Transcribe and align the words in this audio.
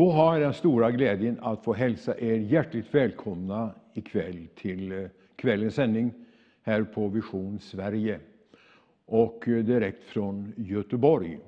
Då 0.00 0.10
har 0.10 0.32
jag 0.32 0.42
den 0.42 0.54
stora 0.54 0.90
glädjen 0.90 1.38
att 1.42 1.64
få 1.64 1.72
hälsa 1.72 2.18
er 2.18 2.36
hjärtligt 2.36 2.94
välkomna 2.94 3.70
ikväll 3.94 4.48
till 4.54 4.92
eh, 4.92 5.08
kvällens 5.36 5.74
sändning 5.74 6.12
här 6.62 6.82
på 6.82 7.08
Vision 7.08 7.58
Sverige 7.58 8.20
och 9.06 9.48
eh, 9.48 9.64
direkt 9.64 10.04
från 10.04 10.52
Göteborg. 10.56 11.38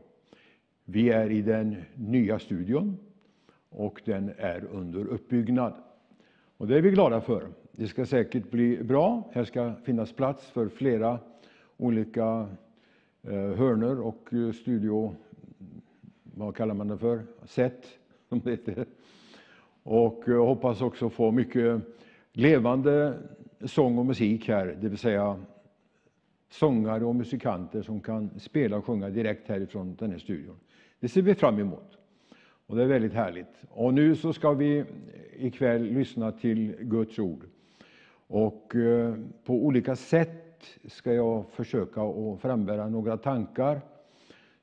Vi 0.85 1.11
är 1.11 1.31
i 1.31 1.43
den 1.43 1.77
nya 1.95 2.39
studion 2.39 2.97
och 3.69 4.01
den 4.05 4.33
är 4.39 4.65
under 4.65 5.07
uppbyggnad. 5.07 5.75
Och 6.57 6.69
det 6.69 6.79
är 6.79 6.83
vi 6.83 6.91
glada 6.91 7.21
för. 7.21 7.49
Det 7.73 7.87
ska 7.87 8.07
säkert 8.07 8.51
bli 8.51 8.83
bra. 8.83 9.31
Här 9.33 9.45
ska 9.45 9.75
finnas 9.85 10.13
plats 10.13 10.51
för 10.51 10.69
flera 10.69 11.19
olika 11.77 12.49
eh, 13.23 13.33
hörnor 13.33 14.01
och 14.01 14.29
studio, 14.55 15.15
vad 16.23 16.57
kallar 16.57 16.75
man 16.75 16.89
det 16.89 16.99
för, 16.99 17.23
sätt 17.45 17.99
som 18.33 18.41
det 18.45 18.51
heter. 18.51 18.87
Och 19.83 20.29
eh, 20.29 20.35
jag 20.35 20.47
hoppas 20.47 20.83
också 20.83 21.11
få 21.11 21.31
mycket 21.31 21.81
levande 22.33 23.19
sång 23.65 23.99
och 23.99 24.07
musik 24.07 24.49
här, 24.49 24.79
det 24.81 24.89
vill 24.89 24.99
säga 24.99 25.41
sångare 26.51 27.05
och 27.05 27.15
musikanter 27.15 27.83
som 27.83 28.01
kan 28.01 28.41
spela 28.41 28.77
och 28.77 28.85
sjunga 28.85 29.11
direkt 29.11 29.49
härifrån 29.49 29.97
den 29.99 30.11
här 30.11 30.19
studion. 30.19 30.57
Det 31.01 31.09
ser 31.09 31.23
vi 31.23 31.35
fram 31.35 31.59
emot. 31.59 31.99
Och 32.67 32.77
det 32.77 32.83
är 32.83 32.87
väldigt 32.87 33.13
härligt. 33.13 33.65
Och 33.71 33.95
nu 33.95 34.17
så 34.17 34.33
ska 34.33 34.53
vi 34.53 34.85
ikväll 35.37 35.83
lyssna 35.83 36.33
till 36.33 36.77
Guds 36.81 37.19
ord. 37.19 37.45
Och 38.27 38.77
eh, 38.77 39.15
på 39.45 39.55
olika 39.55 39.97
sätt 39.97 40.65
ska 40.85 41.13
jag 41.13 41.45
försöka 41.51 42.03
att 42.03 42.41
frambära 42.41 42.89
några 42.89 43.17
tankar 43.17 43.81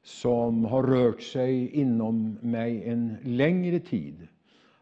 som 0.10 0.66
har 0.66 0.84
rört 0.84 1.22
sig 1.22 1.70
inom 1.70 2.38
mig 2.42 2.90
en 2.90 3.18
längre 3.24 3.80
tid. 3.80 4.28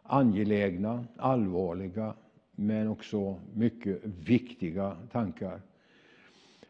Angelägna, 0.04 1.06
allvarliga, 1.18 2.14
men 2.56 2.88
också 2.88 3.40
mycket 3.54 4.00
viktiga 4.04 4.98
tankar. 5.12 5.62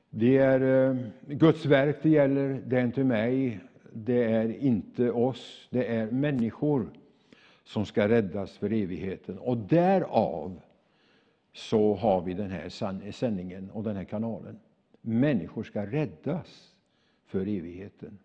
Det 0.10 0.38
är 0.38 0.90
eh, 0.90 0.98
Guds 1.28 1.66
verk 1.66 1.98
det 2.02 2.10
gäller, 2.10 2.62
det 2.68 2.78
är 2.80 2.84
inte 2.84 3.04
mig, 3.04 3.60
det 3.94 4.24
är 4.24 4.64
inte 4.64 5.12
oss, 5.12 5.68
det 5.70 5.96
är 5.96 6.12
människor 6.12 6.90
som 7.64 7.86
ska 7.86 8.08
räddas 8.08 8.58
för 8.58 8.74
evigheten. 8.74 9.38
Och 9.38 9.58
därav 9.58 10.62
så 11.54 11.96
har 11.96 12.22
vi 12.22 12.34
den 12.34 12.52
här 12.52 12.70
sändningen 13.12 13.70
och 13.72 13.84
den 13.84 13.96
här 13.96 14.04
kanalen. 14.04 14.60
Människor 15.02 15.64
ska 15.64 15.86
räddas 15.86 16.76
för 17.26 17.42
evigheten. 17.42 18.20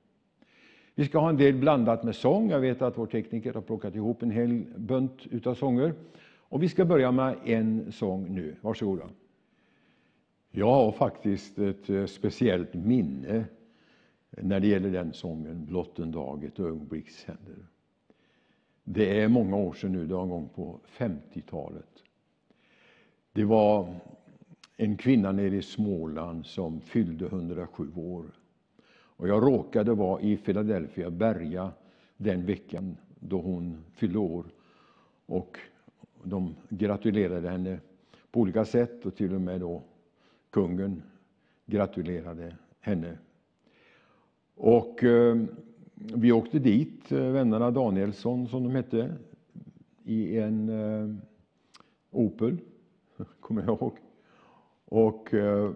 Vi 0.94 1.04
ska 1.04 1.18
ha 1.18 1.28
en 1.28 1.36
del 1.36 1.54
blandat 1.54 2.02
med 2.02 2.16
sång. 2.16 2.50
Jag 2.50 2.60
vet 2.60 2.82
att 2.82 2.98
vår 2.98 3.06
tekniker 3.06 3.54
har 3.54 3.60
plockat 3.60 3.94
ihop 3.94 4.22
en 4.22 4.30
hel 4.30 4.64
bunt 4.76 5.26
utav 5.30 5.54
sånger. 5.54 5.94
Och 6.38 6.62
vi 6.62 6.68
ska 6.68 6.84
börja 6.84 7.12
med 7.12 7.36
en 7.44 7.92
sång 7.92 8.34
nu. 8.34 8.56
Varsågoda. 8.60 9.04
Jag 10.50 10.70
har 10.70 10.92
faktiskt 10.92 11.58
ett 11.58 11.90
eh, 11.90 12.06
speciellt 12.06 12.74
minne 12.74 13.44
när 14.30 14.60
det 14.60 14.66
gäller 14.66 14.90
den 14.90 15.12
sången, 15.12 15.66
Blott 15.66 15.98
en 15.98 16.10
dag, 16.10 16.44
ett 16.44 16.60
ögonblicks 16.60 17.24
händer. 17.24 17.66
Det 18.84 19.20
är 19.20 19.28
många 19.28 19.56
år 19.56 19.72
sedan 19.72 19.92
nu, 19.92 20.06
det 20.06 20.14
var 20.14 20.22
en 20.22 20.28
gång 20.28 20.48
på 20.54 20.80
50-talet. 20.96 22.02
Det 23.32 23.44
var 23.44 23.94
en 24.76 24.96
kvinna 24.96 25.32
nere 25.32 25.56
i 25.56 25.62
Småland 25.62 26.46
som 26.46 26.80
fyllde 26.80 27.26
107 27.26 27.92
år. 27.96 28.24
Och 29.22 29.28
jag 29.28 29.42
råkade 29.42 29.94
vara 29.94 30.20
i 30.20 30.36
Philadelphia, 30.36 31.10
Berga, 31.10 31.72
den 32.16 32.46
veckan 32.46 32.96
då 33.20 33.40
hon 33.40 33.84
fyllde 33.92 34.18
år. 34.18 34.44
Och 35.26 35.58
de 36.22 36.54
gratulerade 36.68 37.48
henne 37.48 37.80
på 38.30 38.40
olika 38.40 38.64
sätt 38.64 39.06
och 39.06 39.16
till 39.16 39.34
och 39.34 39.40
med 39.40 39.60
då 39.60 39.82
kungen 40.50 41.02
gratulerade 41.66 42.56
henne. 42.80 43.18
Och 44.54 45.04
eh, 45.04 45.36
vi 45.94 46.32
åkte 46.32 46.58
dit, 46.58 47.12
eh, 47.12 47.30
vännerna 47.30 47.70
Danielsson 47.70 48.48
som 48.48 48.62
de 48.62 48.74
hette, 48.74 49.14
i 50.04 50.38
en 50.38 50.68
eh, 50.68 51.16
Opel, 52.10 52.58
kommer 53.40 53.62
jag 53.62 53.76
ihåg. 53.76 53.98
Och 54.84 55.34
eh, 55.34 55.72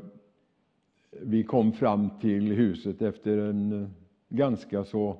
vi 1.22 1.44
kom 1.44 1.72
fram 1.72 2.10
till 2.20 2.52
huset 2.52 3.02
efter 3.02 3.38
en 3.38 3.82
eh, 3.82 3.88
ganska 4.28 4.84
så 4.84 5.16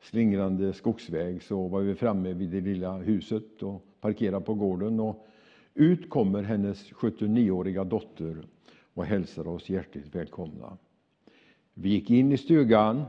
slingrande 0.00 0.72
skogsväg 0.72 1.42
så 1.42 1.68
var 1.68 1.80
vi 1.80 1.94
framme 1.94 2.32
vid 2.32 2.50
det 2.50 2.60
lilla 2.60 2.96
huset 2.96 3.62
och 3.62 3.86
parkerade 4.00 4.44
på 4.44 4.54
gården. 4.54 5.00
Och 5.00 5.26
ut 5.74 6.10
kommer 6.10 6.42
hennes 6.42 6.92
79-åriga 6.92 7.84
dotter 7.84 8.36
och 8.94 9.04
hälsar 9.04 9.48
oss 9.48 9.68
hjärtligt 9.68 10.14
välkomna. 10.14 10.78
Vi 11.74 11.88
gick 11.88 12.10
in 12.10 12.32
i 12.32 12.36
stugan. 12.36 13.02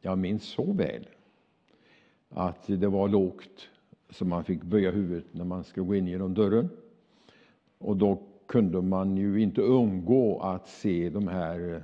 Jag 0.00 0.18
minns 0.18 0.44
så 0.44 0.72
väl 0.72 1.08
att 2.28 2.66
det 2.66 2.88
var 2.88 3.08
lågt 3.08 3.68
så 4.10 4.24
man 4.24 4.44
fick 4.44 4.62
böja 4.62 4.90
huvudet 4.90 5.24
när 5.30 5.44
man 5.44 5.64
skulle 5.64 5.86
gå 5.86 5.94
in 5.94 6.06
genom 6.06 6.34
dörren. 6.34 6.68
Och 7.78 7.96
då 7.96 8.22
kunde 8.54 8.82
man 8.82 9.16
ju 9.16 9.42
inte 9.42 9.60
undgå 9.60 10.40
att 10.40 10.68
se 10.68 11.10
de 11.10 11.28
här 11.28 11.74
eh, 11.74 11.82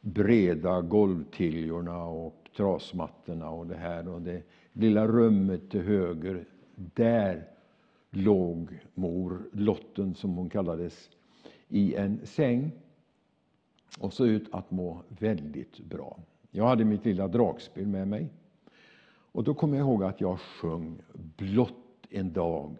breda 0.00 0.80
golvtiljorna 0.80 2.04
och 2.04 2.34
trasmattorna 2.56 3.50
och 3.50 3.66
det 3.66 3.76
här 3.76 4.08
och 4.08 4.22
det 4.22 4.42
lilla 4.72 5.06
rummet 5.06 5.70
till 5.70 5.80
höger. 5.80 6.44
Där 6.74 7.48
låg 8.10 8.68
mor 8.94 9.48
Lotten, 9.52 10.14
som 10.14 10.36
hon 10.36 10.50
kallades, 10.50 11.10
i 11.68 11.94
en 11.94 12.20
säng 12.24 12.70
och 14.00 14.12
såg 14.12 14.28
ut 14.28 14.48
att 14.52 14.70
må 14.70 15.02
väldigt 15.08 15.80
bra. 15.80 16.18
Jag 16.50 16.66
hade 16.66 16.84
mitt 16.84 17.04
lilla 17.04 17.28
dragspel 17.28 17.86
med 17.86 18.08
mig. 18.08 18.28
Och 19.32 19.44
då 19.44 19.54
kommer 19.54 19.76
jag 19.76 19.84
ihåg 19.84 20.04
att 20.04 20.20
jag 20.20 20.40
sjöng 20.40 20.98
Blott 21.12 22.06
en 22.10 22.32
dag 22.32 22.76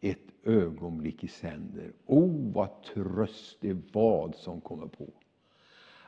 ett 0.00 0.32
ögonblick 0.42 1.24
i 1.24 1.28
sänder. 1.28 1.92
O, 2.06 2.20
oh, 2.20 2.52
vad 2.52 2.82
tröst 2.82 3.56
det 3.60 3.76
vad 3.92 4.34
som 4.34 4.60
kommer 4.60 4.86
på. 4.86 5.08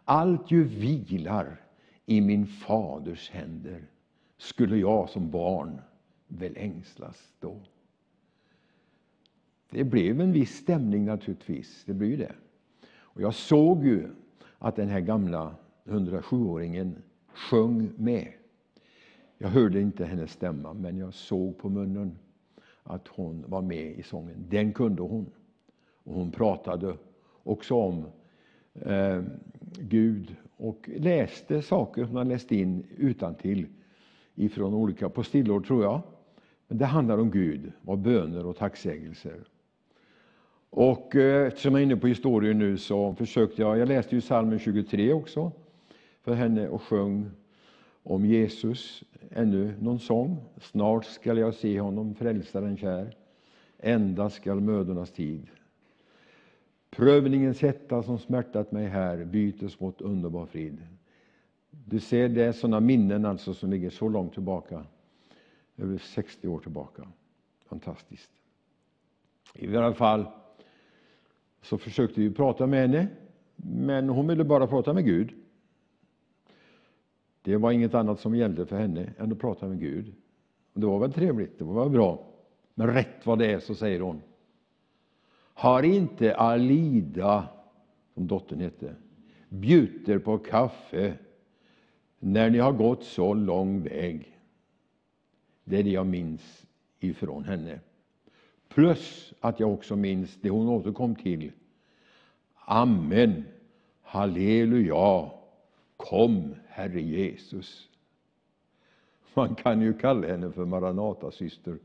Allt 0.05 0.51
ju 0.51 0.65
vilar 0.65 1.61
i 2.07 2.21
min 2.21 2.47
faders 2.47 3.31
händer 3.31 3.83
skulle 4.37 4.77
jag 4.77 5.09
som 5.09 5.31
barn 5.31 5.81
väl 6.29 6.57
ängslas 6.57 7.33
då. 7.41 7.61
Det 9.71 9.85
blev 9.85 10.21
en 10.21 10.33
viss 10.33 10.57
stämning 10.57 11.05
naturligtvis, 11.05 11.85
det 11.85 11.95
blir 11.95 12.19
det. 12.19 12.35
Och 12.91 13.21
jag 13.21 13.35
såg 13.35 13.85
ju 13.85 14.09
att 14.59 14.77
den 14.77 14.89
här 14.89 15.01
gamla 15.01 15.55
107-åringen 15.85 16.95
sjöng 17.27 17.91
med. 17.97 18.33
Jag 19.39 19.49
hörde 19.49 19.81
inte 19.81 20.05
hennes 20.05 20.33
stämma, 20.33 20.73
men 20.73 20.99
jag 20.99 21.15
såg 21.15 21.59
på 21.59 21.69
munnen 21.69 22.19
att 22.89 23.09
hon 23.09 23.45
var 23.49 23.63
med 23.63 23.99
i 23.99 24.03
sången. 24.03 24.47
Den 24.49 24.73
kunde 24.73 25.03
hon. 25.03 25.31
Och 26.05 26.15
hon 26.15 26.31
pratade 26.31 26.97
också 27.43 27.75
om 27.75 28.07
eh, 28.75 29.23
Gud 29.79 30.37
och 30.57 30.91
läste 30.97 31.63
saker 31.63 32.05
hon 32.05 32.17
hade 32.17 32.31
läst 32.31 32.53
in 32.53 32.87
utan 32.97 33.35
till 33.35 33.67
ifrån 34.35 34.75
olika 34.75 35.09
postillor, 35.09 35.61
tror 35.61 35.83
jag. 35.83 36.01
Men 36.69 36.79
det 36.79 36.87
handlar 36.87 37.19
om 37.19 37.31
Gud, 37.31 37.73
och 37.85 37.99
böner 37.99 38.47
och 38.47 38.57
tacksägelser. 38.57 39.45
Och 40.71 41.17
eh, 41.17 41.47
eftersom 41.47 41.73
jag 41.73 41.81
är 41.81 41.85
inne 41.85 41.97
på 41.97 42.07
historien 42.07 42.59
nu 42.59 42.79
så 42.79 43.15
försökte 43.15 43.63
jag, 43.63 43.79
jag 43.79 43.89
läste 43.89 44.15
ju 44.15 44.21
salmen 44.21 44.59
23 44.59 45.13
också 45.13 45.53
för 46.21 46.35
henne 46.35 46.69
och 46.69 46.83
sjöng 46.83 47.31
om 48.09 48.27
Jesus, 48.27 49.03
ännu 49.31 49.75
någon 49.81 49.99
sång. 49.99 50.45
Snart 50.61 51.05
skall 51.05 51.39
jag 51.39 51.55
se 51.55 51.81
honom, 51.81 52.15
frälsaren 52.15 52.77
kär, 52.77 53.17
ända 53.79 54.31
skall 54.31 54.61
mödornas 54.61 55.11
tid. 55.11 55.47
Prövningens 56.91 57.63
hetta 57.63 58.03
som 58.03 58.19
smärtat 58.19 58.73
mig 58.73 58.87
här 58.87 59.25
bytes 59.25 59.81
mot 59.81 60.01
underbar 60.01 60.47
frid. 60.47 60.79
Du 61.71 62.01
ser, 62.01 62.29
det 62.29 62.45
är 62.45 62.53
sådana 62.53 62.81
minnen 62.81 63.25
alltså 63.25 63.55
som 63.55 63.71
ligger 63.71 63.91
så 63.91 64.09
långt 64.09 64.33
tillbaka, 64.33 64.85
över 65.77 65.99
60 65.99 66.49
år 66.49 66.59
tillbaka. 66.59 67.09
Fantastiskt. 67.67 68.31
I 69.55 69.77
alla 69.77 69.95
fall 69.95 70.27
så 71.63 71.79
försökte 71.79 72.21
vi 72.21 72.31
prata 72.31 72.67
med 72.67 72.81
henne, 72.81 73.09
men 73.57 74.09
hon 74.09 74.29
ville 74.29 74.45
bara 74.45 74.67
prata 74.67 74.93
med 74.93 75.05
Gud. 75.05 75.33
Det 77.49 77.57
var 77.57 77.73
inget 77.73 77.95
annat 77.95 78.21
som 78.21 78.37
gällde 78.37 78.67
för 78.67 78.79
henne 78.79 79.13
än 79.19 79.33
att 79.33 79.39
prata 79.39 79.69
med 79.69 79.81
Gud. 79.81 80.15
Och 80.73 80.81
det 80.81 80.87
var 80.87 80.99
väl 80.99 81.13
trevligt, 81.13 81.59
det 81.59 81.65
var 81.65 81.85
väl 81.85 81.93
bra. 81.93 82.27
Men 82.75 82.87
rätt 82.87 83.27
vad 83.27 83.39
det 83.39 83.53
är 83.53 83.59
så 83.59 83.75
säger 83.75 84.01
hon. 84.01 84.23
Har 85.55 85.83
inte 85.83 86.37
Alida, 86.37 87.49
som 88.15 88.27
dottern 88.27 88.61
hette, 88.61 88.95
bjuder 89.49 90.19
på 90.19 90.39
kaffe 90.39 91.15
när 92.19 92.51
ni 92.51 92.59
har 92.59 92.73
gått 92.73 93.05
så 93.05 93.35
lång 93.35 93.83
väg? 93.83 94.39
Det 95.65 95.79
är 95.79 95.83
det 95.83 95.91
jag 95.91 96.07
minns 96.07 96.67
ifrån 97.01 97.45
henne. 97.45 97.81
Plus 98.69 99.33
att 99.41 99.61
jag 99.61 99.73
också 99.73 99.97
minns 99.97 100.39
det 100.41 100.51
hon 100.51 100.69
återkom 100.69 101.15
till. 101.15 101.53
Amen, 102.55 103.45
halleluja, 104.03 105.31
kom 105.97 106.55
Herre 106.79 107.01
Jesus. 107.01 107.89
Man 109.35 109.55
kan 109.55 109.83
ju 109.83 109.93
kalla 109.93 110.27
henne 110.27 110.53
för 110.53 110.65
Maranatasyster. 110.65 111.79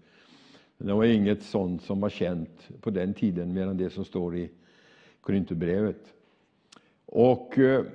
Det 0.77 0.93
var 0.93 1.03
inget 1.03 1.43
sånt 1.43 1.81
som 1.81 2.01
var 2.01 2.09
känt 2.09 2.69
på 2.81 2.89
den 2.89 3.13
tiden, 3.13 3.53
mer 3.53 3.67
än 3.67 3.77
det 3.77 3.89
som 3.89 4.05
står 4.05 4.37
i 4.37 4.49
Korinthierbrevet. 5.21 6.13
Och 7.05 7.59
eh, 7.59 7.85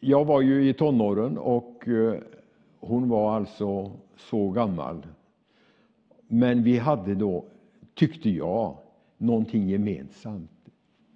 jag 0.00 0.24
var 0.24 0.40
ju 0.40 0.68
i 0.68 0.74
tonåren 0.74 1.38
och 1.38 1.88
eh, 1.88 2.20
hon 2.80 3.08
var 3.08 3.36
alltså 3.36 3.92
så 4.16 4.50
gammal. 4.50 5.06
Men 6.28 6.62
vi 6.62 6.78
hade 6.78 7.14
då, 7.14 7.44
tyckte 7.94 8.30
jag, 8.30 8.76
någonting 9.18 9.68
gemensamt. 9.68 10.50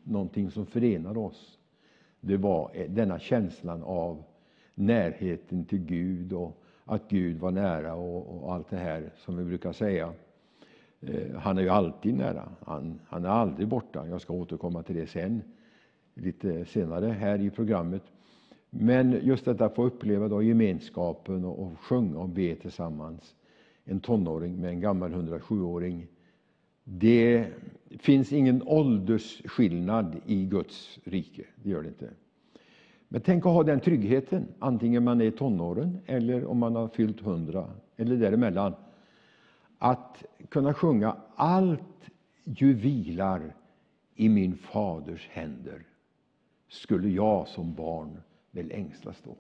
Någonting 0.03 0.51
som 0.51 0.67
förenade 0.67 1.19
oss. 1.19 1.59
Det 2.21 2.37
var 2.37 2.71
eh, 2.75 2.91
denna 2.91 3.19
känslan 3.19 3.83
av 3.83 4.25
närheten 4.75 5.65
till 5.65 5.79
Gud 5.79 6.33
och 6.33 6.61
att 6.85 7.09
Gud 7.09 7.39
var 7.39 7.51
nära 7.51 7.95
och, 7.95 8.45
och 8.45 8.55
allt 8.55 8.71
det 8.71 8.77
här 8.77 9.11
som 9.17 9.37
vi 9.37 9.45
brukar 9.45 9.73
säga. 9.73 10.13
Eh, 11.01 11.37
han 11.37 11.59
är 11.59 11.63
ju 11.63 11.69
alltid 11.69 12.15
nära. 12.15 12.49
Han, 12.67 13.01
han 13.07 13.25
är 13.25 13.29
aldrig 13.29 13.69
borta. 13.69 14.07
Jag 14.09 14.21
ska 14.21 14.33
återkomma 14.33 14.83
till 14.83 14.97
det 14.97 15.07
sen, 15.07 15.43
lite 16.15 16.65
senare 16.65 17.07
här 17.07 17.41
i 17.41 17.51
programmet. 17.51 18.03
Men 18.71 19.21
just 19.23 19.45
detta 19.45 19.65
att 19.65 19.75
få 19.75 19.85
uppleva 19.85 20.29
då 20.29 20.43
gemenskapen 20.43 21.45
och, 21.45 21.63
och 21.63 21.81
sjunga 21.81 22.19
och 22.19 22.29
be 22.29 22.55
tillsammans. 22.55 23.35
En 23.85 24.01
tonåring 24.01 24.61
med 24.61 24.71
en 24.71 24.81
gammal 24.81 25.13
107-åring. 25.13 26.07
Det 26.85 27.47
finns 27.99 28.33
ingen 28.33 28.63
åldersskillnad 28.67 30.17
i 30.27 30.45
Guds 30.45 30.99
rike. 31.05 31.45
Det 31.57 31.71
gör 31.71 31.83
det 31.83 31.89
inte. 31.89 32.11
Men 33.09 33.21
tänk 33.21 33.47
att 33.47 33.53
ha 33.53 33.63
den 33.63 33.81
tryggheten, 33.81 34.47
antingen 34.59 35.05
man 35.05 35.21
är 35.21 35.25
i 35.25 35.31
tonåren 35.31 35.99
eller 36.07 36.45
om 36.45 36.59
man 36.59 36.77
har 36.77 36.89
fyllt 36.89 37.21
100 37.21 37.71
eller 37.97 38.17
däremellan. 38.17 38.75
Att 39.79 40.25
kunna 40.49 40.75
sjunga 40.75 41.17
allt 41.35 42.11
ju 42.45 42.73
vilar 42.73 43.55
i 44.15 44.29
min 44.29 44.57
faders 44.57 45.29
händer 45.29 45.87
skulle 46.69 47.09
jag 47.09 47.49
som 47.49 47.75
barn 47.75 48.21
väl 48.51 48.71
ängslas 48.73 49.23
då. 49.25 49.37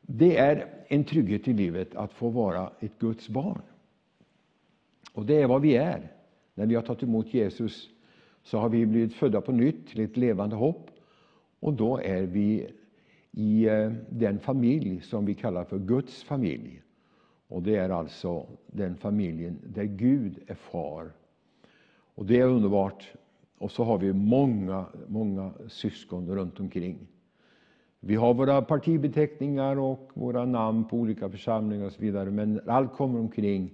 Det 0.00 0.36
är 0.36 0.66
en 0.88 1.04
trygghet 1.04 1.48
i 1.48 1.52
livet 1.52 1.94
att 1.94 2.12
få 2.12 2.28
vara 2.28 2.70
ett 2.80 2.98
Guds 2.98 3.28
barn. 3.28 3.62
Och 5.12 5.26
det 5.26 5.42
är 5.42 5.46
vad 5.46 5.62
vi 5.62 5.76
är. 5.76 6.12
När 6.54 6.66
vi 6.66 6.74
har 6.74 6.82
tagit 6.82 7.02
emot 7.02 7.34
Jesus 7.34 7.90
så 8.42 8.58
har 8.58 8.68
vi 8.68 8.86
blivit 8.86 9.14
födda 9.14 9.40
på 9.40 9.52
nytt 9.52 9.88
till 9.88 10.00
ett 10.00 10.16
levande 10.16 10.56
hopp. 10.56 10.90
Och 11.60 11.72
då 11.72 11.98
är 11.98 12.22
vi 12.22 12.70
i 13.30 13.68
eh, 13.68 13.92
den 14.10 14.38
familj 14.38 15.00
som 15.00 15.26
vi 15.26 15.34
kallar 15.34 15.64
för 15.64 15.78
Guds 15.78 16.22
familj. 16.22 16.82
Och 17.48 17.62
det 17.62 17.76
är 17.76 17.90
alltså 17.90 18.46
den 18.66 18.96
familjen 18.96 19.58
där 19.66 19.84
Gud 19.84 20.38
är 20.46 20.54
far. 20.54 21.12
Och 22.14 22.26
det 22.26 22.40
är 22.40 22.46
underbart. 22.46 23.12
Och 23.58 23.70
så 23.70 23.84
har 23.84 23.98
vi 23.98 24.12
många, 24.12 24.86
många 25.06 25.52
syskon 25.68 26.28
runt 26.34 26.60
omkring. 26.60 26.98
Vi 28.00 28.14
har 28.14 28.34
våra 28.34 28.62
partibeteckningar 28.62 29.78
och 29.78 30.10
våra 30.14 30.44
namn 30.44 30.84
på 30.84 30.96
olika 30.96 31.30
församlingar 31.30 31.86
och 31.86 31.92
så 31.92 32.00
vidare. 32.00 32.30
Men 32.30 32.54
när 32.54 32.68
allt 32.68 32.92
kommer 32.92 33.18
omkring 33.18 33.70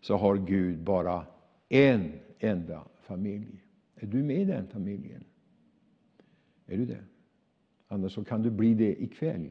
så 0.00 0.16
har 0.16 0.36
Gud 0.36 0.78
bara 0.78 1.26
en 1.68 2.12
enda 2.38 2.82
familj. 3.00 3.62
Är 3.96 4.06
du 4.06 4.22
med 4.22 4.40
i 4.40 4.44
den 4.44 4.66
familjen? 4.66 5.24
Är 6.66 6.76
du 6.76 6.86
det? 6.86 7.04
Annars 7.92 8.12
så 8.12 8.24
kan 8.24 8.42
du 8.42 8.50
bli 8.50 8.74
det 8.74 9.02
ikväll. 9.02 9.50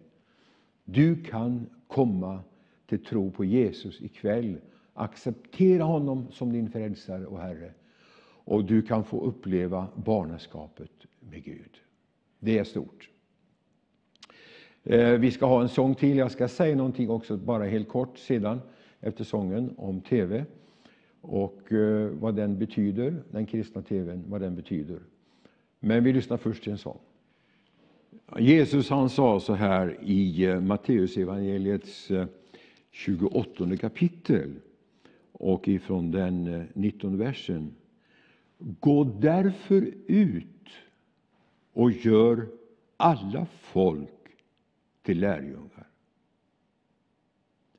Du 0.84 1.24
kan 1.24 1.70
komma 1.88 2.40
till 2.86 3.06
tro 3.06 3.32
på 3.32 3.46
Jesus 3.46 4.02
ikväll. 4.02 4.58
Acceptera 4.94 5.84
honom 5.84 6.28
som 6.32 6.54
din 6.54 6.70
frälsare 6.70 7.26
och 7.26 7.40
Herre. 7.40 7.74
Och 8.24 8.66
du 8.66 8.82
kan 8.82 9.04
få 9.04 9.22
uppleva 9.22 9.88
barnaskapet 9.96 10.92
med 11.20 11.44
Gud. 11.44 11.72
Det 12.40 12.58
är 12.58 12.64
stort. 12.64 13.10
Eh, 14.84 15.12
vi 15.12 15.32
ska 15.32 15.46
ha 15.46 15.62
en 15.62 15.70
sång 15.70 15.96
till. 15.96 16.18
Jag 16.18 16.32
ska 16.32 16.48
säga 16.48 16.76
någonting 16.76 17.10
också, 17.10 17.38
bara 17.38 17.66
helt 17.66 17.90
kort 17.90 18.18
sedan, 18.18 18.60
efter 19.00 19.24
sången, 19.24 19.74
om 19.78 20.02
TV 20.02 20.46
och 21.22 21.74
eh, 21.74 22.10
vad 22.10 22.36
den 22.36 22.60
betyder, 22.60 23.24
den 23.32 23.46
kristna 23.46 23.82
TVn, 23.82 24.24
vad 24.28 24.42
den 24.42 24.56
betyder. 24.56 25.00
Men 25.80 26.04
vi 26.04 26.14
lyssnar 26.14 26.38
först 26.38 26.64
till 26.64 26.72
en 26.72 26.78
sång. 26.78 27.00
Jesus 28.40 28.90
han 28.90 29.10
sa 29.10 29.40
så 29.40 29.54
här 29.54 29.98
i 30.04 30.46
eh, 30.46 30.62
Matteusevangeliets 30.62 32.12
28 32.92 33.64
eh, 33.64 33.78
kapitel 33.78 34.54
och 35.32 35.68
ifrån 35.68 36.12
den 36.12 36.48
eh, 36.48 36.64
19 36.74 37.18
versen. 37.18 37.76
Gå 38.58 39.04
därför 39.04 39.94
ut 40.08 40.46
och 41.74 41.92
gör 41.92 42.48
alla 42.98 43.46
folk 43.46 44.10
till 45.02 45.20
lärjungar. 45.20 45.88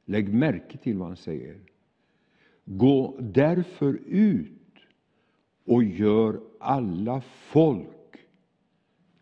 Lägg 0.04 0.34
märke 0.34 0.78
till 0.78 0.98
vad 0.98 1.08
han 1.08 1.16
säger. 1.16 1.60
Gå 2.64 3.16
därför 3.20 3.98
ut 4.06 4.52
och 5.64 5.84
gör 5.84 6.40
alla 6.58 7.20
folk 7.20 7.99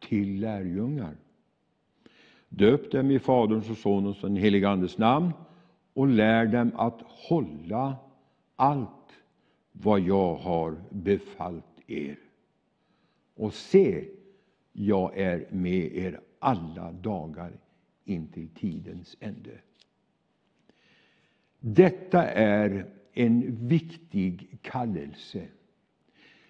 till 0.01 0.41
lärjungar. 0.41 1.17
Döp 2.49 2.91
dem 2.91 3.11
i 3.11 3.19
Faderns 3.19 3.71
och 3.71 3.77
Sonens 3.77 4.23
och 4.23 4.29
den 4.29 4.37
helige 4.37 4.69
Andes 4.69 4.99
namn 4.99 5.33
och 5.95 6.09
lär 6.09 6.47
dem 6.47 6.73
att 6.77 7.03
hålla 7.03 7.97
allt 8.57 8.91
vad 9.73 10.01
jag 10.01 10.35
har 10.35 10.77
befallt 10.91 11.65
er. 11.87 12.19
Och 13.35 13.55
se, 13.55 14.05
jag 14.73 15.19
är 15.19 15.47
med 15.51 15.97
er 15.97 16.21
alla 16.39 16.93
dagar 16.93 17.53
intill 18.05 18.49
tidens 18.49 19.17
ände. 19.21 19.59
Detta 21.61 22.25
är 22.31 22.87
en 23.13 23.69
viktig 23.69 24.59
kallelse. 24.63 25.47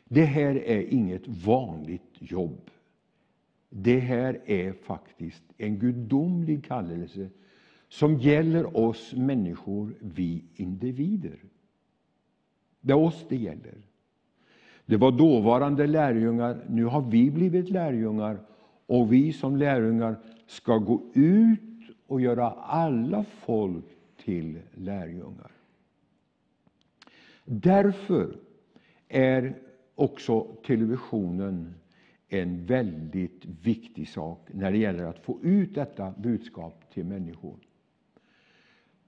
Det 0.05 0.25
här 0.25 0.55
är 0.55 0.93
inget 0.93 1.28
vanligt 1.28 2.12
jobb. 2.19 2.71
Det 3.68 3.98
här 3.98 4.40
är 4.46 4.72
faktiskt 4.72 5.42
en 5.56 5.78
gudomlig 5.78 6.64
kallelse 6.64 7.28
som 7.88 8.18
gäller 8.18 8.76
oss 8.76 9.14
människor, 9.16 9.94
vi 10.00 10.44
individer. 10.54 11.38
Det 12.80 12.92
är 12.92 12.96
oss 12.96 13.26
det 13.28 13.37
gäller. 13.37 13.75
Det 14.87 14.96
var 14.96 15.12
dåvarande 15.12 15.87
lärjungar, 15.87 16.64
nu 16.68 16.84
har 16.84 17.00
vi 17.10 17.30
blivit 17.30 17.70
lärjungar 17.70 18.38
och 18.87 19.12
vi 19.12 19.32
som 19.32 19.56
lärjungar 19.56 20.16
ska 20.46 20.78
gå 20.78 21.10
ut 21.14 21.60
och 22.06 22.20
göra 22.20 22.50
alla 22.50 23.25
folk 23.25 23.84
till 24.25 24.58
lärjungar. 24.75 25.50
Därför 27.44 28.37
är 29.08 29.58
också 29.94 30.40
televisionen 30.66 31.75
en 32.28 32.66
väldigt 32.66 33.44
viktig 33.44 34.08
sak 34.08 34.49
när 34.52 34.73
det 34.73 34.78
gäller 34.78 35.04
att 35.04 35.18
få 35.18 35.38
ut 35.42 35.75
detta 35.75 36.14
budskap 36.16 36.90
till 36.92 37.04
människor. 37.04 37.56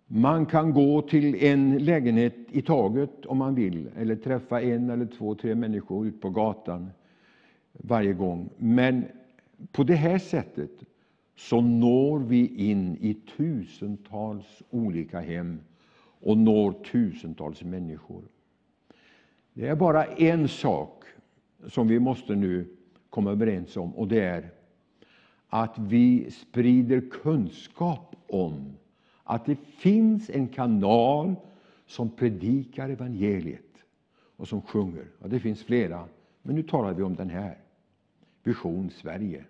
Man 0.07 0.47
kan 0.47 0.73
gå 0.73 1.03
till 1.03 1.35
en 1.35 1.79
lägenhet 1.79 2.37
i 2.51 2.63
taget 2.63 3.27
om 3.27 3.39
man 3.39 3.55
vill, 3.55 3.89
eller 3.97 4.17
träffa 4.17 4.63
en 4.63 4.91
eller 4.91 5.07
två, 5.07 5.35
tre 5.35 5.55
människor 5.55 6.07
ut 6.07 6.21
på 6.21 6.31
gatan 6.31 6.91
varje 7.73 8.13
gång. 8.13 8.51
Men 8.57 9.05
på 9.73 9.83
det 9.83 9.95
här 9.95 10.19
sättet 10.19 10.71
så 11.37 11.61
når 11.61 12.19
vi 12.19 12.71
in 12.71 12.97
i 13.01 13.15
tusentals 13.15 14.63
olika 14.71 15.21
hem 15.21 15.61
och 16.21 16.39
når 16.39 16.73
tusentals 16.73 17.65
människor. 17.65 18.23
Det 19.53 19.67
är 19.67 19.77
bara 19.77 20.05
en 20.05 20.49
sak 20.49 21.05
som 21.67 21.89
vi 21.89 21.99
måste 21.99 22.35
nu 22.35 22.67
komma 23.11 23.31
överens 23.31 23.77
om 23.77 23.95
och 23.95 24.09
det 24.09 24.21
är 24.21 24.51
att 25.49 25.79
vi 25.79 26.31
sprider 26.31 27.03
kunskap 27.11 28.17
om 28.27 28.77
att 29.25 29.47
det 29.47 29.57
finns 29.57 30.31
en 30.31 30.49
kanal 30.49 31.35
som 31.87 32.11
predikar 32.11 32.89
evangeliet 32.89 33.85
och 34.37 34.49
som 34.49 34.63
sjunger. 34.63 35.05
Ja, 35.23 35.29
det 35.29 35.41
finns 35.41 35.65
flera, 35.65 36.09
men 36.43 36.55
nu 36.55 36.63
talar 36.63 36.95
vi 36.95 37.03
om 37.03 37.15
den 37.15 37.31
här. 37.31 37.59
Vision 38.43 38.91
Sverige. 38.91 39.45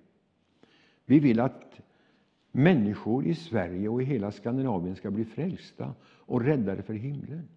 Vi 1.05 1.19
vill 1.19 1.41
att 1.41 1.81
människor 2.53 3.27
i 3.27 3.35
Sverige 3.35 3.89
och 3.89 4.03
i 4.03 4.05
hela 4.05 4.33
Skandinavien 4.33 4.97
ska 4.97 5.11
bli 5.11 5.25
frälsta 5.25 5.95
och 6.03 6.41
räddade 6.41 6.83
för 6.83 6.95
himlen. 6.95 7.49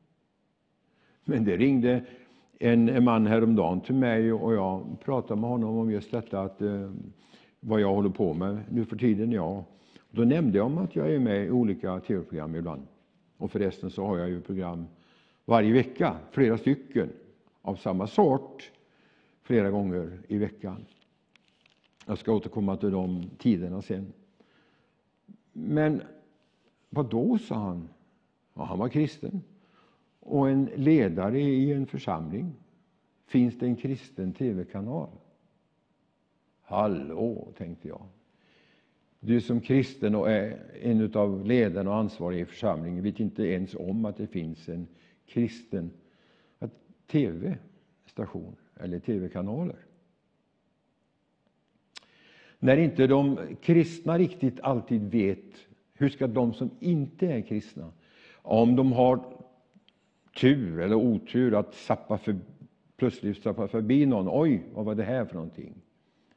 Men 1.26 1.46
det 1.46 1.58
ringde 1.58 2.06
en 2.64 3.04
man 3.04 3.28
häromdagen 3.28 3.82
till 3.82 3.96
mig 3.96 4.34
och 4.34 4.54
jag 4.54 5.00
pratade 5.04 5.42
med 5.42 5.50
honom 5.50 5.78
om 5.78 5.92
just 5.92 6.12
detta 6.12 6.42
att 6.42 6.62
eh, 6.62 6.92
vad 7.60 7.82
jag 7.82 7.94
håller 7.94 8.10
på 8.10 8.34
med 8.34 8.64
nu 8.70 8.86
för 8.86 8.96
tiden. 8.96 9.32
Ja. 9.32 9.66
Då 10.12 10.22
nämnde 10.22 10.58
jag 10.58 10.68
om 10.68 10.78
att 10.78 10.96
jag 10.96 11.14
är 11.14 11.20
med 11.20 11.46
i 11.46 11.50
olika 11.50 12.00
tv-program 12.00 12.56
ibland. 12.56 12.88
Och 13.38 13.52
förresten 13.52 13.90
så 13.90 14.06
har 14.06 14.18
jag 14.18 14.30
ju 14.30 14.42
program 14.42 14.88
varje 15.46 15.74
vecka, 15.74 16.16
flera 16.32 16.58
stycken 16.58 17.10
av 17.62 17.76
samma 17.76 18.08
sort, 18.08 18.72
flera 19.42 19.72
gånger 19.72 20.20
i 20.28 20.38
veckan. 20.38 20.86
Jag 22.06 22.18
ska 22.18 22.34
återkomma 22.34 22.78
till 22.78 22.92
de 22.92 23.30
tiderna 23.38 23.82
sen. 23.82 24.14
Men 25.54 26.02
vad 26.90 27.10
då, 27.10 27.38
sa 27.38 27.56
han. 27.56 27.90
Ja, 28.54 28.64
han 28.64 28.80
var 28.80 28.90
kristen 28.90 29.42
och 30.26 30.50
en 30.50 30.70
ledare 30.76 31.42
i 31.42 31.74
en 31.74 31.86
församling. 31.86 32.56
Finns 33.26 33.60
det 33.60 33.66
en 33.66 33.76
kristen 33.76 34.34
tv-kanal? 34.34 35.10
Hallå, 36.62 37.48
tänkte 37.58 37.88
jag. 37.88 38.02
Du 39.20 39.42
som 39.42 39.62
kristen 39.62 40.16
och 40.16 40.32
är 40.32 40.60
en 40.82 41.14
av 41.14 41.46
ledarna 41.46 41.90
och 41.90 41.96
ansvariga 41.96 42.42
i 42.42 42.46
församlingen 42.46 43.04
vet 43.04 43.20
inte 43.20 43.44
ens 43.44 43.76
om 43.76 44.06
att 44.06 44.18
det 44.18 44.28
finns 44.28 44.70
en 44.70 44.88
kristen 45.26 45.92
tv-station 47.08 48.56
eller 48.76 49.00
tv-kanaler. 49.00 49.76
När 52.60 52.78
inte 52.78 53.08
de 53.08 53.40
kristna 53.62 54.18
riktigt 54.18 54.60
alltid 54.60 55.02
vet, 55.02 55.68
hur 55.94 56.10
ska 56.10 56.28
de 56.28 56.54
som 56.54 56.70
inte 56.80 57.28
är 57.28 57.42
kristna, 57.42 57.92
om 58.36 58.76
de 58.76 58.92
har 58.92 59.33
tur 60.36 60.80
eller 60.80 60.96
otur 60.96 61.54
att 61.54 61.74
sappa 61.74 62.18
för, 62.18 62.36
plötsligt 62.98 63.44
sappa 63.44 63.68
förbi 63.68 64.06
någon, 64.06 64.28
oj, 64.32 64.64
vad 64.74 64.86
var 64.86 64.96
det 64.96 65.04
här 65.04 65.26
för 65.26 65.36
någonting? 65.36 65.74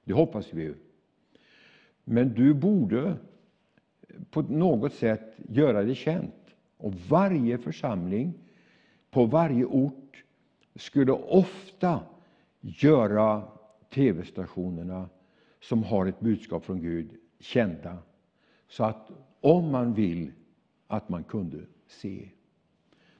Det 0.04 0.14
hoppas 0.14 0.52
vi 0.52 0.62
ju. 0.62 0.74
Men 2.04 2.34
du 2.34 2.54
borde 2.54 3.16
på 4.30 4.42
något 4.42 4.92
sätt 4.92 5.34
göra 5.48 5.82
det 5.82 5.94
känt. 5.94 6.34
Och 6.76 6.94
varje 6.94 7.58
församling 7.58 8.34
på 9.10 9.24
varje 9.24 9.64
ort 9.64 10.24
skulle 10.74 11.12
ofta 11.12 12.00
göra 12.60 13.42
tv-stationerna 13.94 15.08
som 15.60 15.82
har 15.82 16.06
ett 16.06 16.20
budskap 16.20 16.64
från 16.64 16.80
Gud 16.80 17.10
kända. 17.40 17.98
Så 18.68 18.84
att 18.84 19.10
om 19.40 19.70
man 19.72 19.94
vill 19.94 20.32
att 20.86 21.08
man 21.08 21.24
kunde 21.24 21.58
se. 21.86 22.28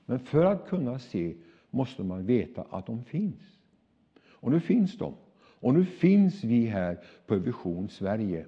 Men 0.09 0.19
för 0.19 0.45
att 0.45 0.67
kunna 0.67 0.99
se 0.99 1.35
måste 1.69 2.03
man 2.03 2.25
veta 2.25 2.65
att 2.69 2.85
de 2.85 3.03
finns. 3.03 3.59
Och 4.29 4.51
nu 4.51 4.59
finns 4.59 4.97
de. 4.97 5.13
Och 5.59 5.73
nu 5.73 5.85
finns 5.85 6.43
vi 6.43 6.65
här 6.65 6.99
på 7.25 7.35
Vision 7.35 7.89
Sverige. 7.89 8.45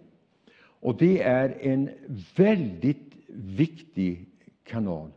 Och 0.57 0.97
det 0.97 1.21
är 1.21 1.57
en 1.61 1.89
väldigt 2.35 3.13
viktig 3.33 4.25
kanal. 4.63 5.11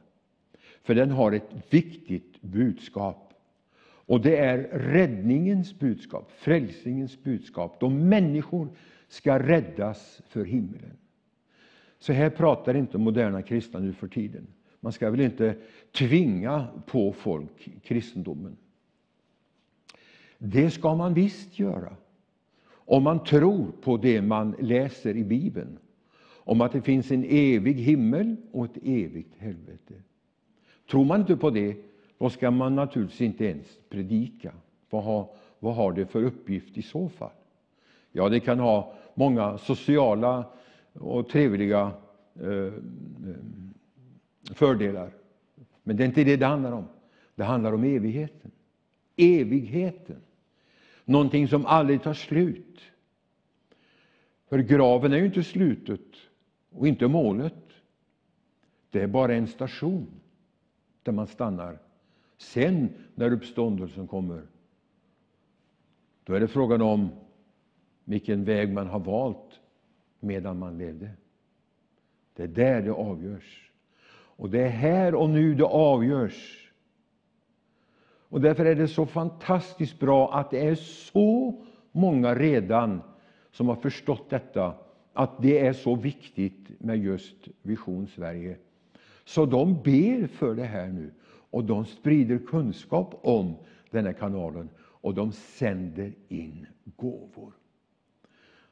För 0.82 0.94
den 0.94 1.11
har 1.11 1.32
ett 1.32 1.50
viktigt 1.70 2.42
budskap. 2.42 3.34
Och 3.84 4.20
det 4.20 4.37
är 4.37 4.58
räddningens 4.78 5.78
budskap, 5.78 6.30
frälsningens 6.30 7.22
budskap. 7.22 7.80
De 7.80 8.08
människor 8.08 8.68
ska 9.08 9.38
räddas 9.38 10.22
för 10.28 10.44
himlen. 10.44 10.96
Så 11.99 12.12
här 12.12 12.30
pratar 12.30 12.75
inte 12.75 12.99
moderna 12.99 13.42
kristna 13.42 13.80
nu 13.80 13.92
för 13.92 14.08
tiden. 14.08 14.46
Man 14.84 14.92
ska 14.92 15.10
väl 15.10 15.20
inte 15.20 15.56
tvinga 15.92 16.66
på 16.86 17.12
folk 17.12 17.68
kristendomen. 17.82 18.56
Det 20.38 20.70
ska 20.70 20.94
man 20.94 21.14
visst 21.14 21.58
göra. 21.58 21.96
Om 22.68 23.02
man 23.02 23.24
tror 23.24 23.72
på 23.80 23.96
det 23.96 24.22
man 24.22 24.56
läser 24.58 25.16
i 25.16 25.24
Bibeln. 25.24 25.78
Om 26.24 26.60
att 26.60 26.72
det 26.72 26.82
finns 26.82 27.10
en 27.10 27.24
evig 27.24 27.74
himmel 27.74 28.36
och 28.52 28.64
ett 28.64 28.76
evigt 28.82 29.34
helvete. 29.38 29.94
Tror 30.90 31.04
man 31.04 31.20
inte 31.20 31.36
på 31.36 31.50
det, 31.50 31.76
då 32.18 32.30
ska 32.30 32.50
man 32.50 32.76
naturligtvis 32.76 33.20
inte 33.20 33.44
ens 33.44 33.66
predika. 33.88 34.52
Vad 34.90 35.04
har, 35.04 35.30
vad 35.58 35.74
har 35.74 35.92
det 35.92 36.06
för 36.06 36.24
uppgift 36.24 36.78
i 36.78 36.82
så 36.82 37.08
fall? 37.08 37.30
Ja, 38.12 38.28
det 38.28 38.40
kan 38.40 38.58
ha 38.58 38.94
många 39.14 39.58
sociala 39.58 40.44
och 40.92 41.28
trevliga 41.28 41.90
eh, 42.40 42.48
eh 42.48 42.72
fördelar. 44.50 45.12
Men 45.82 45.96
det 45.96 46.04
är 46.04 46.06
inte 46.06 46.25
det 46.25 46.37
det 46.37 46.46
handlar 46.46 46.72
om. 46.72 46.88
Det 47.34 47.44
handlar 47.44 47.72
om 47.72 47.84
evigheten. 47.84 48.50
Evigheten. 49.16 50.20
Någonting 51.04 51.49
som 51.49 51.66
aldrig 51.66 52.02
tar 52.02 52.14
slut. 52.14 52.80
För 54.49 54.58
graven 54.58 55.12
är 55.12 55.16
ju 55.16 55.26
inte 55.26 55.42
slutet 55.42 56.00
och 56.70 56.88
inte 56.88 57.08
målet. 57.08 57.54
Det 58.90 59.02
är 59.02 59.06
bara 59.06 59.34
en 59.34 59.46
station 59.46 60.06
där 61.02 61.12
man 61.12 61.26
stannar. 61.26 61.78
Sen, 62.37 62.88
när 63.14 63.32
uppståndelsen 63.32 64.06
kommer, 64.06 64.42
då 66.25 66.34
är 66.34 66.40
det 66.40 66.49
frågan 66.49 66.82
om 66.82 67.08
vilken 68.04 68.44
väg 68.44 68.72
man 68.72 68.87
har 68.87 69.00
valt 69.00 69.61
medan 70.20 70.58
man 70.58 70.78
levde. 70.78 71.11
Det 72.34 72.42
är 72.42 72.49
där 72.49 72.82
det 72.82 72.92
avgörs. 72.92 73.71
Och 74.42 74.50
det 74.50 74.61
är 74.61 74.68
här 74.68 75.14
och 75.14 75.30
nu 75.30 75.54
det 75.54 75.64
avgörs. 75.64 76.70
Och 78.28 78.40
därför 78.40 78.64
är 78.64 78.75
det 78.75 78.88
så 78.88 79.06
fantastiskt 79.06 79.99
bra 79.99 80.34
att 80.34 80.50
det 80.50 80.66
är 80.66 80.75
så 80.75 81.61
många 81.92 82.34
redan 82.34 83.02
som 83.50 83.68
har 83.68 83.76
förstått 83.76 84.30
detta, 84.30 84.75
att 85.12 85.42
det 85.42 85.66
är 85.66 85.72
så 85.72 85.94
viktigt 85.94 86.80
med 86.80 86.99
just 86.99 87.49
Vision 87.62 88.06
Sverige. 88.06 88.56
Så 89.25 89.46
de 89.46 89.75
ber 89.75 90.26
för 90.26 90.54
det 90.54 90.64
här 90.64 90.88
nu 90.88 91.11
och 91.50 91.64
de 91.64 91.84
sprider 91.84 92.38
kunskap 92.38 93.20
om 93.22 93.54
den 93.90 94.06
här 94.06 94.12
kanalen 94.12 94.68
och 94.78 95.14
de 95.14 95.32
sänder 95.32 96.12
in 96.28 96.66
gåvor. 96.96 97.52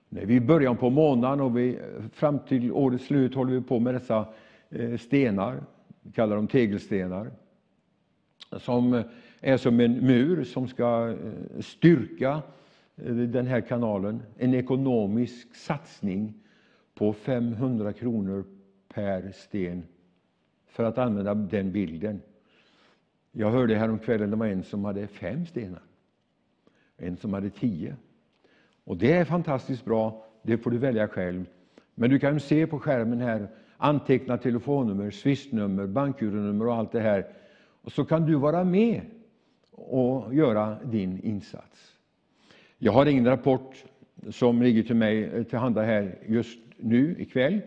När 0.08 0.26
vi 0.26 0.40
börjar 0.40 0.74
på 0.74 0.90
månaden 0.90 1.40
och 1.40 1.58
vi, 1.58 1.78
fram 2.12 2.38
till 2.38 2.72
årets 2.72 3.04
slut 3.04 3.34
håller 3.34 3.52
vi 3.52 3.60
på 3.60 3.78
med 3.80 3.94
dessa 3.94 4.26
Eh, 4.70 4.98
stenar, 4.98 5.62
vi 6.02 6.12
kallar 6.12 6.36
dem 6.36 6.48
tegelstenar, 6.48 7.30
som 8.58 9.02
är 9.40 9.56
som 9.56 9.80
en 9.80 10.06
mur 10.06 10.44
som 10.44 10.68
ska 10.68 11.08
eh, 11.08 11.60
styrka 11.60 12.42
eh, 12.96 13.14
den 13.14 13.46
här 13.46 13.60
kanalen. 13.60 14.22
En 14.38 14.54
ekonomisk 14.54 15.54
satsning 15.56 16.34
på 16.94 17.12
500 17.12 17.92
kronor 17.92 18.44
per 18.94 19.32
sten, 19.32 19.82
för 20.66 20.84
att 20.84 20.98
använda 20.98 21.34
den 21.34 21.72
bilden. 21.72 22.22
Jag 23.32 23.50
hörde 23.50 23.74
häromkvällen 23.74 24.30
det 24.30 24.36
var 24.36 24.46
en 24.46 24.62
som 24.62 24.84
hade 24.84 25.06
fem 25.06 25.46
stenar, 25.46 25.82
en 26.96 27.16
som 27.16 27.32
hade 27.32 27.50
tio. 27.50 27.96
Och 28.84 28.96
Det 28.96 29.12
är 29.12 29.24
fantastiskt 29.24 29.84
bra, 29.84 30.26
det 30.42 30.58
får 30.58 30.70
du 30.70 30.78
välja 30.78 31.08
själv. 31.08 31.44
Men 31.94 32.10
du 32.10 32.18
kan 32.18 32.40
se 32.40 32.66
på 32.66 32.78
skärmen 32.78 33.20
här, 33.20 33.48
anteckna 33.80 34.38
telefonnummer, 34.38 35.10
swishnummer, 35.10 35.86
bankgironummer 35.86 36.66
och 36.66 36.74
allt 36.74 36.92
det 36.92 37.00
här. 37.00 37.26
Och 37.82 37.92
så 37.92 38.04
kan 38.04 38.26
du 38.26 38.34
vara 38.34 38.64
med 38.64 39.00
och 39.70 40.34
göra 40.34 40.76
din 40.84 41.20
insats. 41.22 41.96
Jag 42.78 42.92
har 42.92 43.06
ingen 43.06 43.26
rapport 43.26 43.84
som 44.30 44.62
ligger 44.62 44.82
till 44.82 44.96
mig 44.96 45.24
eh, 45.24 45.42
tillhanda 45.42 45.82
här 45.82 46.18
just 46.26 46.58
nu 46.76 47.16
ikväll, 47.18 47.60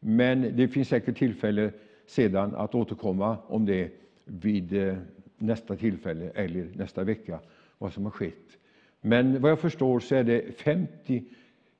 men 0.00 0.56
det 0.56 0.68
finns 0.68 0.88
säkert 0.88 1.18
tillfälle 1.18 1.72
sedan 2.06 2.54
att 2.54 2.74
återkomma 2.74 3.36
om 3.46 3.66
det 3.66 3.90
vid 4.24 4.72
eh, 4.72 4.96
nästa 5.38 5.76
tillfälle 5.76 6.30
eller 6.34 6.68
nästa 6.74 7.04
vecka, 7.04 7.40
vad 7.78 7.92
som 7.92 8.04
har 8.04 8.10
skett. 8.10 8.58
Men 9.00 9.42
vad 9.42 9.50
jag 9.50 9.60
förstår 9.60 10.00
så 10.00 10.14
är 10.14 10.24
det 10.24 10.58
50 10.58 11.24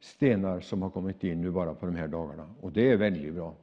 stenar 0.01 0.61
som 0.61 0.83
har 0.83 0.91
kommit 0.91 1.25
in 1.25 1.41
nu 1.41 1.51
bara 1.51 1.75
på 1.75 1.87
de 1.87 1.97
här 1.97 2.09
dagarna 2.09 2.49
och 2.61 2.73
det 2.73 2.91
är 2.91 2.97
väldigt 2.97 3.35
bra. 3.35 3.55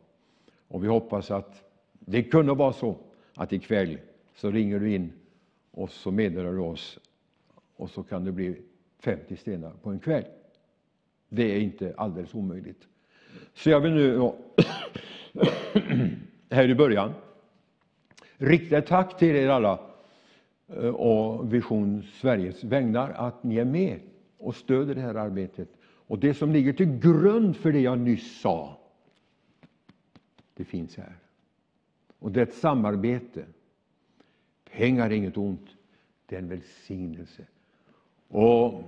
Och 0.74 0.84
vi 0.84 0.88
hoppas 0.88 1.32
att 1.32 1.63
det 2.00 2.24
kunde 2.24 2.53
vara 2.53 2.74
så 2.74 2.96
att 3.36 3.53
ikväll 3.53 3.98
så 4.36 4.51
ringer 4.51 4.80
du 4.80 4.94
in 4.94 5.13
och 5.72 5.89
så 5.89 6.12
meddelar 6.12 6.51
du 6.53 6.60
oss 6.60 7.00
och 7.75 7.89
så 7.89 8.03
kan 8.03 8.25
det 8.25 8.32
bli 8.32 8.62
50 9.00 9.38
stenar 9.38 9.72
på 9.82 9.89
en 9.89 10.00
kväll. 10.00 10.24
Det 11.30 11.44
är 11.44 11.60
inte 11.60 11.94
alldeles 11.98 12.34
omöjligt. 12.34 12.88
Så 13.53 13.70
jag 13.70 13.80
vill 13.80 13.94
nu 13.94 14.18
här 16.50 16.70
i 16.70 16.75
början 16.75 17.13
rikta 18.38 18.77
ett 18.77 18.88
tack 18.88 19.18
till 19.18 19.36
er 19.36 19.50
alla 19.50 19.80
eh, 20.68 20.88
och 20.88 21.53
Vision 21.53 22.03
Sveriges 22.03 22.63
vägnar 22.63 23.10
att 23.10 23.44
ni 23.44 23.58
är 23.58 23.65
med 23.65 24.00
och 24.38 24.56
stöder 24.56 24.96
det 24.96 25.01
här 25.01 25.15
arbetet. 25.15 25.70
Och 26.08 26.20
det 26.20 26.34
som 26.34 26.51
ligger 26.51 26.74
till 26.74 27.00
grund 27.00 27.58
för 27.58 27.72
det 27.72 27.80
jag 27.80 28.00
nyss 28.00 28.42
sa, 28.42 28.80
det 30.53 30.63
finns 30.63 30.98
här. 30.98 31.15
Och 32.19 32.31
det 32.31 32.39
är 32.39 32.43
ett 32.43 32.53
samarbete. 32.53 33.45
Pengar 34.72 35.05
är 35.05 35.15
inget 35.15 35.38
ont, 35.38 35.69
det 36.25 36.36
är 36.36 36.39
en 36.39 36.50
välsignelse. 36.50 37.45
Och 38.27 38.83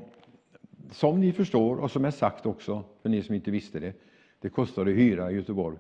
som 0.92 1.20
ni 1.20 1.32
förstår, 1.32 1.78
och 1.78 1.92
som 1.92 2.04
jag 2.04 2.14
sagt 2.14 2.46
också, 2.46 2.84
för 3.02 3.10
ni 3.10 3.24
som 3.24 3.36
inte 3.36 3.52
visste 3.52 3.80
det, 3.80 3.94
det 4.40 4.50
kostar 4.50 4.82
att 4.82 4.88
hyra 4.88 5.32
i 5.32 5.36
Göteborg, 5.36 5.78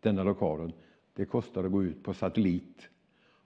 denna 0.00 0.22
lokalen. 0.22 0.72
Det 1.14 1.24
kostar 1.24 1.64
att 1.64 1.72
gå 1.72 1.82
ut 1.84 2.02
på 2.02 2.14
satellit 2.14 2.88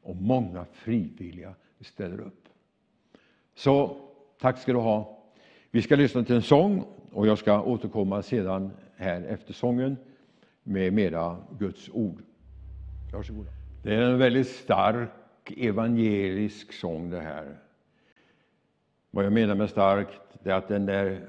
och 0.03 0.17
många 0.17 0.65
frivilliga 0.65 1.55
ställer 1.81 2.21
upp. 2.21 2.49
Så 3.55 3.97
tack 4.39 4.59
ska 4.59 4.73
du 4.73 4.79
ha. 4.79 5.19
Vi 5.71 5.83
ska 5.83 5.97
lyssna 5.97 6.25
till 6.25 6.35
en 6.35 6.43
sång 6.43 6.85
och 7.13 7.27
jag 7.27 7.39
ska 7.39 7.63
återkomma 7.63 8.23
sedan 8.23 8.71
här 8.97 9.23
efter 9.23 9.53
sången 9.53 9.97
med 10.69 10.93
mera 10.93 11.37
Guds 11.59 11.91
ord. 11.93 12.23
Varsågoda. 13.13 13.51
Det 13.83 13.95
är 13.95 14.03
en 14.03 14.19
väldigt 14.19 14.49
stark 14.49 15.11
evangelisk 15.57 16.73
sång 16.73 17.11
det 17.11 17.21
här. 17.21 17.57
Vad 19.11 19.25
jag 19.25 19.33
menar 19.33 19.55
med 19.55 19.71
starkt, 19.71 20.47
är 20.47 20.53
att 20.53 20.69
den 20.69 20.89
är, 20.89 21.29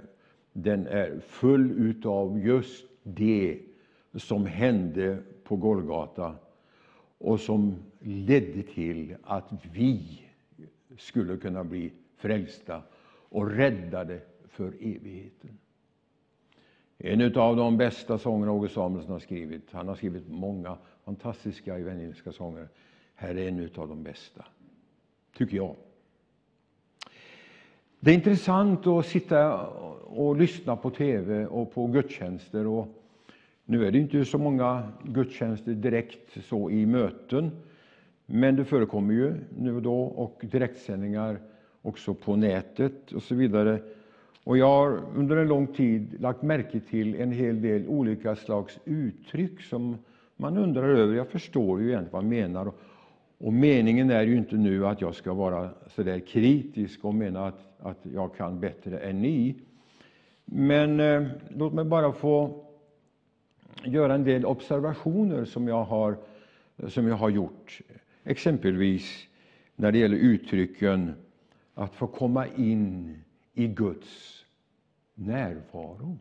den 0.53 0.87
är 0.87 1.19
full 1.19 2.01
av 2.05 2.39
just 2.39 2.85
det 3.03 3.59
som 4.15 4.45
hände 4.45 5.17
på 5.43 5.55
Golgata 5.55 6.35
och 7.17 7.39
som 7.39 7.75
ledde 7.99 8.63
till 8.63 9.15
att 9.23 9.51
vi 9.73 10.21
skulle 10.97 11.37
kunna 11.37 11.63
bli 11.63 11.91
frälsta 12.17 12.81
och 13.29 13.51
räddade 13.51 14.19
för 14.47 14.67
evigheten. 14.67 15.57
En 17.03 17.37
av 17.37 17.55
de 17.55 17.77
bästa 17.77 18.17
sångerna 18.17 18.51
Åge 18.51 18.69
Samuelsson 18.69 19.11
har 19.11 19.19
skrivit. 19.19 19.71
Han 19.71 19.87
har 19.87 19.95
skrivit 19.95 20.23
många 20.27 20.77
fantastiska 21.05 21.77
evangeliska 21.77 22.31
sånger. 22.31 22.67
Här 23.15 23.35
är 23.37 23.47
en 23.47 23.69
av 23.75 23.87
de 23.87 24.03
bästa, 24.03 24.45
tycker 25.37 25.57
jag. 25.57 25.75
Det 27.99 28.11
är 28.11 28.15
intressant 28.15 28.87
att 28.87 29.05
sitta 29.05 29.67
och 29.97 30.37
lyssna 30.37 30.75
på 30.75 30.89
tv 30.89 31.45
och 31.45 31.73
på 31.73 31.87
gudstjänster. 31.87 32.67
Och 32.67 32.87
nu 33.65 33.85
är 33.87 33.91
det 33.91 33.97
inte 33.97 34.25
så 34.25 34.37
många 34.37 34.91
gudstjänster 35.03 35.71
direkt 35.71 36.45
så 36.45 36.69
i 36.69 36.85
möten, 36.85 37.51
men 38.25 38.55
det 38.55 38.65
förekommer 38.65 39.13
ju 39.13 39.33
nu 39.57 39.75
och 39.75 39.81
då 39.81 40.01
och 40.01 40.41
direktsändningar 40.41 41.39
också 41.81 42.13
på 42.13 42.35
nätet 42.35 43.11
och 43.11 43.23
så 43.23 43.35
vidare. 43.35 43.79
Och 44.49 44.57
jag 44.57 44.67
har 44.67 45.03
under 45.15 45.37
en 45.37 45.47
lång 45.47 45.67
tid 45.67 46.21
lagt 46.21 46.41
märke 46.41 46.79
till 46.79 47.15
en 47.15 47.31
hel 47.31 47.61
del 47.61 47.87
olika 47.87 48.35
slags 48.35 48.79
uttryck 48.85 49.61
som 49.61 49.97
man 50.35 50.57
undrar 50.57 50.89
över. 50.89 51.15
Jag 51.15 51.27
förstår 51.27 51.81
ju 51.81 51.87
egentligen 51.87 52.11
vad 52.11 52.23
man 52.23 52.29
menar. 52.29 52.71
Och 53.37 53.53
meningen 53.53 54.11
är 54.11 54.23
ju 54.23 54.37
inte 54.37 54.55
nu 54.55 54.87
att 54.87 55.01
jag 55.01 55.15
ska 55.15 55.33
vara 55.33 55.69
så 55.87 56.03
där 56.03 56.19
kritisk 56.19 57.05
och 57.05 57.15
mena 57.15 57.47
att, 57.47 57.59
att 57.79 57.99
jag 58.13 58.35
kan 58.35 58.59
bättre 58.59 58.99
än 58.99 59.21
ni. 59.21 59.55
Men 60.45 60.99
eh, 60.99 61.27
låt 61.49 61.73
mig 61.73 61.85
bara 61.85 62.11
få 62.11 62.65
göra 63.83 64.15
en 64.15 64.23
del 64.23 64.45
observationer 64.45 65.45
som 65.45 65.67
jag 65.67 65.83
har, 65.83 66.17
som 66.87 67.07
jag 67.07 67.15
har 67.15 67.29
gjort. 67.29 67.81
Exempelvis 68.23 69.27
när 69.75 69.91
det 69.91 69.97
gäller 69.97 70.17
uttrycken 70.17 71.13
att 71.73 71.95
få 71.95 72.07
komma 72.07 72.47
in 72.47 73.17
i 73.53 73.67
Guds 73.67 74.38
närvaro. 75.19 76.17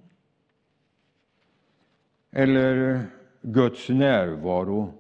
Eller 2.31 3.07
Guds 3.43 3.89
närvaro 3.89 4.93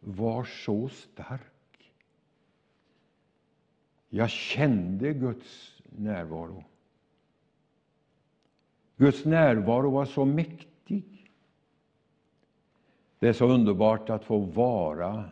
var 0.00 0.44
så 0.44 0.88
stark. 0.88 1.92
Jag 4.08 4.30
kände 4.30 5.14
Guds 5.14 5.82
närvaro. 5.84 6.64
Guds 8.96 9.24
närvaro 9.24 9.90
var 9.90 10.04
så 10.04 10.24
mäktig. 10.24 11.30
Det 13.18 13.28
är 13.28 13.32
så 13.32 13.46
underbart 13.46 14.10
att 14.10 14.24
få 14.24 14.38
vara 14.38 15.30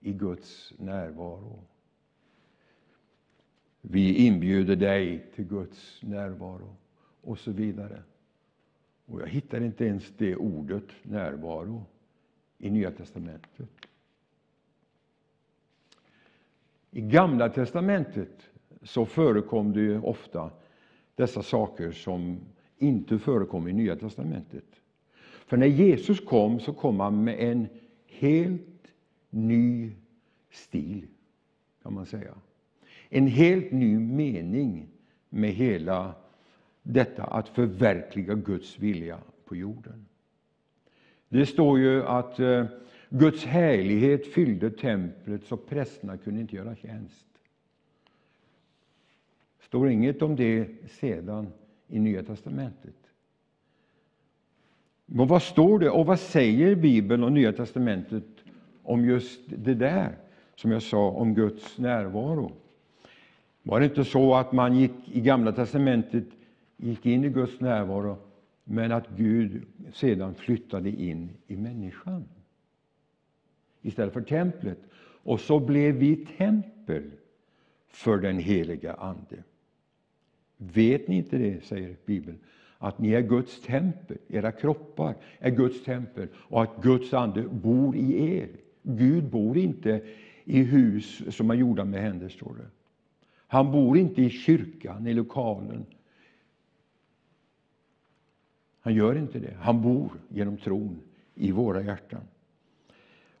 i 0.00 0.12
Guds 0.12 0.72
närvaro. 0.78 1.64
Vi 3.80 4.26
inbjuder 4.26 4.76
dig 4.76 5.30
till 5.34 5.44
Guds 5.44 6.02
närvaro 6.02 6.76
och 7.24 7.38
så 7.38 7.50
vidare. 7.50 8.02
Och 9.06 9.20
jag 9.20 9.26
hittar 9.26 9.60
inte 9.60 9.84
ens 9.84 10.12
det 10.16 10.36
ordet, 10.36 10.84
närvaro, 11.02 11.84
i 12.58 12.70
Nya 12.70 12.90
testamentet. 12.90 13.68
I 16.90 17.00
Gamla 17.00 17.48
testamentet 17.48 18.50
så 18.82 19.06
förekom 19.06 19.72
det 19.72 19.80
ju 19.80 20.00
ofta 20.00 20.50
dessa 21.14 21.42
saker 21.42 21.92
som 21.92 22.40
inte 22.78 23.18
förekom 23.18 23.68
i 23.68 23.72
Nya 23.72 23.96
testamentet. 23.96 24.64
För 25.46 25.56
när 25.56 25.66
Jesus 25.66 26.20
kom 26.20 26.60
så 26.60 26.72
kom 26.72 27.00
han 27.00 27.24
med 27.24 27.38
en 27.38 27.68
helt 28.06 28.94
ny 29.30 29.92
stil, 30.50 31.06
kan 31.82 31.94
man 31.94 32.06
säga. 32.06 32.34
En 33.08 33.26
helt 33.26 33.72
ny 33.72 33.98
mening 33.98 34.88
med 35.28 35.50
hela 35.50 36.14
detta 36.84 37.24
att 37.24 37.48
förverkliga 37.48 38.34
Guds 38.34 38.78
vilja 38.78 39.18
på 39.44 39.56
jorden. 39.56 40.06
Det 41.28 41.46
står 41.46 41.78
ju 41.78 42.02
att 42.02 42.40
eh, 42.40 42.64
Guds 43.08 43.44
härlighet 43.44 44.26
fyllde 44.26 44.70
templet 44.70 45.44
så 45.44 45.56
prästerna 45.56 46.16
kunde 46.16 46.40
inte 46.40 46.56
göra 46.56 46.76
tjänst. 46.76 47.26
Det 49.58 49.66
står 49.66 49.88
inget 49.88 50.22
om 50.22 50.36
det 50.36 50.68
sedan 50.90 51.52
i 51.88 51.98
Nya 51.98 52.22
testamentet. 52.22 52.94
Men 55.06 55.26
vad 55.26 55.42
står 55.42 55.78
det 55.78 55.90
och 55.90 56.06
vad 56.06 56.20
säger 56.20 56.74
Bibeln 56.74 57.24
och 57.24 57.32
Nya 57.32 57.52
testamentet 57.52 58.24
om 58.82 59.04
just 59.04 59.40
det 59.46 59.74
där 59.74 60.16
som 60.54 60.70
jag 60.70 60.82
sa 60.82 61.10
om 61.10 61.34
Guds 61.34 61.78
närvaro? 61.78 62.52
Var 63.62 63.80
det 63.80 63.86
inte 63.86 64.04
så 64.04 64.34
att 64.34 64.52
man 64.52 64.76
gick 64.76 65.08
i 65.12 65.20
Gamla 65.20 65.52
testamentet 65.52 66.24
gick 66.76 67.06
in 67.06 67.24
i 67.24 67.28
Guds 67.28 67.60
närvaro 67.60 68.16
men 68.64 68.92
att 68.92 69.08
Gud 69.16 69.62
sedan 69.92 70.34
flyttade 70.34 70.90
in 70.90 71.30
i 71.46 71.56
människan 71.56 72.24
istället 73.82 74.12
för 74.12 74.22
templet. 74.22 74.78
Och 75.22 75.40
så 75.40 75.60
blev 75.60 75.94
vi 75.94 76.26
tempel 76.38 77.10
för 77.88 78.18
den 78.18 78.38
heliga 78.38 78.94
Ande. 78.94 79.42
Vet 80.56 81.08
ni 81.08 81.16
inte 81.16 81.38
det, 81.38 81.64
säger 81.64 81.96
Bibeln, 82.06 82.38
att 82.78 82.98
ni 82.98 83.12
är 83.12 83.20
Guds 83.20 83.62
tempel, 83.62 84.18
era 84.28 84.52
kroppar 84.52 85.14
är 85.38 85.50
Guds 85.50 85.84
tempel 85.84 86.28
och 86.34 86.62
att 86.62 86.82
Guds 86.82 87.14
ande 87.14 87.42
bor 87.42 87.96
i 87.96 88.36
er. 88.36 88.48
Gud 88.82 89.24
bor 89.24 89.58
inte 89.58 90.02
i 90.44 90.62
hus 90.62 91.36
som 91.36 91.50
är 91.50 91.54
gjorda 91.54 91.84
med 91.84 92.02
händer, 92.02 92.28
står 92.28 92.54
det. 92.54 92.66
Han 93.46 93.72
bor 93.72 93.98
inte 93.98 94.22
i 94.22 94.30
kyrkan, 94.30 95.06
i 95.06 95.14
lokalen. 95.14 95.86
Han 98.84 98.94
gör 98.94 99.18
inte 99.18 99.38
det. 99.38 99.54
Han 99.60 99.82
bor 99.82 100.10
genom 100.28 100.56
tron 100.56 101.00
i 101.34 101.52
våra 101.52 101.82
hjärtan. 101.82 102.20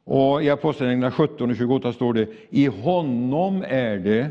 Och 0.04 0.42
I 0.42 0.50
Apostlagärningarna 0.50 1.10
17 1.10 1.50
och 1.50 1.56
28 1.56 1.92
står 1.92 2.14
det 2.14 2.28
i 2.50 2.66
honom 2.66 3.64
är 3.66 3.98
det 3.98 4.30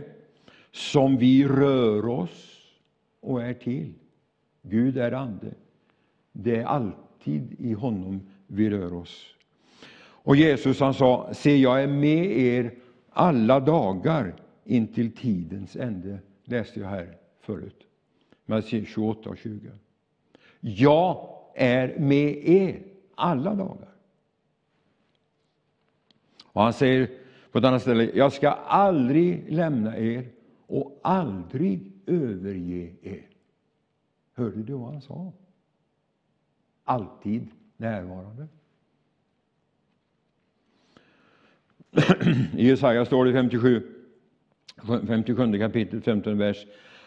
som 0.71 1.17
vi 1.17 1.47
rör 1.47 2.08
oss 2.08 2.62
och 3.19 3.43
är 3.43 3.54
till. 3.54 3.93
Gud 4.62 4.97
är 4.97 5.12
ande. 5.12 5.54
Det 6.32 6.56
är 6.56 6.65
alltid 6.65 7.56
i 7.60 7.73
honom 7.73 8.21
vi 8.47 8.69
rör 8.69 8.93
oss. 8.93 9.36
Och 9.99 10.36
Jesus 10.36 10.80
han 10.80 10.93
sa, 10.93 11.34
se 11.34 11.58
jag 11.58 11.84
är 11.84 11.88
med 11.88 12.38
er 12.38 12.73
alla 13.10 13.60
dagar 13.60 14.36
intill 14.63 15.12
tidens 15.12 15.76
ände, 15.76 16.19
läste 16.43 16.80
jag 16.80 16.88
här 16.88 17.17
förut. 17.41 17.88
Matteus 18.45 18.88
28 18.88 19.30
och 19.30 19.38
20. 19.38 19.69
Jag 20.65 21.30
är 21.56 21.99
med 21.99 22.49
er 22.49 22.84
alla 23.15 23.56
dagar. 23.56 23.89
Och 26.43 26.62
han 26.62 26.73
säger 26.73 27.10
på 27.52 27.58
ett 27.58 27.65
annat 27.65 27.82
ställe, 27.82 28.12
jag 28.13 28.34
ska 28.34 28.49
aldrig 28.52 29.52
lämna 29.52 29.97
er 29.97 30.30
och 30.67 30.99
aldrig 31.04 31.91
överge 32.06 32.93
er. 33.02 33.28
Hörde 34.34 34.63
du 34.63 34.73
vad 34.73 34.91
han 34.91 35.02
sa? 35.02 35.34
Alltid 36.84 37.47
närvarande. 37.78 38.47
I 42.58 42.67
Jesaja 42.67 43.06
står 43.06 43.26
det 43.26 43.34
57, 43.34 43.84
57 45.08 45.60
kapitel, 45.60 46.02
15 46.02 46.38
vers. 46.38 46.65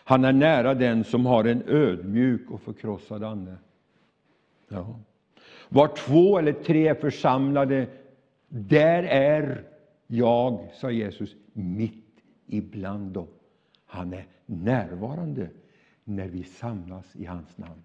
Han 0.08 0.24
är 0.24 0.32
nära 0.32 0.74
den 0.74 1.04
som 1.04 1.26
har 1.26 1.44
en 1.44 1.62
ödmjuk 1.66 2.50
och 2.50 2.60
förkrossad 2.60 3.24
ande. 3.24 3.56
Ja. 4.68 5.00
Var 5.68 5.96
två 5.96 6.38
eller 6.38 6.52
tre 6.52 6.88
är 6.88 6.94
församlade 6.94 7.86
Där 8.48 9.02
är 9.02 9.64
jag, 10.06 10.70
sa 10.74 10.90
Jesus, 10.90 11.36
mitt 11.52 12.22
ibland 12.46 13.12
dem. 13.12 13.26
Han 13.86 14.12
är 14.12 14.26
närvarande 14.46 15.50
när 16.04 16.28
vi 16.28 16.44
samlas 16.44 17.16
i 17.16 17.24
hans 17.24 17.58
namn. 17.58 17.82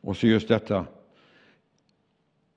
Och 0.00 0.16
så 0.16 0.26
just 0.26 0.48
detta. 0.48 0.86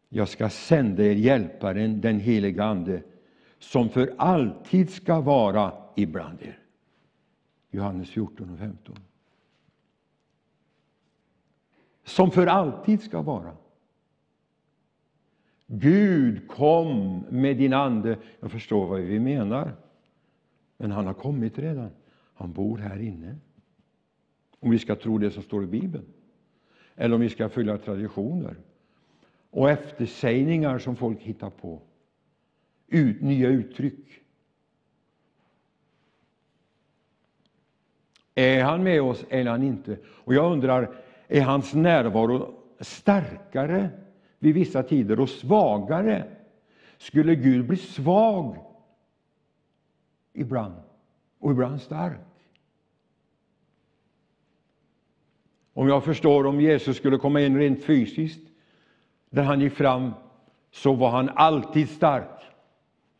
Jag 0.10 0.30
ska 0.30 0.50
sända 0.50 1.04
er 1.04 1.16
hjälparen, 1.16 2.02
den 2.02 2.20
helige 2.20 2.64
Ande, 2.64 3.04
som 3.63 3.89
för 3.89 4.13
alltid 4.17 4.89
ska 4.89 5.21
vara 5.21 5.73
ibland 5.95 6.41
er. 6.41 6.60
Johannes 7.71 8.10
14 8.10 8.49
och 8.49 8.60
15. 8.60 8.95
Som 12.04 12.32
för 12.32 12.47
alltid 12.47 13.02
ska 13.02 13.21
vara. 13.21 13.58
Gud, 15.67 16.47
kom 16.47 17.19
med 17.30 17.58
din 17.58 17.73
ande. 17.73 18.17
Jag 18.39 18.52
förstår 18.52 18.88
vad 18.88 18.99
vi 18.99 19.19
menar. 19.19 19.76
Men 20.78 20.91
han 20.91 21.08
har 21.08 21.13
kommit 21.13 21.60
redan. 21.60 21.89
Han 22.34 22.54
bor 22.54 22.78
här 22.78 22.99
inne. 22.99 23.36
Om 24.60 24.71
vi 24.71 24.80
ska 24.80 24.95
tro 24.95 25.17
det 25.17 25.32
som 25.32 25.43
står 25.43 25.63
i 25.63 25.67
Bibeln. 25.67 26.06
Eller 26.95 27.15
om 27.15 27.21
vi 27.21 27.30
ska 27.30 27.49
följa 27.49 27.78
traditioner 27.78 28.56
och 29.49 29.69
eftersägningar 29.69 30.80
som 30.80 30.95
folk 30.95 31.21
hittar 31.21 31.49
på. 31.49 31.82
Ut, 32.88 33.22
nya 33.22 33.48
uttryck. 33.48 34.19
Är 38.36 38.63
han 38.63 38.84
med 38.84 39.02
oss 39.02 39.26
eller 39.30 39.52
han 39.52 39.63
inte? 39.63 39.98
Och 40.06 40.34
jag 40.34 40.52
undrar, 40.52 40.96
är 41.28 41.41
hans 41.41 41.74
närvaro 41.74 42.54
starkare 42.80 43.89
vid 44.39 44.54
vissa 44.54 44.84
tider 44.84 45.19
och 45.19 45.30
svagare? 45.30 46.28
Skulle 46.98 47.36
Gud 47.36 47.67
bli 47.67 47.78
svag 47.78 48.58
ibland 50.34 50.76
och 51.39 51.52
ibland 51.52 51.82
stark? 51.82 52.19
Om 55.74 55.88
jag 55.88 56.04
förstår, 56.04 56.46
om 56.46 56.62
Jesus 56.62 56.98
skulle 56.98 57.17
komma 57.17 57.41
in 57.41 57.58
rent 57.58 57.84
fysiskt, 57.84 58.48
där 59.30 59.43
han 59.43 59.62
gick 59.62 59.74
fram, 59.74 60.12
så 60.72 60.93
var 60.93 61.10
han 61.10 61.30
alltid 61.30 61.89
stark, 61.89 62.33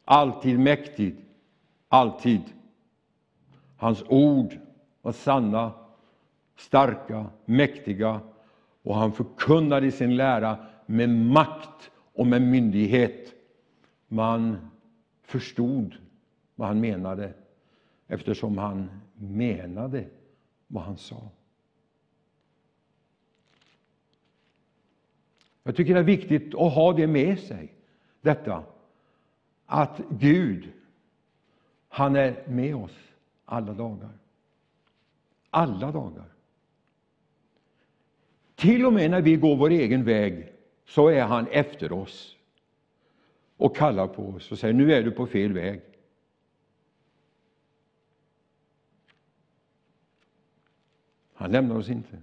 alltid 0.06 0.60
mäktig, 0.60 1.16
alltid. 1.88 2.42
Hans 3.78 4.04
ord 4.08 4.60
var 5.02 5.12
sanna, 5.12 5.72
starka, 6.56 7.26
mäktiga 7.46 8.22
och 8.84 8.96
han 8.96 9.14
förkunnade 9.14 9.92
sin 9.92 10.16
lära 10.16 10.58
med 10.86 11.10
makt 11.10 11.92
och 12.14 12.28
med 12.28 12.42
myndighet. 12.42 13.34
Man 14.08 14.70
förstod 15.22 15.96
vad 16.56 16.68
han 16.68 16.80
menade 16.80 17.34
eftersom 18.08 18.58
han 18.58 18.90
menade 19.16 20.06
vad 20.68 20.84
han 20.84 20.98
sa. 20.98 21.30
Jag 25.64 25.76
tycker 25.76 25.94
det 25.94 26.00
är 26.00 26.04
viktigt 26.04 26.56
att 26.56 26.74
ha 26.74 26.94
det 26.94 27.08
med 27.08 27.40
sig, 27.40 27.74
detta 28.22 28.64
att 29.66 30.02
Gud, 30.10 30.72
han 31.88 32.16
är 32.16 32.48
med 32.48 32.76
oss 32.76 32.98
alla 33.46 33.74
dagar. 33.74 34.18
Alla 35.50 35.92
dagar. 35.92 36.26
Till 38.56 38.86
och 38.86 38.94
med 38.94 39.12
när 39.12 39.22
vi 39.22 39.36
går 39.36 39.56
vår 39.56 39.70
egen 39.70 40.04
väg 40.04 40.54
så 40.86 41.08
är 41.08 41.24
han 41.24 41.48
efter 41.48 41.92
oss 41.92 42.38
och 43.58 43.76
kallar 43.76 44.08
på 44.08 44.28
oss 44.28 44.52
och 44.52 44.60
säger 44.60 44.74
nu 44.74 44.94
är 44.94 45.04
du 45.04 45.12
på 45.12 45.28
fel 45.28 45.54
väg. 45.54 45.82
Han 51.34 51.52
lämnar 51.52 51.76
oss 51.76 51.90
inte. 51.90 52.18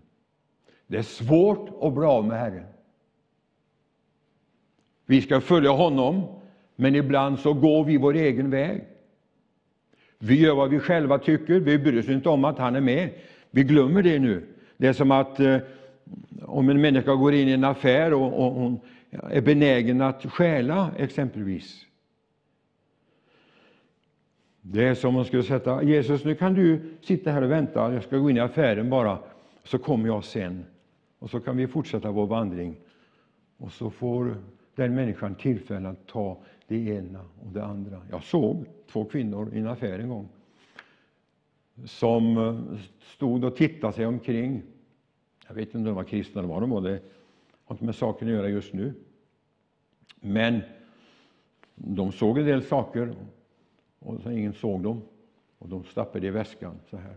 Det 0.86 0.98
är 0.98 1.02
svårt 1.02 1.68
att 1.80 1.94
bli 1.94 2.04
av 2.04 2.26
med 2.26 2.38
Herren. 2.38 2.66
Vi 5.06 5.22
ska 5.22 5.40
följa 5.40 5.70
honom, 5.70 6.39
men 6.80 6.94
ibland 6.94 7.38
så 7.38 7.52
går 7.52 7.84
vi 7.84 7.96
vår 7.96 8.14
egen 8.14 8.50
väg. 8.50 8.84
Vi 10.18 10.40
gör 10.40 10.54
vad 10.54 10.70
vi 10.70 10.78
själva 10.78 11.18
tycker, 11.18 11.60
vi 11.60 11.78
bryr 11.78 12.00
oss 12.00 12.08
inte 12.08 12.28
om 12.28 12.44
att 12.44 12.58
han 12.58 12.76
är 12.76 12.80
med. 12.80 13.10
Vi 13.50 13.62
glömmer 13.62 14.02
det 14.02 14.18
nu. 14.18 14.46
Det 14.76 14.86
är 14.86 14.92
som 14.92 15.10
att 15.10 15.40
eh, 15.40 15.56
om 16.42 16.68
en 16.68 16.80
människa 16.80 17.14
går 17.14 17.34
in 17.34 17.48
i 17.48 17.52
en 17.52 17.64
affär 17.64 18.12
och, 18.12 18.46
och 18.46 18.54
hon 18.54 18.80
är 19.10 19.40
benägen 19.40 20.00
att 20.00 20.26
stjäla, 20.32 20.90
exempelvis. 20.98 21.86
Det 24.60 24.84
är 24.84 24.94
som 24.94 25.08
om 25.08 25.14
man 25.14 25.24
skulle 25.24 25.42
sätta 25.42 25.82
Jesus, 25.82 26.24
nu 26.24 26.34
kan 26.34 26.54
du 26.54 26.80
sitta 27.02 27.30
här 27.30 27.42
och 27.42 27.50
vänta, 27.50 27.94
jag 27.94 28.02
ska 28.02 28.18
gå 28.18 28.30
in 28.30 28.36
i 28.36 28.40
affären 28.40 28.90
bara, 28.90 29.18
så 29.64 29.78
kommer 29.78 30.08
jag 30.08 30.24
sen. 30.24 30.64
Och 31.18 31.30
så 31.30 31.40
kan 31.40 31.56
vi 31.56 31.66
fortsätta 31.66 32.10
vår 32.10 32.26
vandring. 32.26 32.76
Och 33.56 33.72
så 33.72 33.90
får 33.90 34.36
den 34.74 34.94
människan 34.94 35.34
tillfälle 35.34 35.88
att 35.88 36.06
ta 36.06 36.38
det 36.70 36.88
ena 36.88 37.20
och 37.20 37.52
det 37.52 37.64
andra. 37.64 38.02
Jag 38.10 38.22
såg 38.22 38.66
två 38.86 39.04
kvinnor 39.04 39.54
i 39.54 39.58
en 39.58 39.66
affär 39.66 39.98
en 39.98 40.08
gång 40.08 40.28
som 41.84 42.36
eh, 42.36 42.78
stod 43.00 43.44
och 43.44 43.56
tittade 43.56 43.92
sig 43.92 44.06
omkring. 44.06 44.62
Jag 45.48 45.54
vet 45.54 45.66
inte 45.68 45.78
om 45.78 45.84
de 45.84 45.94
var 45.94 46.04
kristna 46.04 46.38
eller 46.38 46.48
vad 46.48 46.62
de 46.62 46.70
var, 46.70 46.80
det 46.80 47.02
har 47.64 47.74
inte 47.74 47.84
med 47.84 47.94
saken 47.94 48.28
att 48.28 48.34
göra 48.34 48.48
just 48.48 48.72
nu. 48.72 48.94
Men 50.20 50.60
de 51.74 52.12
såg 52.12 52.38
en 52.38 52.46
del 52.46 52.62
saker 52.62 53.14
och 53.98 54.20
så 54.20 54.30
ingen 54.30 54.52
såg 54.52 54.82
dem. 54.82 55.02
Och 55.58 55.68
de 55.68 55.84
stappade 55.84 56.26
i 56.26 56.30
väskan 56.30 56.74
så 56.90 56.96
här. 56.96 57.16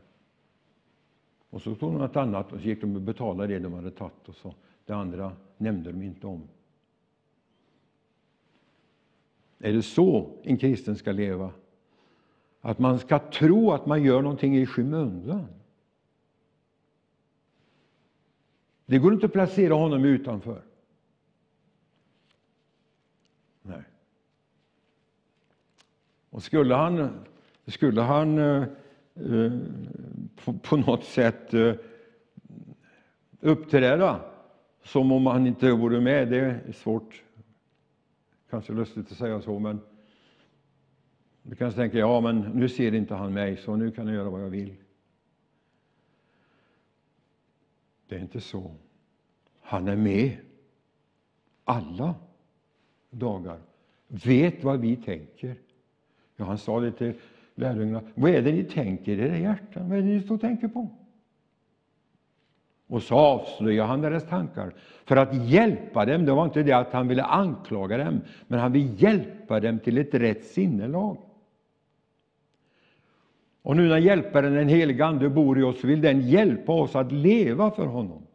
Och 1.49 1.61
så 1.61 1.75
tog 1.75 1.91
de 1.91 1.97
något 1.97 2.15
annat 2.15 2.53
och 2.53 2.59
så 2.59 2.67
gick 2.67 2.81
de 2.81 2.95
och 2.95 3.01
betalade 3.01 3.53
det 3.53 3.59
de 3.59 3.73
hade 3.73 3.91
tagit 3.91 4.29
och 4.29 4.35
så 4.35 4.53
det 4.85 4.93
andra 4.93 5.31
nämnde 5.57 5.91
de 5.91 6.01
inte 6.01 6.27
om. 6.27 6.47
Är 9.63 9.73
det 9.73 9.82
så 9.82 10.30
en 10.43 10.58
kristen 10.58 10.95
ska 10.95 11.12
leva? 11.12 11.52
Att 12.62 12.80
man 12.80 12.99
ska 12.99 13.19
tro 13.19 13.71
att 13.71 13.86
man 13.86 14.04
gör 14.04 14.21
någonting 14.21 14.58
i 14.58 14.65
skymundan. 14.65 15.47
Det 18.86 18.97
går 18.97 19.13
inte 19.13 19.26
att 19.26 19.32
placera 19.32 19.73
honom 19.73 20.06
utanför. 20.06 20.62
Nej. 23.62 23.84
Och 26.30 26.43
skulle 26.43 26.76
han, 26.76 27.10
skulle 27.65 28.02
han 28.02 28.38
eh, 28.38 28.63
på, 30.36 30.54
på, 30.54 30.78
något 30.78 31.04
sätt 31.04 31.54
eh, 31.54 31.73
uppträda 33.39 34.19
som 34.84 35.12
om 35.12 35.26
han 35.26 35.47
inte 35.47 35.71
vore 35.71 36.02
med, 36.02 36.28
det 36.32 36.39
är 36.39 36.71
svårt 36.71 37.23
Kanske 38.53 38.73
lustigt 38.73 39.11
att 39.11 39.17
säga 39.17 39.41
så, 39.41 39.59
men 39.59 39.79
du 41.43 41.55
kanske 41.55 41.79
tänker, 41.79 41.97
ja, 41.97 42.21
men 42.21 42.39
nu 42.39 42.69
ser 42.69 42.93
inte 42.93 43.15
han 43.15 43.33
mig, 43.33 43.57
så 43.57 43.75
nu 43.75 43.91
kan 43.91 44.07
jag 44.07 44.15
göra 44.15 44.29
vad 44.29 44.41
jag 44.41 44.49
vill. 44.49 44.75
Det 48.07 48.15
är 48.15 48.19
inte 48.19 48.41
så. 48.41 48.71
Han 49.61 49.87
är 49.87 49.95
med 49.95 50.37
alla 51.63 52.15
dagar. 53.09 53.59
Vet 54.07 54.63
vad 54.63 54.79
vi 54.79 54.95
tänker. 54.95 55.55
Ja, 56.35 56.45
han 56.45 56.57
sa 56.57 56.79
det 56.79 56.91
till 56.91 57.13
lärjungarna. 57.55 58.01
Vad 58.15 58.31
är 58.31 58.41
det 58.41 58.51
ni 58.51 58.63
tänker 58.63 59.17
i 59.17 59.21
era 59.21 59.37
hjärtan? 59.37 59.89
Vad 59.89 59.97
är 59.97 60.01
det 60.01 60.07
ni 60.07 60.21
står 60.21 60.35
och 60.35 60.41
tänker 60.41 60.67
på? 60.67 60.89
Och 62.88 63.04
så 63.04 63.15
avslöjade 63.15 63.88
han 63.88 64.02
deras 64.02 64.30
tankar 64.30 64.74
för 65.06 65.15
att 65.15 65.36
hjälpa 65.50 66.06
dem. 66.06 66.26
Det 66.26 66.32
var 66.32 66.46
inte 66.46 66.63
det 66.63 66.74
att 66.74 66.93
han 66.93 67.08
ville 67.08 67.24
anklaga 67.24 67.98
dem, 67.98 68.22
men 68.48 68.60
han 68.60 68.72
ville 68.72 68.93
hjälpa 68.98 69.60
dem 69.60 69.80
till 69.80 69.98
ett 69.98 70.13
rätt 70.13 70.46
sinnelag. 70.46 71.17
Och 73.62 73.76
nu 73.76 73.88
när 73.88 73.98
Hjälparen, 73.98 74.54
den 74.54 74.67
helige 74.67 75.06
Ande, 75.06 75.30
bor 75.30 75.60
i 75.60 75.63
oss 75.63 75.84
vill 75.84 76.02
den 76.02 76.22
hjälpa 76.22 76.72
oss 76.72 76.96
att 76.96 77.12
leva 77.12 77.72
för 77.72 77.86
honom. 77.86 78.28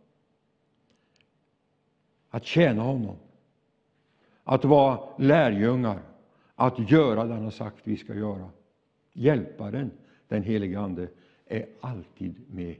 Att 2.31 2.45
tjäna 2.45 2.83
honom. 2.83 3.17
Att 4.45 4.65
vara 4.65 4.99
lärjungar. 5.19 5.99
Att 6.55 6.91
göra 6.91 7.25
det 7.25 7.35
han 7.35 7.45
har 7.45 7.51
sagt 7.51 7.77
vi 7.85 7.97
ska 7.97 8.15
göra. 8.15 8.51
Hjälparen, 9.13 9.91
den 10.29 10.43
helige 10.43 10.81
Ande, 10.81 11.09
är 11.47 11.67
alltid 11.81 12.35
med 12.51 12.77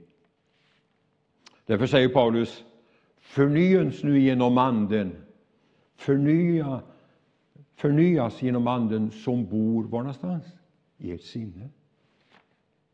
Därför 1.69 1.87
säger 1.87 2.09
Paulus, 2.09 2.63
förnyas 3.19 4.03
nu 4.03 4.19
genom 4.19 4.57
Anden. 4.57 5.15
Förnya, 5.95 6.81
förnyas 7.75 8.41
genom 8.41 8.67
Anden 8.67 9.11
som 9.11 9.45
bor 9.45 9.83
var 9.83 9.99
någonstans? 9.99 10.43
I 10.97 11.11
ert 11.11 11.21
sinne. 11.21 11.69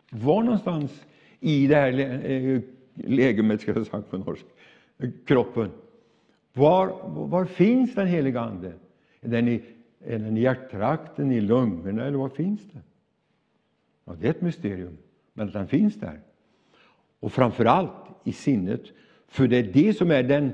Var 0.10 0.44
någonstans 0.44 1.06
i 1.40 1.68
det 1.68 1.76
här 1.76 1.92
legemet, 2.94 3.60
eh, 3.60 3.62
ska 3.62 3.74
jag 3.74 3.88
säga 3.88 4.02
på 4.02 4.18
norsk, 4.18 4.46
kroppen, 5.26 5.70
Var, 6.54 7.10
var 7.10 7.46
finns 7.46 7.96
den 7.96 8.08
heliga 8.08 8.40
Ande? 8.40 8.74
Är 9.22 9.30
den 9.30 9.48
i, 9.48 9.64
är 10.00 10.20
den 10.20 10.38
i 10.38 10.42
hjärttrakten, 10.42 11.32
i 11.32 11.42
lungorna 11.42 12.06
eller 12.06 12.18
var 12.18 12.30
finns 12.30 12.62
den? 12.72 12.84
Ja, 14.06 14.16
det 14.20 14.28
är 14.28 14.32
ett 14.32 14.42
mysterium, 14.42 14.98
men 15.34 15.48
att 15.48 15.54
den 15.54 15.68
finns 15.68 15.96
där. 15.96 16.20
Och 17.20 17.34
framför 17.34 17.66
allt 17.66 17.92
i 18.24 18.34
sinnet, 18.34 18.82
för 19.28 19.48
det 19.48 19.58
är 19.58 19.74
det 19.74 19.94
som 19.94 20.12
är 20.12 20.24
den 20.24 20.54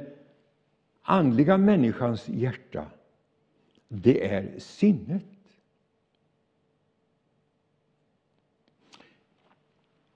andliga 1.02 1.58
människans 1.58 2.30
hjärta. 2.30 2.86
Det 3.88 4.34
är 4.34 4.60
sinnet. 4.60 5.26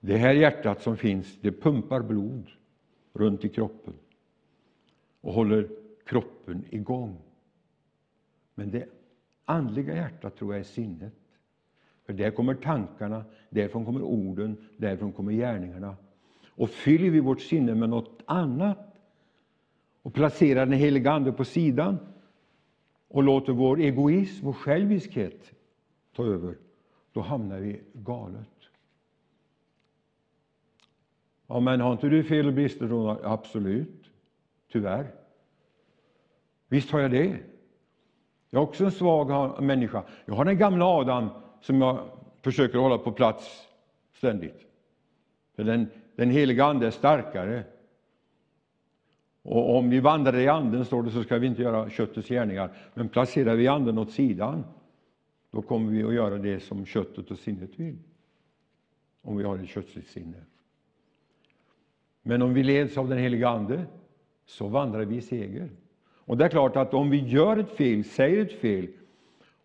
Det 0.00 0.16
här 0.16 0.34
hjärtat 0.34 0.82
som 0.82 0.96
finns, 0.96 1.38
det 1.40 1.52
pumpar 1.52 2.02
blod 2.02 2.50
runt 3.12 3.44
i 3.44 3.48
kroppen 3.48 3.94
och 5.20 5.32
håller 5.32 5.68
kroppen 6.04 6.64
igång. 6.70 7.18
Men 8.54 8.70
det 8.70 8.88
andliga 9.44 9.94
hjärtat 9.94 10.36
tror 10.36 10.54
jag 10.54 10.60
är 10.60 10.64
sinnet. 10.64 11.14
För 12.04 12.12
där 12.12 12.30
kommer 12.30 12.54
tankarna, 12.54 13.24
därifrån 13.50 13.84
kommer 13.84 14.02
orden, 14.02 14.68
därifrån 14.76 15.12
kommer 15.12 15.32
gärningarna. 15.32 15.96
Och 16.56 16.70
fyller 16.70 17.10
vi 17.10 17.20
vårt 17.20 17.40
sinne 17.40 17.74
med 17.74 17.88
något 17.88 18.22
annat 18.26 18.96
och 20.02 20.14
placerar 20.14 20.66
den 20.66 20.78
heliga 20.78 21.12
Ande 21.12 21.32
på 21.32 21.44
sidan 21.44 21.98
och 23.08 23.22
låter 23.22 23.52
vår 23.52 23.80
egoism 23.80 24.46
och 24.46 24.56
själviskhet 24.56 25.52
ta 26.16 26.24
över, 26.24 26.56
då 27.12 27.20
hamnar 27.20 27.58
vi 27.58 27.80
galet. 27.92 28.48
Ja, 31.46 31.60
men 31.60 31.80
har 31.80 31.92
inte 31.92 32.08
du 32.08 32.24
fel 32.24 32.46
och 32.46 32.52
brister 32.52 32.88
då? 32.88 33.20
Absolut, 33.24 34.10
tyvärr. 34.72 35.14
Visst 36.68 36.90
har 36.90 37.00
jag 37.00 37.10
det. 37.10 37.38
Jag 38.50 38.62
är 38.62 38.66
också 38.66 38.84
en 38.84 38.92
svag 38.92 39.62
människa. 39.62 40.04
Jag 40.24 40.34
har 40.34 40.44
den 40.44 40.58
gamla 40.58 40.84
Adam 40.84 41.28
som 41.60 41.80
jag 41.80 42.10
försöker 42.42 42.78
hålla 42.78 42.98
på 42.98 43.12
plats 43.12 43.68
ständigt. 44.12 44.66
För 45.56 45.64
den, 45.64 45.90
den 46.16 46.30
heliga 46.30 46.64
Ande 46.64 46.86
är 46.86 46.90
starkare. 46.90 47.64
Och 49.42 49.76
om 49.76 49.90
vi 49.90 50.00
vandrar 50.00 50.36
i 50.36 50.48
Anden, 50.48 50.84
står 50.84 51.02
det, 51.02 51.10
så 51.10 51.22
ska 51.22 51.38
vi 51.38 51.46
inte 51.46 51.62
göra 51.62 51.90
köttets 51.90 52.28
gärningar. 52.28 52.70
Men 52.94 53.08
placerar 53.08 53.54
vi 53.54 53.68
Anden 53.68 53.98
åt 53.98 54.10
sidan, 54.10 54.64
då 55.50 55.62
kommer 55.62 55.92
vi 55.92 56.04
att 56.04 56.14
göra 56.14 56.38
det 56.38 56.60
som 56.60 56.86
köttet 56.86 57.30
och 57.30 57.38
sinnet 57.38 57.70
vill. 57.80 57.98
Om 59.22 59.36
vi 59.36 59.44
har 59.44 59.58
ett 59.58 59.68
köttsligt 59.68 60.08
sinne. 60.08 60.36
Men 62.22 62.42
om 62.42 62.54
vi 62.54 62.62
leds 62.62 62.98
av 62.98 63.08
den 63.08 63.18
heliga 63.18 63.48
Ande, 63.48 63.84
så 64.46 64.68
vandrar 64.68 65.04
vi 65.04 65.16
i 65.16 65.20
seger. 65.20 65.70
Och 66.14 66.36
det 66.36 66.44
är 66.44 66.48
klart 66.48 66.76
att 66.76 66.94
om 66.94 67.10
vi 67.10 67.18
gör 67.18 67.56
ett 67.56 67.70
fel, 67.70 68.04
säger 68.04 68.42
ett 68.42 68.60
fel, 68.60 68.88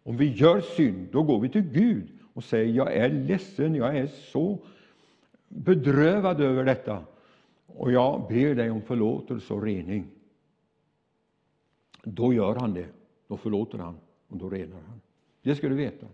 om 0.04 0.18
vi 0.18 0.32
gör 0.32 0.62
synd, 0.62 1.08
då 1.12 1.24
går 1.24 1.40
vi 1.40 1.50
till 1.50 1.62
Gud 1.62 2.10
och 2.34 2.44
säger 2.44 2.74
jag 2.74 2.96
är 2.96 3.10
ledsen, 3.10 3.76
jag 3.76 3.98
är 3.98 4.08
så 4.08 4.60
bedrövad 5.56 6.42
över 6.42 6.64
detta 6.64 7.04
och 7.68 7.92
jag 7.92 8.28
ber 8.28 8.56
dig 8.56 8.72
om 8.72 8.82
förlåtelse 8.82 9.54
och 9.54 9.64
rening. 9.64 10.08
Då 12.04 12.34
gör 12.34 12.56
han 12.56 12.74
det, 12.74 12.88
då 13.28 13.38
förlåter 13.38 13.78
han 13.78 13.98
och 14.28 14.38
då 14.38 14.50
renar 14.50 14.82
han. 14.88 15.02
Det 15.42 15.56
ska 15.56 15.70
du 15.70 15.76
veta. 15.76 16.08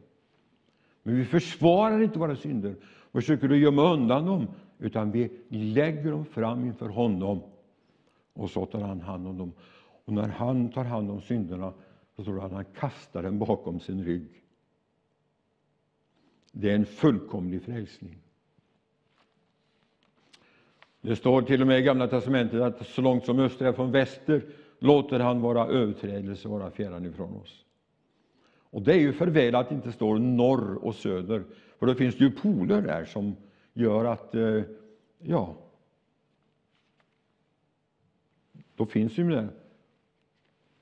Men 1.03 1.15
vi 1.15 1.25
försvarar 1.25 2.01
inte 2.01 2.19
våra 2.19 2.35
synder 2.35 2.75
och 2.83 3.11
försöker 3.11 3.49
gömma 3.49 3.93
undan 3.93 4.25
dem, 4.25 4.47
utan 4.79 5.11
vi 5.11 5.31
lägger 5.49 6.11
dem 6.11 6.25
fram 6.25 6.65
inför 6.65 6.89
honom 6.89 7.41
och 8.33 8.49
så 8.49 8.65
tar 8.65 8.81
han 8.81 9.01
hand 9.01 9.27
om 9.27 9.37
dem. 9.37 9.51
Och 10.05 10.13
när 10.13 10.27
han 10.27 10.69
tar 10.69 10.83
hand 10.83 11.11
om 11.11 11.21
synderna 11.21 11.73
så 12.15 12.23
tror 12.23 12.45
att 12.45 12.51
han 12.51 12.65
kastar 12.65 13.23
dem 13.23 13.39
bakom 13.39 13.79
sin 13.79 14.05
rygg. 14.05 14.43
Det 16.51 16.71
är 16.71 16.75
en 16.75 16.85
fullkomlig 16.85 17.61
frälsning. 17.61 18.17
Det 21.07 21.15
står 21.15 21.41
till 21.41 21.61
och 21.61 21.67
med 21.67 21.79
i 21.79 21.81
Gamla 21.81 22.07
testamentet 22.07 22.61
att 22.61 22.87
så 22.87 23.01
långt 23.01 23.25
som 23.25 23.39
öster 23.39 23.65
är 23.65 23.73
från 23.73 23.91
väster 23.91 24.41
låter 24.79 25.19
han 25.19 25.41
våra 25.41 25.67
överträdelser 25.67 26.49
vara 26.49 26.71
fjärran 26.71 27.05
ifrån 27.05 27.35
oss. 27.35 27.65
Och 28.69 28.81
det 28.81 28.93
är 28.93 28.99
ju 28.99 29.13
för 29.13 29.27
väl 29.27 29.55
att 29.55 29.69
det 29.69 29.75
inte 29.75 29.91
står 29.91 30.19
norr 30.19 30.85
och 30.85 30.95
söder, 30.95 31.43
för 31.79 31.85
då 31.85 31.93
finns 31.93 32.17
det 32.17 32.23
ju 32.23 32.31
poler 32.31 32.81
där 32.81 33.05
som 33.05 33.35
gör 33.73 34.05
att, 34.05 34.35
eh, 34.35 34.61
ja, 35.19 35.55
då 38.75 38.85
finns 38.85 39.15
de 39.15 39.23
där. 39.23 39.49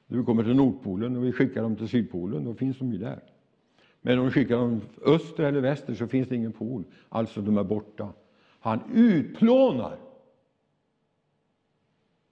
När 0.07 0.17
vi 0.17 0.23
kommer 0.23 0.43
till 0.43 0.55
Nordpolen 0.55 1.17
och 1.17 1.25
vi 1.25 1.31
skickar 1.31 1.61
dem 1.61 1.75
till 1.75 1.89
Sydpolen, 1.89 2.43
då 2.43 2.53
finns 2.53 2.79
de 2.79 2.91
ju 2.91 2.97
där. 2.97 3.19
Men 4.01 4.19
om 4.19 4.25
vi 4.25 4.31
skickar 4.31 4.57
dem 4.57 4.81
öster 5.05 5.43
eller 5.43 5.61
väster 5.61 5.93
så 5.93 6.07
finns 6.07 6.29
det 6.29 6.35
ingen 6.35 6.51
pol, 6.51 6.83
alltså 7.09 7.41
de 7.41 7.57
är 7.57 7.63
borta. 7.63 8.09
Han 8.59 8.79
utplånar 8.93 9.97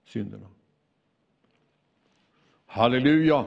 synderna. 0.04 0.46
Halleluja! 2.66 3.44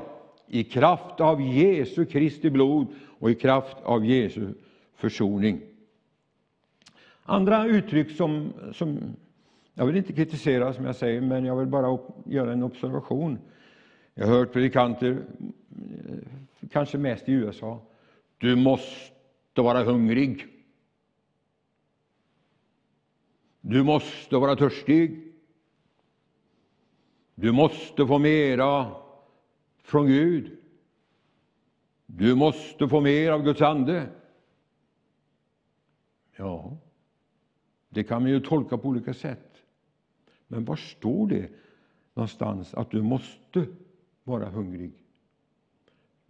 I 0.47 0.63
kraft 0.63 1.21
av 1.21 1.41
Jesu 1.41 2.05
Kristi 2.05 2.49
blod 2.49 2.87
och 3.19 3.31
i 3.31 3.35
kraft 3.35 3.77
av 3.83 4.05
Jesu 4.05 4.53
försoning. 4.95 5.61
Andra 7.23 7.65
uttryck 7.65 8.11
som, 8.11 8.53
som 8.73 8.99
jag 9.73 9.85
vill 9.85 9.97
inte 9.97 10.13
kritisera, 10.13 10.73
som 10.73 10.85
jag 10.85 10.95
säger, 10.95 11.21
men 11.21 11.45
jag 11.45 11.55
vill 11.55 11.67
bara 11.67 11.99
göra 12.25 12.53
en 12.53 12.63
observation. 12.63 13.39
Jag 14.13 14.27
har 14.27 14.33
hört 14.33 14.53
predikanter, 14.53 15.11
eh, 15.11 16.67
kanske 16.71 16.97
mest 16.97 17.29
i 17.29 17.31
USA, 17.31 17.81
du 18.37 18.55
måste 18.55 19.61
vara 19.61 19.83
hungrig. 19.83 20.45
Du 23.61 23.83
måste 23.83 24.35
vara 24.35 24.55
törstig. 24.55 25.26
Du 27.39 27.51
måste 27.51 28.07
få 28.07 28.19
mera 28.19 28.91
från 29.83 30.07
Gud. 30.07 30.57
Du 32.05 32.35
måste 32.35 32.87
få 32.87 33.01
mer 33.01 33.31
av 33.31 33.43
Guds 33.43 33.61
ande. 33.61 34.09
Ja, 36.35 36.77
det 37.89 38.03
kan 38.03 38.21
man 38.21 38.31
ju 38.31 38.39
tolka 38.39 38.77
på 38.77 38.87
olika 38.87 39.13
sätt. 39.13 39.63
Men 40.47 40.65
var 40.65 40.75
står 40.75 41.27
det 41.27 41.49
någonstans 42.13 42.73
att 42.73 42.91
du 42.91 43.01
måste 43.01 43.65
vara 44.23 44.49
hungrig? 44.49 44.93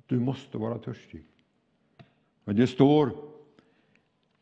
Du 0.05 0.19
måste 0.19 0.57
vara 0.57 0.77
törstig. 0.77 1.23
Men 2.43 2.55
det 2.55 2.67
står, 2.67 3.11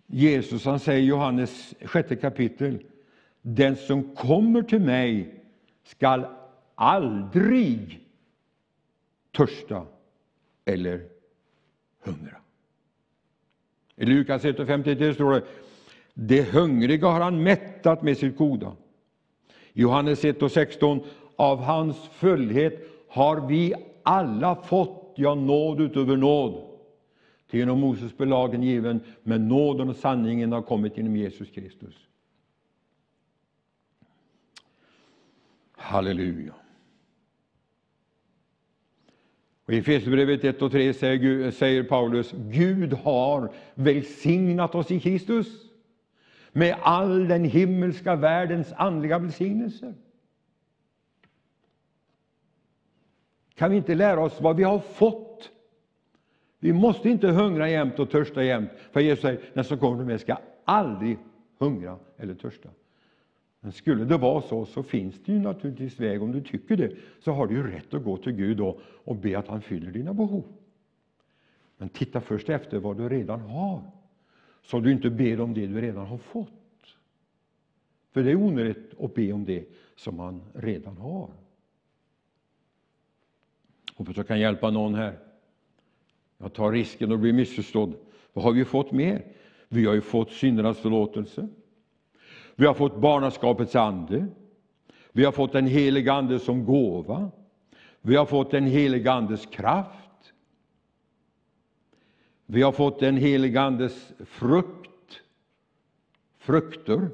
Jesus 0.06 0.66
han 0.66 0.80
säger 0.80 1.02
i 1.02 1.06
Johannes 1.06 1.74
sjätte 1.82 2.16
kapitel, 2.16 2.86
den 3.42 3.76
som 3.76 4.16
kommer 4.16 4.62
till 4.62 4.82
mig 4.82 5.44
skall 5.84 6.26
aldrig 6.76 8.00
törsta 9.32 9.86
eller 10.66 11.02
hungra. 12.00 12.38
I 13.96 14.06
Lukas 14.06 14.44
1.53 14.44 15.14
står 15.14 15.34
det 15.34 15.44
det 16.18 16.44
hungriga 16.44 17.08
har 17.08 17.22
han 17.22 17.44
mättat 17.44 18.02
med 18.04 18.18
sitt 18.18 18.38
goda. 18.38 18.76
I 19.74 19.82
Johannes 19.82 20.24
1.16 20.24 21.04
av 21.36 21.64
hans 21.64 21.98
fullhet 21.98 22.90
har 23.10 23.48
vi 23.48 23.74
alla 24.04 24.56
fått, 24.56 25.14
ja, 25.16 25.36
nåd 25.36 25.82
utöver 25.82 26.18
nåd. 26.18 26.64
Till 27.50 27.60
genom 27.60 27.80
Moses 27.80 28.18
belagen 28.18 28.64
given, 28.64 29.00
men 29.24 29.48
nåden 29.48 29.90
och 29.90 29.96
sanningen 29.96 30.52
har 30.52 30.62
kommit 30.62 30.98
genom 30.98 31.16
Jesus 31.16 31.50
Kristus. 31.50 31.96
Halleluja. 35.72 36.54
Och 39.66 39.74
I 39.74 39.78
Efesierbrevet 39.78 40.44
1 40.44 40.62
och 40.62 40.72
3 40.72 40.94
säger, 40.94 41.52
säger 41.52 41.84
Paulus, 41.84 42.34
Gud 42.38 42.94
har 42.94 43.54
välsignat 43.74 44.76
oss 44.76 44.92
i 44.92 45.00
Kristus 45.00 45.48
med 46.52 46.76
all 46.82 47.28
den 47.28 47.44
himmelska 47.44 48.16
världens 48.16 48.74
andliga 48.74 49.20
välsignelser. 49.20 49.94
Kan 53.56 53.72
vi 53.72 53.78
inte 53.78 53.96
lära 53.96 54.20
oss 54.20 54.42
vad 54.42 54.56
vi 54.56 54.64
har 54.64 54.80
fått? 54.80 55.52
Vi 56.60 56.74
måste 56.74 57.10
inte 57.10 57.28
hungra 57.28 57.70
jämt 57.70 58.00
och 58.00 58.10
törsta 58.10 58.44
jämt, 58.44 58.70
för 58.92 59.00
Jesus 59.00 59.22
säger, 59.22 59.42
den 59.54 59.64
som 59.64 59.78
kommer 59.78 59.98
till 59.98 60.06
mig 60.06 60.20
ska 60.20 60.38
aldrig 60.66 61.18
hungra 61.60 61.98
eller 62.18 62.36
törsta. 62.36 62.70
Men 63.66 63.72
skulle 63.72 64.06
det 64.06 64.18
vara 64.18 64.42
så, 64.42 64.66
så 64.66 64.84
finns 64.84 65.16
det 65.26 65.32
ju 65.32 65.40
naturligtvis 65.40 66.00
väg. 66.00 66.24
Om 66.24 66.32
du 66.32 66.42
tycker 66.42 66.78
det, 66.78 66.96
så 67.20 67.32
har 67.32 67.48
du 67.48 67.56
ju 67.56 67.72
rätt 67.72 67.94
att 67.94 68.04
gå 68.04 68.18
till 68.18 68.32
Gud 68.32 68.60
och, 68.60 68.82
och 69.04 69.16
be 69.16 69.40
att 69.40 69.48
han 69.48 69.62
fyller 69.62 69.92
dina 69.92 70.14
behov. 70.14 70.44
Men 71.78 71.90
titta 71.90 72.22
först 72.22 72.50
efter 72.50 72.80
vad 72.80 72.98
du 72.98 73.10
redan 73.10 73.40
har, 73.42 73.82
så 74.64 74.80
du 74.80 74.92
inte 74.92 75.10
ber 75.10 75.42
om 75.42 75.54
det 75.54 75.68
du 75.68 75.82
redan 75.82 76.06
har 76.06 76.18
fått. 76.18 76.50
För 78.12 78.24
det 78.24 78.32
är 78.32 78.36
onödigt 78.36 78.94
att 79.00 79.14
be 79.14 79.32
om 79.32 79.46
det 79.46 79.66
som 79.96 80.16
man 80.16 80.42
redan 80.54 80.98
har. 80.98 81.30
Hoppas 83.96 84.18
jag 84.18 84.28
kan 84.28 84.40
hjälpa 84.40 84.72
någon 84.72 84.96
här. 84.96 85.20
Jag 86.38 86.54
tar 86.54 86.72
risken 86.72 87.12
att 87.12 87.20
bli 87.20 87.34
missförstådd. 87.34 87.94
Vad 88.34 88.46
har 88.46 88.52
vi 88.52 88.66
fått 88.66 88.92
mer? 88.92 89.26
Vi 89.68 89.86
har 89.86 89.94
ju 89.94 90.02
fått 90.02 90.32
syndernas 90.32 90.78
förlåtelse. 90.78 91.48
Vi 92.56 92.66
har 92.66 92.74
fått 92.74 92.98
barnaskapets 92.98 93.76
ande. 93.76 94.28
Vi 95.12 95.26
har 95.26 95.32
fått 95.32 95.52
den 95.52 95.68
helige 95.68 96.14
Ande 96.14 96.40
som 96.40 96.66
gåva. 96.66 97.32
Vi 98.02 98.16
har 98.16 98.26
fått 98.26 98.52
den 98.52 98.66
helige 98.66 99.12
Andes 99.12 99.46
kraft. 99.46 100.34
Vi 102.46 102.62
har 102.62 102.72
fått 102.72 103.00
den 103.00 103.18
helige 103.18 103.62
Andes 103.62 104.14
frukt, 104.26 105.22
frukter. 106.38 107.10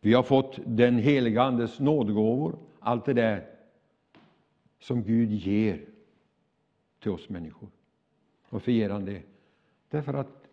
Vi 0.00 0.14
har 0.14 0.22
fått 0.22 0.58
den 0.64 0.98
helige 0.98 1.42
Andes 1.42 1.80
nådegåvor. 1.80 2.58
Allt 2.80 3.04
det 3.04 3.12
där 3.12 3.46
som 4.80 5.02
Gud 5.02 5.32
ger 5.32 5.84
till 7.02 7.10
oss 7.10 7.28
människor. 7.28 7.68
Varför 8.50 8.72
ger 8.72 8.90
han 8.90 9.04
det? 9.04 9.22
Därför 9.90 10.14
att 10.14 10.48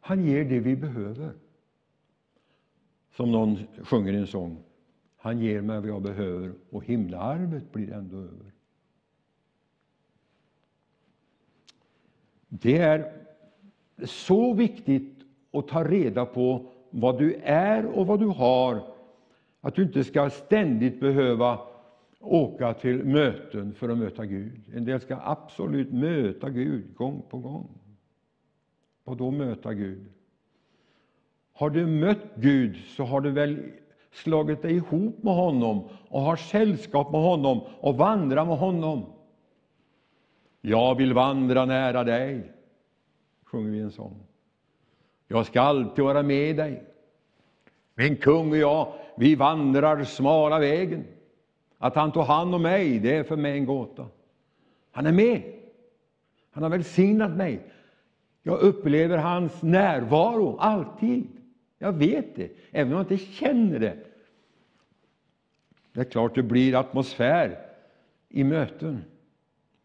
han 0.00 0.24
ger 0.24 0.44
det 0.44 0.60
vi 0.60 0.76
behöver. 0.76 1.32
Som 3.16 3.32
någon 3.32 3.58
sjunger 3.82 4.12
i 4.12 4.16
en 4.16 4.26
sång. 4.26 4.62
Han 5.16 5.38
ger 5.38 5.60
mig 5.60 5.80
vad 5.80 5.88
jag 5.88 6.02
behöver 6.02 6.52
och 6.70 6.84
himlaarvet 6.84 7.72
blir 7.72 7.92
ändå 7.92 8.16
över. 8.16 8.52
Det 12.48 12.78
är 12.78 13.12
så 14.04 14.54
viktigt 14.54 15.22
att 15.52 15.68
ta 15.68 15.84
reda 15.84 16.26
på 16.26 16.72
vad 16.90 17.18
du 17.18 17.34
är 17.42 17.86
och 17.86 18.06
vad 18.06 18.20
du 18.20 18.26
har. 18.26 18.94
Att 19.60 19.74
du 19.74 19.82
inte 19.82 20.04
ska 20.04 20.30
ständigt 20.30 21.00
behöva 21.00 21.60
åka 22.20 22.74
till 22.74 23.04
möten 23.04 23.74
för 23.74 23.88
att 23.88 23.98
möta 23.98 24.26
Gud. 24.26 24.60
En 24.74 24.84
del 24.84 25.00
ska 25.00 25.18
absolut 25.22 25.92
möta 25.92 26.50
Gud 26.50 26.94
gång 26.94 27.22
på 27.30 27.38
gång. 27.38 27.78
Och 29.04 29.16
då 29.16 29.30
möta 29.30 29.74
Gud? 29.74 30.06
Har 31.56 31.70
du 31.70 31.86
mött 31.86 32.34
Gud 32.34 32.76
så 32.96 33.04
har 33.04 33.20
du 33.20 33.30
väl 33.30 33.72
slagit 34.12 34.62
dig 34.62 34.76
ihop 34.76 35.22
med 35.22 35.34
honom 35.34 35.88
och 36.08 36.20
har 36.20 36.36
sällskap 36.36 37.12
med 37.12 37.20
honom 37.20 37.60
och 37.80 37.96
vandrar 37.96 38.44
med 38.44 38.56
honom. 38.56 39.04
Jag 40.60 40.94
vill 40.94 41.14
vandra 41.14 41.64
nära 41.64 42.04
dig, 42.04 42.52
sjunger 43.44 43.70
vi 43.70 43.80
en 43.80 43.90
sång. 43.90 44.16
Jag 45.28 45.46
ska 45.46 45.60
alltid 45.60 46.04
vara 46.04 46.22
med 46.22 46.56
dig. 46.56 46.84
Min 47.94 48.16
kung 48.16 48.50
och 48.50 48.56
jag, 48.56 48.92
vi 49.16 49.34
vandrar 49.34 50.04
smala 50.04 50.58
vägen. 50.58 51.04
Att 51.78 51.94
han 51.94 52.12
tog 52.12 52.22
hand 52.22 52.54
om 52.54 52.62
mig, 52.62 52.98
det 52.98 53.16
är 53.16 53.24
för 53.24 53.36
mig 53.36 53.52
en 53.52 53.66
gåta. 53.66 54.06
Han 54.90 55.06
är 55.06 55.12
med. 55.12 55.42
Han 56.50 56.62
har 56.62 56.70
välsignat 56.70 57.30
mig. 57.30 57.60
Jag 58.42 58.60
upplever 58.60 59.18
hans 59.18 59.62
närvaro 59.62 60.56
alltid. 60.58 61.35
Jag 61.86 61.92
vet 61.92 62.36
det, 62.36 62.50
även 62.70 62.92
om 62.92 62.98
jag 62.98 63.12
inte 63.12 63.24
känner 63.24 63.78
det. 63.78 63.96
Det 65.92 66.00
är 66.00 66.04
klart 66.04 66.34
det 66.34 66.42
blir 66.42 66.80
atmosfär 66.80 67.58
i 68.28 68.44
möten, 68.44 69.04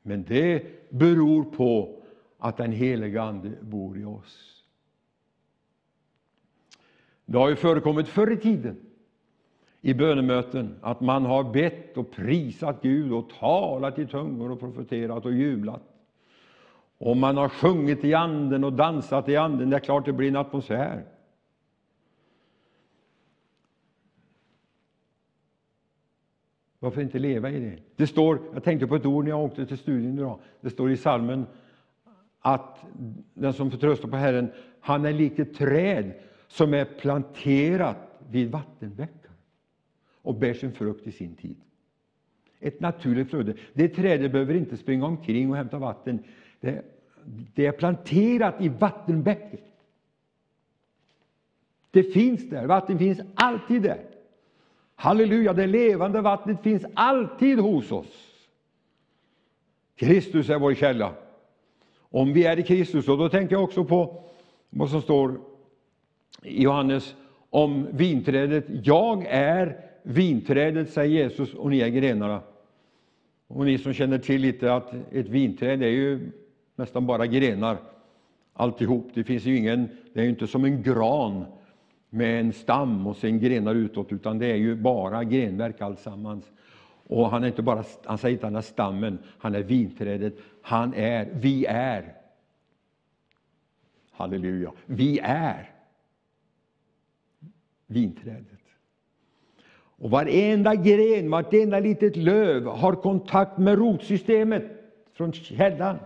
men 0.01 0.23
det 0.23 0.63
beror 0.89 1.43
på 1.43 2.01
att 2.37 2.57
den 2.57 2.71
helige 2.71 3.21
Ande 3.21 3.51
bor 3.61 3.99
i 3.99 4.05
oss. 4.05 4.63
Det 7.25 7.37
har 7.37 7.49
ju 7.49 7.55
förekommit 7.55 8.07
förr 8.07 8.31
i 8.31 8.37
tiden 8.37 8.75
i 9.81 9.93
bönemöten 9.93 10.75
att 10.81 11.01
man 11.01 11.25
har 11.25 11.43
bett 11.43 11.97
och 11.97 12.11
prisat 12.11 12.81
Gud 12.81 13.13
och 13.13 13.29
talat 13.39 13.99
i 13.99 14.07
tungor 14.07 14.51
och 14.51 14.59
profeterat 14.59 15.25
och 15.25 15.33
jublat. 15.33 15.83
Och 16.97 17.17
man 17.17 17.37
har 17.37 17.49
sjungit 17.49 18.03
i 18.03 18.13
anden 18.13 18.63
och 18.63 18.73
dansat 18.73 19.29
i 19.29 19.35
anden. 19.35 19.69
Det 19.69 19.75
är 19.75 19.79
klart 19.79 20.05
det 20.05 20.13
blir 20.13 20.27
en 20.27 20.35
atmosfär. 20.35 21.05
Varför 26.83 27.01
inte 27.01 27.19
leva 27.19 27.51
i 27.51 27.59
det? 27.59 27.77
Det 27.95 28.07
står, 28.07 28.39
jag 28.53 28.63
tänkte 28.63 28.87
på 28.87 28.95
ett 28.95 29.05
ord 29.05 29.23
när 29.23 29.31
jag 29.31 29.43
åkte 29.43 29.65
till 29.65 29.77
studien 29.77 30.17
idag. 30.17 30.39
Det 30.61 30.69
står 30.69 30.91
i 30.91 30.97
salmen 30.97 31.45
att 32.39 32.85
den 33.33 33.53
som 33.53 33.71
förtröstar 33.71 34.09
på 34.09 34.15
Herren, 34.15 34.51
han 34.79 35.05
är 35.05 35.13
lik 35.13 35.39
ett 35.39 35.53
träd 35.53 36.11
som 36.47 36.73
är 36.73 36.85
planterat 36.85 37.97
vid 38.29 38.51
vattenbäckar 38.51 39.31
och 40.21 40.35
bär 40.35 40.53
sin 40.53 40.71
frukt 40.71 41.07
i 41.07 41.11
sin 41.11 41.35
tid. 41.35 41.55
Ett 42.59 42.79
naturligt 42.79 43.29
flöde. 43.29 43.53
Det 43.73 43.89
trädet 43.89 44.31
behöver 44.31 44.53
inte 44.53 44.77
springa 44.77 45.05
omkring 45.05 45.49
och 45.49 45.57
hämta 45.57 45.79
vatten. 45.79 46.23
Det, 46.59 46.85
det 47.55 47.65
är 47.65 47.71
planterat 47.71 48.61
i 48.61 48.69
vattenbäcken. 48.69 49.59
Det 51.91 52.03
finns 52.03 52.49
där, 52.49 52.65
vatten 52.65 52.99
finns 52.99 53.19
alltid 53.35 53.81
där. 53.81 54.10
Halleluja, 55.01 55.53
det 55.53 55.67
levande 55.67 56.21
vattnet 56.21 56.63
finns 56.63 56.85
alltid 56.93 57.59
hos 57.59 57.91
oss. 57.91 58.27
Kristus 59.95 60.49
är 60.49 60.59
vår 60.59 60.73
källa. 60.73 61.13
Om 61.99 62.33
vi 62.33 62.45
är 62.45 62.59
i 62.59 62.63
Kristus, 62.63 63.07
och 63.07 63.17
då 63.17 63.29
tänker 63.29 63.55
jag 63.55 63.63
också 63.63 63.85
på 63.85 64.23
vad 64.69 64.89
som 64.89 65.01
står 65.01 65.39
i 66.43 66.63
Johannes 66.63 67.15
om 67.49 67.87
vinträdet. 67.91 68.65
Jag 68.83 69.25
är 69.29 69.85
vinträdet, 70.03 70.89
säger 70.89 71.23
Jesus, 71.23 71.53
och 71.53 71.69
ni 71.69 71.79
är 71.79 71.89
grenarna. 71.89 72.41
Och 73.47 73.65
ni 73.65 73.77
som 73.77 73.93
känner 73.93 74.17
till 74.17 74.41
lite 74.41 74.73
att 74.73 74.93
ett 75.11 75.29
vinträd 75.29 75.83
är 75.83 75.87
ju 75.87 76.31
nästan 76.75 77.05
bara 77.05 77.27
grenar 77.27 77.77
alltihop. 78.53 79.11
Det 79.13 79.23
finns 79.23 79.45
ju 79.45 79.57
ingen, 79.57 79.89
det 80.13 80.19
är 80.19 80.23
ju 80.23 80.29
inte 80.29 80.47
som 80.47 80.65
en 80.65 80.83
gran 80.83 81.45
med 82.13 82.39
en 82.39 82.53
stam 82.53 83.07
och 83.07 83.17
sen 83.17 83.39
grenar 83.39 83.75
utåt, 83.75 84.11
utan 84.11 84.39
det 84.39 84.45
är 84.45 84.55
ju 84.55 84.75
bara 84.75 85.23
grenverk 85.23 85.81
alltsammans. 85.81 86.51
Och 87.07 87.29
han 87.29 87.43
är 87.43 87.47
inte 87.47 87.61
bara, 87.61 87.83
han 88.05 88.17
säger 88.17 88.33
inte 88.33 88.45
han 88.45 88.55
är 88.55 88.61
stammen, 88.61 89.19
han 89.37 89.55
är 89.55 89.63
vinträdet. 89.63 90.33
Han 90.61 90.93
är, 90.93 91.29
vi 91.33 91.65
är. 91.65 92.15
Halleluja, 94.11 94.71
vi 94.85 95.19
är 95.23 95.69
vinträdet. 97.87 98.59
Och 99.73 100.09
varenda 100.09 100.75
gren, 100.75 101.29
vartenda 101.29 101.79
litet 101.79 102.15
löv 102.15 102.65
har 102.65 102.93
kontakt 102.93 103.57
med 103.57 103.77
rotsystemet 103.77 104.63
från 105.13 105.33
källan. 105.33 105.97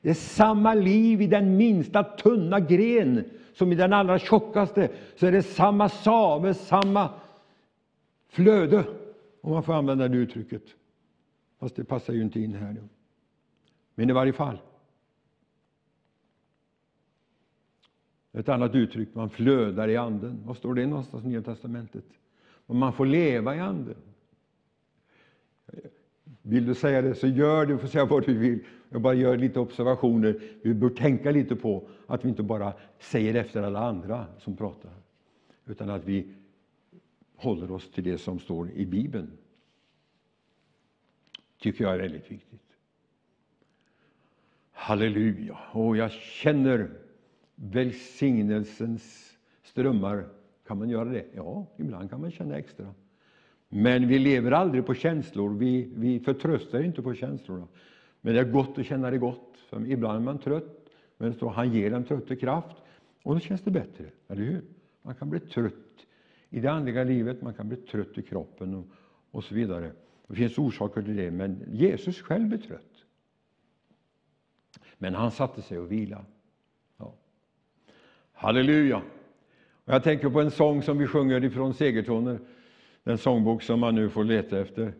Det 0.00 0.10
är 0.10 0.14
samma 0.14 0.74
liv 0.74 1.22
i 1.22 1.26
den 1.26 1.56
minsta 1.56 2.02
tunna 2.02 2.60
gren 2.60 3.24
som 3.52 3.72
i 3.72 3.74
den 3.74 3.92
allra 3.92 4.18
tjockaste, 4.18 4.90
så 5.16 5.26
är 5.26 5.32
det 5.32 5.42
samma 5.42 5.88
save, 5.88 6.54
samma 6.54 7.10
flöde, 8.28 8.84
om 9.40 9.52
man 9.52 9.62
får 9.62 9.74
använda 9.74 10.08
det 10.08 10.16
uttrycket. 10.16 10.62
Fast 11.58 11.76
det 11.76 11.84
passar 11.84 12.12
ju 12.12 12.22
inte 12.22 12.40
in 12.40 12.54
här. 12.54 12.72
Nu. 12.72 12.88
Men 13.94 14.10
i 14.10 14.12
varje 14.12 14.32
fall. 14.32 14.58
Ett 18.32 18.48
annat 18.48 18.74
uttryck, 18.74 19.14
man 19.14 19.30
flödar 19.30 19.88
i 19.88 19.96
Anden. 19.96 20.42
Var 20.46 20.54
står 20.54 20.74
det 20.74 20.86
någonstans 20.86 21.24
i 21.24 21.28
Nya 21.28 21.42
Testamentet? 21.42 22.04
Man 22.66 22.92
får 22.92 23.06
leva 23.06 23.56
i 23.56 23.60
Anden. 23.60 23.96
Vill 26.42 26.66
du 26.66 26.74
säga 26.74 27.02
det, 27.02 27.14
så 27.14 27.26
gör 27.26 27.66
det. 27.66 27.72
Du 27.72 27.78
får 27.78 27.88
säga 27.88 28.04
vad 28.04 28.26
du 28.26 28.38
vill. 28.38 28.64
Jag 28.92 29.00
bara 29.02 29.14
gör 29.14 29.36
lite 29.36 29.60
observationer. 29.60 30.40
Vi 30.62 30.74
bör 30.74 30.90
tänka 30.90 31.30
lite 31.30 31.56
på 31.56 31.88
att 32.06 32.24
vi 32.24 32.28
inte 32.28 32.42
bara 32.42 32.72
säger 32.98 33.34
efter 33.34 33.62
alla 33.62 33.78
andra 33.78 34.26
som 34.38 34.56
pratar, 34.56 34.92
utan 35.66 35.90
att 35.90 36.04
vi 36.04 36.34
håller 37.36 37.70
oss 37.70 37.90
till 37.90 38.04
det 38.04 38.18
som 38.18 38.38
står 38.38 38.70
i 38.70 38.86
Bibeln. 38.86 39.30
tycker 41.58 41.84
jag 41.84 41.94
är 41.94 41.98
väldigt 41.98 42.30
viktigt. 42.30 42.60
Halleluja! 44.72 45.58
Och 45.72 45.96
jag 45.96 46.10
känner 46.12 46.90
välsignelsens 47.54 49.38
strömmar. 49.62 50.28
Kan 50.66 50.78
man 50.78 50.88
göra 50.88 51.08
det? 51.08 51.26
Ja, 51.34 51.66
ibland 51.76 52.10
kan 52.10 52.20
man 52.20 52.30
känna 52.30 52.58
extra. 52.58 52.94
Men 53.68 54.08
vi 54.08 54.18
lever 54.18 54.52
aldrig 54.52 54.86
på 54.86 54.94
känslor. 54.94 55.58
Vi, 55.58 55.92
vi 55.96 56.20
förtröstar 56.20 56.82
inte 56.82 57.02
på 57.02 57.14
känslorna. 57.14 57.68
Men 58.20 58.34
det 58.34 58.40
är 58.40 58.44
gott 58.44 58.78
att 58.78 58.86
känna 58.86 59.10
det 59.10 59.18
gott. 59.18 59.56
För 59.68 59.90
ibland 59.90 60.16
är 60.16 60.24
man 60.24 60.38
trött, 60.38 60.90
men 61.16 61.34
så 61.34 61.48
han 61.48 61.72
ger 61.72 61.90
den 61.90 62.04
trötte 62.04 62.36
kraft. 62.36 62.76
Och 63.22 63.34
då 63.34 63.40
känns 63.40 63.60
det 63.60 63.70
bättre, 63.70 64.04
eller 64.28 64.42
hur? 64.42 64.64
Man 65.02 65.14
kan 65.14 65.30
bli 65.30 65.40
trött 65.40 65.74
i 66.50 66.60
det 66.60 66.68
andliga 66.68 67.04
livet, 67.04 67.42
man 67.42 67.54
kan 67.54 67.68
bli 67.68 67.76
trött 67.76 68.18
i 68.18 68.22
kroppen 68.22 68.74
och, 68.74 68.86
och 69.30 69.44
så 69.44 69.54
vidare. 69.54 69.92
Det 70.26 70.34
finns 70.34 70.58
orsaker 70.58 71.02
till 71.02 71.16
det, 71.16 71.30
men 71.30 71.64
Jesus 71.70 72.22
själv 72.22 72.48
blev 72.48 72.58
trött. 72.58 73.04
Men 74.98 75.14
han 75.14 75.30
satte 75.30 75.62
sig 75.62 75.78
och 75.78 75.92
vila. 75.92 76.24
Ja. 76.96 77.14
Halleluja! 78.32 79.02
Och 79.84 79.94
jag 79.94 80.02
tänker 80.02 80.30
på 80.30 80.40
en 80.40 80.50
sång 80.50 80.82
som 80.82 80.98
vi 80.98 81.06
sjunger 81.06 81.44
ifrån 81.44 81.74
Segertoner, 81.74 82.38
den 83.02 83.18
sångbok 83.18 83.62
som 83.62 83.80
man 83.80 83.94
nu 83.94 84.08
får 84.08 84.24
leta 84.24 84.58
efter. 84.58 84.94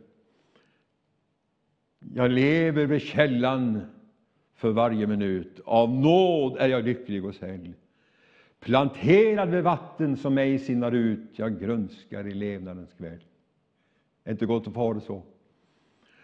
Jag 2.14 2.30
lever 2.30 2.86
vid 2.86 3.02
källan 3.02 3.80
för 4.54 4.70
varje 4.70 5.06
minut. 5.06 5.60
Av 5.64 5.90
nåd 5.90 6.56
är 6.58 6.68
jag 6.68 6.84
lycklig 6.84 7.24
och 7.24 7.34
säll. 7.34 7.72
Planterad 8.60 9.50
vid 9.50 9.64
vatten 9.64 10.16
som 10.16 10.38
ej 10.38 10.58
sinnar 10.58 10.92
ut, 10.92 11.28
jag 11.32 11.60
grönskar 11.60 12.26
i 12.26 12.34
levnadens 12.34 12.92
kväll. 12.92 13.24
Är 14.24 14.32
inte 14.32 14.46
gott 14.46 14.66
att 14.66 14.74
få 14.74 14.80
ha 14.80 14.94
det 14.94 15.00
så? 15.00 15.22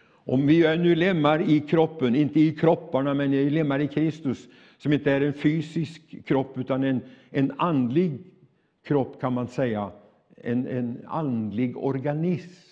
Om 0.09 0.47
vi 0.47 0.65
är 0.65 0.77
nu 0.77 0.95
lemmar 0.95 1.49
i 1.49 1.59
kroppen, 1.59 2.15
inte 2.15 2.39
i 2.39 2.55
kropparna, 2.55 3.13
men 3.13 3.33
i 3.33 3.49
lemmar 3.49 3.79
i 3.79 3.87
Kristus, 3.87 4.47
som 4.77 4.93
inte 4.93 5.11
är 5.11 5.21
en 5.21 5.33
fysisk 5.33 6.25
kropp 6.25 6.57
utan 6.57 6.83
en, 6.83 7.01
en 7.29 7.51
andlig 7.57 8.19
kropp 8.83 9.21
kan 9.21 9.33
man 9.33 9.47
säga, 9.47 9.91
en, 10.35 10.67
en 10.67 11.01
andlig 11.07 11.77
organism 11.77 12.66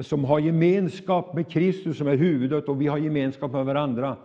som 0.00 0.24
har 0.24 0.38
gemenskap 0.38 1.34
med 1.34 1.50
Kristus 1.50 1.98
som 1.98 2.08
är 2.08 2.16
huvudet 2.16 2.68
och 2.68 2.80
vi 2.80 2.86
har 2.86 2.98
gemenskap 2.98 3.52
med 3.52 3.64
varandra. 3.64 4.16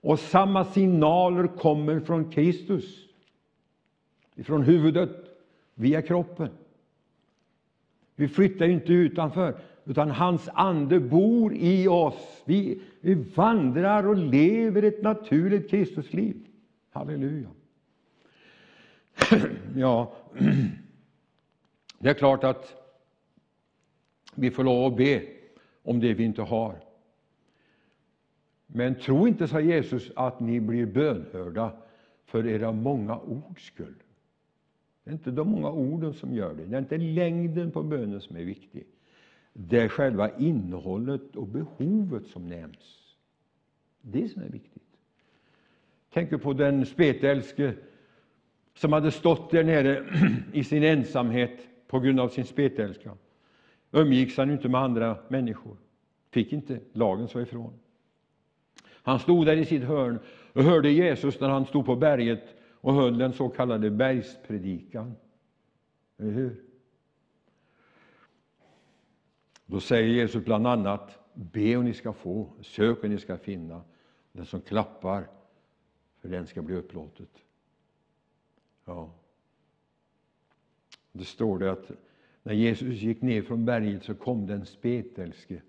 Och 0.00 0.18
samma 0.18 0.64
signaler 0.64 1.46
kommer 1.46 2.00
från 2.00 2.30
Kristus, 2.30 3.06
från 4.44 4.62
huvudet, 4.62 5.10
via 5.74 6.02
kroppen. 6.02 6.48
Vi 8.16 8.28
flyttar 8.28 8.66
inte 8.66 8.92
utanför, 8.92 9.56
utan 9.84 10.10
hans 10.10 10.48
ande 10.52 11.00
bor 11.00 11.54
i 11.54 11.88
oss. 11.88 12.42
Vi, 12.44 12.82
vi 13.00 13.14
vandrar 13.14 14.06
och 14.06 14.16
lever 14.16 14.82
ett 14.82 15.02
naturligt 15.02 15.70
Kristusliv. 15.70 16.36
Halleluja. 16.90 17.48
Ja, 19.76 20.12
det 21.98 22.08
är 22.08 22.14
klart 22.14 22.44
att 22.44 22.83
vi 24.34 24.50
får 24.50 24.64
lov 24.64 24.92
att 24.92 24.96
be 24.96 25.22
om 25.82 26.00
det 26.00 26.14
vi 26.14 26.24
inte 26.24 26.42
har. 26.42 26.74
Men 28.66 28.94
tro 28.94 29.28
inte, 29.28 29.48
sa 29.48 29.60
Jesus, 29.60 30.10
att 30.16 30.40
ni 30.40 30.60
blir 30.60 30.86
bönhörda 30.86 31.72
för 32.24 32.46
era 32.46 32.72
många 32.72 33.18
ords 33.18 33.66
skull. 33.66 33.94
Det 35.04 35.10
är 35.10 35.12
inte 35.12 35.30
de 35.30 35.48
många 35.48 35.70
orden 35.70 36.14
som 36.14 36.34
gör 36.34 36.54
det. 36.54 36.64
Det 36.64 36.76
är 36.76 36.80
inte 36.80 36.98
längden 36.98 37.70
på 37.70 37.82
bönen 37.82 38.20
som 38.20 38.36
är 38.36 38.44
viktig. 38.44 38.86
Det 39.52 39.78
är 39.78 39.88
själva 39.88 40.38
innehållet 40.38 41.36
och 41.36 41.46
behovet 41.46 42.26
som 42.26 42.48
nämns. 42.48 43.14
Det 44.00 44.28
som 44.28 44.42
är 44.42 44.48
viktigt. 44.48 44.82
Tänk 46.12 46.42
på 46.42 46.52
den 46.52 46.86
spetälske 46.86 47.74
som 48.74 48.92
hade 48.92 49.10
stått 49.10 49.50
där 49.50 49.64
nere 49.64 50.04
i 50.52 50.64
sin 50.64 50.82
ensamhet 50.82 51.68
på 51.86 52.00
grund 52.00 52.20
av 52.20 52.28
sin 52.28 52.44
spetälska. 52.44 53.16
Umgicks 53.94 54.36
han 54.36 54.50
inte 54.50 54.68
med 54.68 54.80
andra 54.80 55.18
människor. 55.28 55.76
Fick 56.30 56.52
inte, 56.52 56.80
lagen 56.92 57.28
sa 57.28 57.40
ifrån. 57.40 57.72
Han 58.86 59.18
stod 59.18 59.46
där 59.46 59.56
i 59.56 59.64
sitt 59.64 59.82
hörn 59.82 60.18
och 60.52 60.62
hörde 60.62 60.90
Jesus 60.90 61.40
när 61.40 61.48
han 61.48 61.66
stod 61.66 61.86
på 61.86 61.96
berget 61.96 62.54
och 62.72 62.94
höll 62.94 63.18
den 63.18 63.32
så 63.32 63.48
kallade 63.48 63.90
bergspredikan. 63.90 65.14
Eller 66.18 66.30
hur? 66.30 66.64
Då 69.66 69.80
säger 69.80 70.08
Jesus 70.08 70.44
bland 70.44 70.66
annat, 70.66 71.18
be 71.34 71.76
och 71.76 71.84
ni 71.84 71.94
ska 71.94 72.12
få, 72.12 72.52
sök 72.62 73.04
och 73.04 73.10
ni 73.10 73.18
ska 73.18 73.36
finna. 73.36 73.82
Den 74.32 74.46
som 74.46 74.60
klappar, 74.60 75.28
för 76.20 76.28
den 76.28 76.46
ska 76.46 76.62
bli 76.62 76.74
upplåtet. 76.74 77.30
Ja. 78.84 79.10
Det 81.12 81.24
står 81.24 81.58
det 81.58 81.72
att 81.72 81.90
när 82.44 82.54
Jesus 82.54 82.94
gick 83.02 83.22
ner 83.22 83.42
från 83.42 83.64
berget 83.64 84.04
så 84.04 84.14
kom 84.14 84.46
den 84.46 84.66
spetälske 84.66 85.62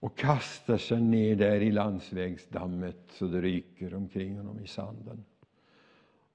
och 0.00 0.18
kastade 0.18 0.78
sig 0.78 1.00
ner 1.00 1.36
där 1.36 1.60
i 1.60 1.72
landsvägsdammet 1.72 2.96
så 3.08 3.26
det 3.26 3.40
ryker 3.40 3.94
omkring 3.94 4.36
honom 4.36 4.60
i 4.60 4.66
sanden. 4.66 5.24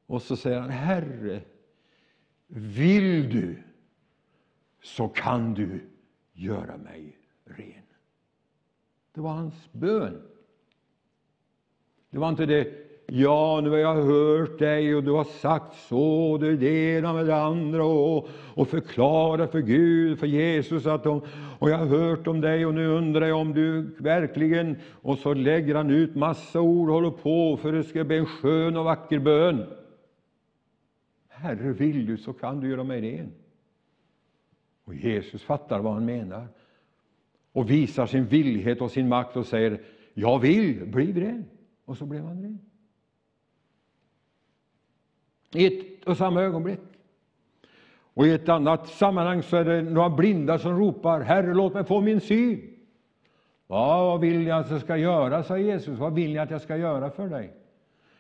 Och 0.06 0.22
så 0.22 0.36
säger 0.36 0.60
han, 0.60 0.70
Herre, 0.70 1.42
vill 2.48 3.30
du 3.30 3.64
så 4.82 5.08
kan 5.08 5.54
du 5.54 5.90
göra 6.34 6.78
mig 6.78 7.18
ren. 7.46 7.84
Det 9.12 9.22
var 9.22 9.34
hans 9.34 9.72
bön. 9.72 10.22
Det 12.10 12.18
var 12.18 12.30
inte 12.30 12.46
det 12.46 12.85
Ja, 13.08 13.62
nu 13.64 13.70
har 13.70 13.78
jag 13.78 13.96
hört 13.96 14.60
dig 14.60 14.96
och 14.96 15.04
du 15.04 15.12
har 15.12 15.24
sagt 15.24 15.76
så, 15.76 16.38
det 16.38 16.48
är 16.48 16.58
det 16.58 16.98
ena 16.98 17.14
med 17.14 17.26
det 17.26 17.36
andra 17.36 17.86
och, 17.86 18.30
och 18.54 18.68
förklarat 18.68 19.52
för 19.52 19.62
Gud, 19.62 20.20
för 20.20 20.28
Jesus 20.28 20.86
att 20.86 21.04
de, 21.04 21.22
och 21.60 21.70
jag 21.70 21.78
har 21.78 21.86
hört 21.86 22.28
om 22.28 22.42
dig 22.42 22.66
och 22.66 22.74
nu 22.74 22.88
undrar 22.88 23.28
jag 23.28 23.40
om 23.40 23.54
du 23.54 23.96
verkligen... 24.00 24.78
Och 24.92 25.18
så 25.18 25.34
lägger 25.34 25.76
han 25.76 25.90
ut 25.90 26.16
massa 26.16 26.62
ord 26.62 26.90
och 26.90 26.96
håller 26.96 27.12
på 27.12 27.58
för 27.58 27.72
det 27.72 27.84
ska 27.84 28.04
bli 28.04 28.18
en 28.18 28.26
skön 28.26 28.78
och 28.78 28.86
vacker 28.86 29.20
bön. 29.20 29.66
Herre, 31.30 31.72
vill 31.72 32.06
du 32.06 32.18
så 32.18 32.34
kan 32.34 32.60
du 32.60 32.70
göra 32.70 32.84
mig 32.84 33.02
ren. 33.02 33.32
Och 34.86 34.96
Jesus 34.96 35.44
fattar 35.44 35.80
vad 35.80 35.94
han 35.94 36.06
menar 36.06 36.48
och 37.52 37.70
visar 37.70 38.06
sin 38.06 38.26
villighet 38.26 38.82
och 38.82 38.92
sin 38.92 39.08
makt 39.08 39.38
och 39.38 39.46
säger 39.46 39.82
Jag 40.14 40.40
vill 40.40 40.86
bli 40.86 41.14
ren. 41.14 41.46
Och 41.86 41.98
så 41.98 42.06
blev 42.06 42.24
han 42.24 42.42
ren 42.44 42.60
i 45.58 45.66
ett 45.66 46.06
och 46.06 46.18
samma 46.18 46.42
ögonblick. 46.42 46.80
Och 48.14 48.28
I 48.28 48.32
ett 48.32 48.50
annat 48.50 48.88
sammanhang 48.88 49.44
så 49.44 49.58
är 49.58 49.66
det 49.66 49.82
några 49.82 50.10
blinda 50.10 50.60
som 50.60 50.80
ropar 50.80 51.22
Herre, 51.22 51.54
låt 51.54 51.74
mig 51.74 51.84
få 51.84 52.02
min 52.02 52.22
syn. 52.22 52.76
Ja, 53.68 54.06
vad 54.06 54.22
vill 54.22 54.48
jag 54.48 54.60
att 54.60 54.72
jag 54.72 54.82
ska 54.82 54.98
göra, 54.98 55.44
sa 55.44 55.58
Jesus. 55.58 56.00
Vad 56.00 56.14
vill 56.14 56.32
ni 56.32 56.38
att 56.38 56.52
jag 56.52 56.62
ska 56.62 56.78
göra 56.78 57.12
för 57.12 57.28
dig? 57.28 57.54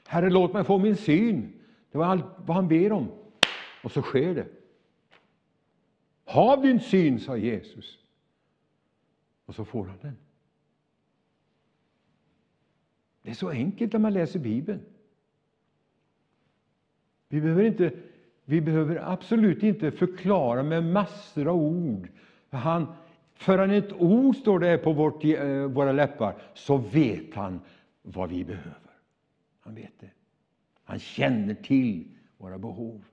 Herre, 0.08 0.30
låt 0.30 0.54
mig 0.54 0.64
få 0.64 0.78
min 0.78 0.96
syn. 0.96 1.54
Det 1.92 1.98
var 1.98 2.06
allt 2.06 2.26
vad 2.46 2.56
han 2.56 2.68
ber 2.68 2.92
om. 2.92 3.08
Och 3.84 3.92
så 3.92 4.02
sker 4.02 4.36
det. 4.36 4.48
Hav 6.26 6.62
din 6.62 6.80
syn, 6.80 7.20
sa 7.20 7.38
Jesus. 7.38 7.98
Och 9.46 9.56
så 9.56 9.66
får 9.66 9.86
han 9.86 9.98
den. 10.02 10.18
Det 13.22 13.30
är 13.30 13.36
så 13.36 13.50
enkelt 13.50 13.94
när 13.94 14.00
man 14.00 14.14
läser 14.14 14.40
Bibeln. 14.40 14.82
Vi 17.36 17.42
behöver, 17.42 17.64
inte, 17.64 17.92
vi 18.46 18.62
behöver 18.62 19.12
absolut 19.12 19.64
inte 19.64 19.92
förklara 19.92 20.64
med 20.64 20.84
massor 20.84 21.48
av 21.48 21.56
ord. 21.56 22.10
Han, 22.50 22.88
förrän 23.34 23.72
ett 23.72 23.94
ord 23.94 24.36
står 24.36 24.60
det 24.60 24.78
på 24.78 24.94
vårt, 24.94 25.26
eh, 25.26 25.66
våra 25.66 25.92
läppar 25.92 26.36
så 26.54 26.78
vet 26.78 27.34
han 27.34 27.60
vad 28.02 28.30
vi 28.30 28.44
behöver. 28.44 28.92
Han 29.60 29.76
vet 29.76 30.00
det. 30.00 30.10
Han 30.84 31.00
känner 31.00 31.54
till 31.54 32.08
våra 32.38 32.58
behov. 32.58 33.04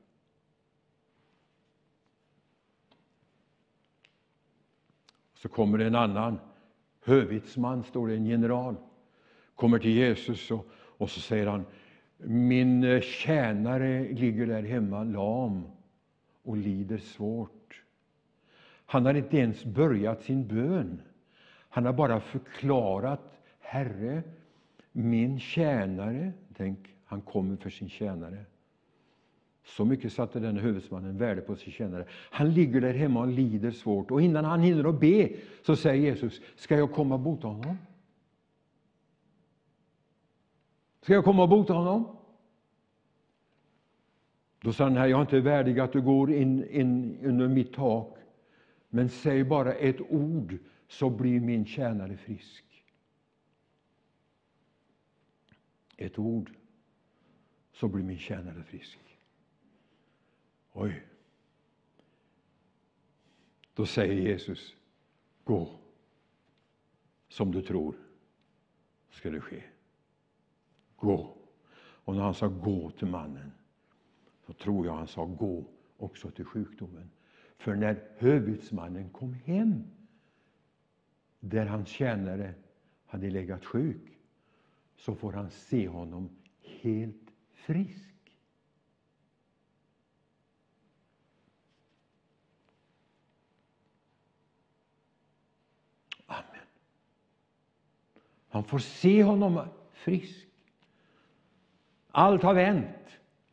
Så 5.35 5.49
kommer 5.49 5.79
det 5.79 5.87
en 5.87 5.95
annan 5.95 6.39
hövitsman, 7.05 7.85
står 7.85 8.09
det, 8.09 8.15
en 8.15 8.27
general, 8.27 8.77
kommer 9.55 9.79
till 9.79 9.91
Jesus 9.91 10.51
och, 10.51 10.67
och 10.75 11.11
så 11.11 11.21
säger 11.21 11.47
han 11.47 11.65
min 12.25 12.85
eh, 12.85 13.01
tjänare 13.01 14.13
ligger 14.13 14.47
där 14.47 14.63
hemma 14.63 15.05
lam 15.05 15.63
och 16.43 16.57
lider 16.57 16.99
svårt. 16.99 17.83
Han 18.87 19.07
har 19.07 19.15
inte 19.15 19.37
ens 19.37 19.65
börjat 19.65 20.23
sin 20.23 20.47
bön. 20.47 21.01
Han 21.69 21.87
har 21.87 21.93
bara 21.93 22.21
förklarat 22.21 23.39
Herre, 23.61 24.23
min 24.93 25.41
tjänare. 25.41 26.33
Tänk, 26.57 26.79
han 27.05 27.21
kommer 27.21 27.57
för 27.57 27.71
sin 27.71 27.89
tjänare. 27.89 28.45
Så 29.65 29.85
mycket 29.85 30.13
satte 30.13 30.41
den 30.41 30.57
huvudmannen 30.57 31.19
värde 31.19 31.41
på 31.41 31.57
sin 31.57 31.73
tjänare. 31.73 32.05
Han 32.11 32.53
ligger 32.55 32.81
där 32.81 32.95
hemma 32.95 33.21
och 33.21 33.27
lider 33.27 33.71
svårt. 33.71 34.11
Och 34.11 34.23
innan 34.23 34.45
han 34.45 34.61
hinner 34.61 34.89
att 34.89 35.01
be 35.01 35.29
så 35.67 35.77
säger 35.77 36.03
Jesus, 36.03 36.41
ska 36.57 36.77
jag 36.77 36.93
komma 36.93 37.15
och 37.15 37.21
bota 37.21 37.49
honom? 37.49 37.77
Ska 41.03 41.13
jag 41.13 41.25
komma 41.25 41.43
och 41.43 41.49
bota 41.49 41.73
honom? 41.73 42.17
Då 44.61 44.73
sa 44.73 44.85
den 44.85 44.97
här, 44.97 45.07
jag 45.07 45.19
är 45.19 45.23
inte 45.23 45.41
värdig 45.41 45.81
att 45.81 45.93
du 45.93 46.03
går 46.03 46.33
in, 46.33 46.71
in 46.71 47.19
under 47.23 47.49
mitt 47.49 47.75
tak. 47.75 48.19
Men 48.89 49.09
säg 49.09 49.45
bara 49.45 49.75
ett 49.75 50.01
ord 50.01 50.59
så 50.89 51.11
blir 51.11 51.41
min 51.41 51.67
tjänare 51.67 52.17
frisk. 52.17 52.85
Ett 55.97 56.19
ord 56.19 56.51
så 57.73 57.89
blir 57.89 58.03
min 58.03 58.19
tjänare 58.19 58.63
frisk. 58.63 58.99
Oj. 60.73 61.03
Då 63.75 63.87
säger 63.87 64.15
Jesus, 64.15 64.77
gå. 65.45 65.79
Som 67.29 67.53
du 67.53 67.63
tror 67.63 67.95
ska 69.11 69.31
det 69.31 69.41
ske. 69.41 69.63
Gå. 71.03 71.37
Och 72.05 72.17
när 72.17 72.23
han 72.23 72.35
sa 72.35 72.49
gå 72.49 72.91
till 72.91 73.07
mannen, 73.07 73.53
så 74.47 74.53
tror 74.53 74.87
jag 74.87 74.95
han 74.95 75.07
sa 75.07 75.25
gå 75.25 75.65
också 75.97 76.31
till 76.31 76.45
sjukdomen. 76.45 77.11
För 77.57 77.75
när 77.75 78.09
hövitsmannen 78.17 79.11
kom 79.11 79.35
hem 79.35 79.85
där 81.41 81.67
hans 81.67 81.89
tjänare 81.89 82.55
hade 83.07 83.31
legat 83.31 83.65
sjuk, 83.65 84.19
så 84.97 85.15
får 85.15 85.33
han 85.33 85.51
se 85.51 85.89
honom 85.89 86.31
helt 86.61 87.31
frisk. 87.53 88.15
Amen. 96.27 96.67
Han 98.49 98.65
får 98.65 98.79
se 98.79 99.23
honom 99.23 99.69
frisk. 99.93 100.52
Allt 102.13 102.43
har 102.43 102.55
vänt. 102.55 102.87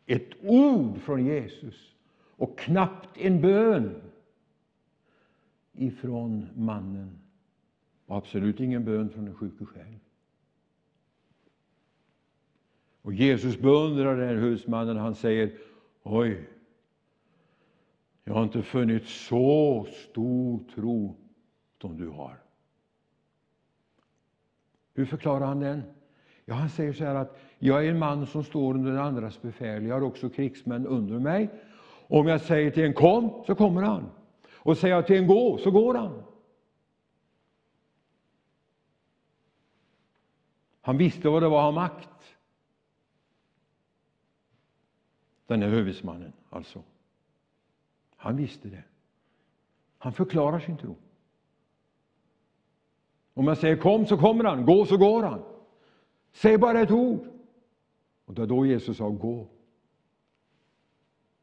Ett 0.06 0.30
ord 0.44 1.02
från 1.02 1.26
Jesus 1.26 1.96
och 2.30 2.60
knappt 2.60 3.18
en 3.18 3.42
bön 3.42 4.02
ifrån 5.74 6.48
mannen. 6.56 7.20
Och 8.06 8.18
absolut 8.18 8.60
ingen 8.60 8.86
bön 8.86 9.10
från 9.10 9.26
den 9.26 9.36
sjuke 9.36 9.66
själv. 9.66 10.00
Och 13.02 13.14
Jesus 13.14 13.60
beundrar 13.60 14.18
den 14.18 14.28
här 14.28 14.36
husmannen. 14.36 14.98
Han 14.98 15.16
säger 15.16 15.58
Oj, 16.04 16.50
jag 18.24 18.34
har 18.34 18.44
inte 18.44 18.62
funnit 18.62 19.08
så 19.08 19.88
stor 19.92 20.60
tro 20.76 21.16
som 21.82 21.98
du 21.98 22.08
har. 22.08 22.40
Hur 24.94 25.06
förklarar 25.06 25.46
han 25.46 25.60
den? 25.60 25.84
Ja, 26.50 26.56
han 26.56 26.70
säger 26.70 26.94
så 26.94 27.04
här 27.06 27.16
att 27.16 27.40
jag 27.60 27.86
är 27.86 27.90
en 27.90 28.00
man 28.00 28.28
som 28.28 28.44
står 28.44 28.74
under 28.74 28.92
den 28.92 29.00
andras 29.00 29.42
befäl. 29.42 29.86
Jag 29.86 29.96
har 29.96 30.02
också 30.02 30.30
krigsmän 30.30 30.88
under 30.88 31.20
mig. 31.20 31.50
Om 32.08 32.28
jag 32.28 32.42
säger 32.42 32.72
till 32.72 32.84
en 32.84 32.94
kom, 32.94 33.44
så 33.48 33.56
kommer 33.56 33.82
han. 33.82 34.10
Och 34.54 34.78
säger 34.78 34.96
jag 34.96 35.08
till 35.08 35.18
en 35.18 35.28
gå, 35.28 35.58
så 35.58 35.72
går 35.72 35.94
han. 35.94 36.24
Han 40.82 40.98
visste 40.98 41.30
vad 41.30 41.44
det 41.44 41.50
var 41.50 41.60
att 41.60 41.76
ha 41.76 41.82
makt. 41.82 42.38
Den 45.48 45.62
här 45.62 45.70
hövitsmannen, 45.70 46.34
alltså. 46.50 46.84
Han 48.16 48.38
visste 48.38 48.68
det. 48.68 48.84
Han 49.98 50.14
förklarar 50.14 50.60
sin 50.60 50.78
tro. 50.78 50.96
Om 53.34 53.48
jag 53.48 53.58
säger 53.58 53.78
kom, 53.78 54.06
så 54.06 54.18
kommer 54.18 54.44
han. 54.44 54.66
Gå, 54.66 54.86
så 54.86 54.98
går 54.98 55.24
han. 55.24 55.59
Säg 56.32 56.58
bara 56.58 56.82
ett 56.82 56.92
ord. 56.92 57.28
Och 58.26 58.34
det 58.34 58.42
var 58.42 58.48
då 58.48 58.66
Jesus 58.66 58.98
sa 58.98 59.10
gå. 59.10 59.48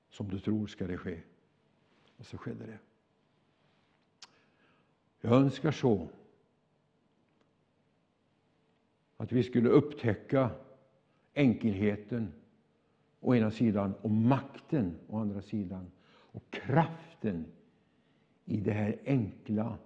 Som 0.08 0.28
du 0.28 0.40
tror 0.40 0.66
ska 0.66 0.86
det 0.86 0.98
ske. 0.98 1.20
Och 2.16 2.26
så 2.26 2.38
skedde 2.38 2.66
det. 2.66 2.78
Jag 5.20 5.32
önskar 5.32 5.72
så 5.72 6.08
att 9.16 9.32
vi 9.32 9.42
skulle 9.42 9.68
upptäcka 9.68 10.50
enkelheten 11.34 12.32
å 13.20 13.34
ena 13.34 13.50
sidan 13.50 13.94
och 14.02 14.10
makten 14.10 14.98
å 15.08 15.18
andra 15.18 15.42
sidan 15.42 15.90
och 16.08 16.50
kraften 16.50 17.46
i 18.44 18.60
det 18.60 18.72
här 18.72 18.98
enkla, 19.04 19.78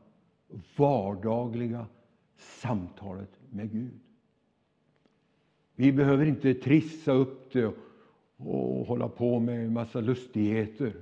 vardagliga 0.76 1.86
samtalet 2.36 3.30
med 3.50 3.72
Gud. 3.72 4.00
Vi 5.80 5.92
behöver 5.92 6.26
inte 6.26 6.54
trissa 6.54 7.12
upp 7.12 7.52
det 7.52 7.74
och 8.36 8.86
hålla 8.86 9.08
på 9.08 9.40
med 9.40 9.64
en 9.64 9.72
massa 9.72 10.00
lustigheter 10.00 10.94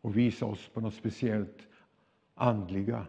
och 0.00 0.16
visa 0.16 0.46
oss 0.46 0.68
på 0.68 0.80
något 0.80 0.94
speciellt 0.94 1.68
andliga. 2.34 3.06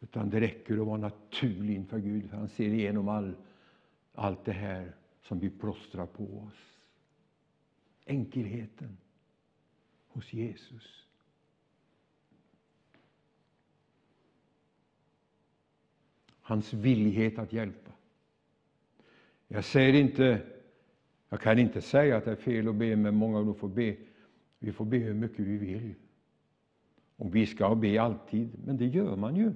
Utan 0.00 0.30
det 0.30 0.40
räcker 0.40 0.78
att 0.78 0.86
vara 0.86 0.96
naturlig 0.96 1.74
inför 1.74 1.98
Gud, 1.98 2.30
för 2.30 2.36
han 2.36 2.48
ser 2.48 2.68
igenom 2.68 3.08
all, 3.08 3.34
allt 4.14 4.44
det 4.44 4.52
här 4.52 4.92
som 5.22 5.38
vi 5.38 5.50
plåstrar 5.50 6.06
på 6.06 6.24
oss. 6.24 6.78
Enkelheten 8.06 8.96
hos 10.08 10.32
Jesus. 10.32 11.06
Hans 16.40 16.72
villighet 16.72 17.38
att 17.38 17.52
hjälpa. 17.52 17.90
Jag 19.54 19.64
säger 19.64 19.94
inte, 19.94 20.40
jag 21.28 21.40
kan 21.40 21.58
inte 21.58 21.80
säga 21.80 22.16
att 22.16 22.24
det 22.24 22.30
är 22.30 22.36
fel 22.36 22.68
att 22.68 22.74
be, 22.74 22.96
men 22.96 23.14
många 23.14 23.40
nog 23.40 23.58
får 23.58 23.68
be. 23.68 23.96
Vi 24.58 24.72
får 24.72 24.84
be 24.84 24.96
hur 24.96 25.14
mycket 25.14 25.40
vi 25.40 25.56
vill. 25.56 25.94
Och 27.16 27.34
vi 27.34 27.46
ska 27.46 27.74
be 27.74 28.02
alltid, 28.02 28.50
men 28.64 28.76
det 28.76 28.86
gör 28.86 29.16
man 29.16 29.36
ju. 29.36 29.52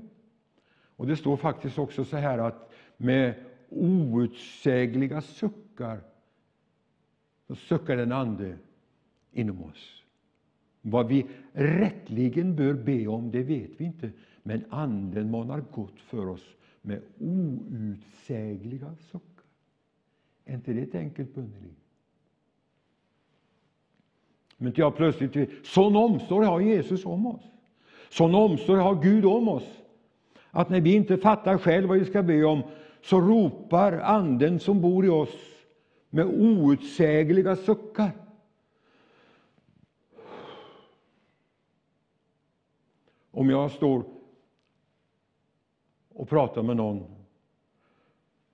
Och 0.96 1.06
det 1.06 1.16
står 1.16 1.36
faktiskt 1.36 1.78
också 1.78 2.04
så 2.04 2.16
här 2.16 2.38
att 2.38 2.72
med 2.96 3.34
outsägliga 3.68 5.20
suckar 5.20 6.00
så 7.46 7.54
suckar 7.54 7.96
den 7.96 8.12
ande 8.12 8.56
inom 9.32 9.62
oss. 9.64 10.02
Vad 10.80 11.08
vi 11.08 11.26
rättligen 11.52 12.56
bör 12.56 12.74
be 12.74 13.06
om, 13.06 13.30
det 13.30 13.42
vet 13.42 13.70
vi 13.76 13.84
inte, 13.84 14.10
men 14.42 14.64
Anden 14.70 15.30
manar 15.30 15.64
gott 15.72 16.00
för 16.00 16.28
oss 16.28 16.54
med 16.82 17.02
outsägliga 17.18 18.94
suckar. 18.96 19.35
Är 20.48 20.54
inte 20.54 20.72
det 20.72 20.82
ett 20.82 20.94
enkelt 20.94 21.34
böneliv? 21.34 21.74
Men 24.56 24.68
inte 24.68 24.80
jag 24.80 24.96
plötsligt... 24.96 25.66
Sån 25.66 25.96
omsorg 25.96 26.46
har 26.46 26.60
Jesus 26.60 27.06
om 27.06 27.26
oss. 27.26 27.42
Sån 28.08 28.34
omsorg 28.34 28.80
har 28.80 29.02
Gud 29.02 29.24
om 29.24 29.48
oss. 29.48 29.82
Att 30.50 30.68
när 30.68 30.80
vi 30.80 30.94
inte 30.94 31.16
fattar 31.16 31.58
själv 31.58 31.88
vad 31.88 31.98
vi 31.98 32.04
ska 32.04 32.22
be 32.22 32.44
om, 32.44 32.62
så 33.02 33.20
ropar 33.20 33.92
Anden 33.92 34.60
som 34.60 34.80
bor 34.80 35.06
i 35.06 35.08
oss 35.08 35.34
med 36.10 36.26
outsägliga 36.26 37.56
suckar. 37.56 38.10
Om 43.30 43.50
jag 43.50 43.70
står 43.70 44.04
och 46.08 46.28
pratar 46.28 46.62
med 46.62 46.76
någon 46.76 47.16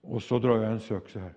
och 0.00 0.22
så 0.22 0.38
drar 0.38 0.62
jag 0.62 0.72
en 0.72 0.80
suck 0.80 1.08
så 1.08 1.18
här. 1.18 1.34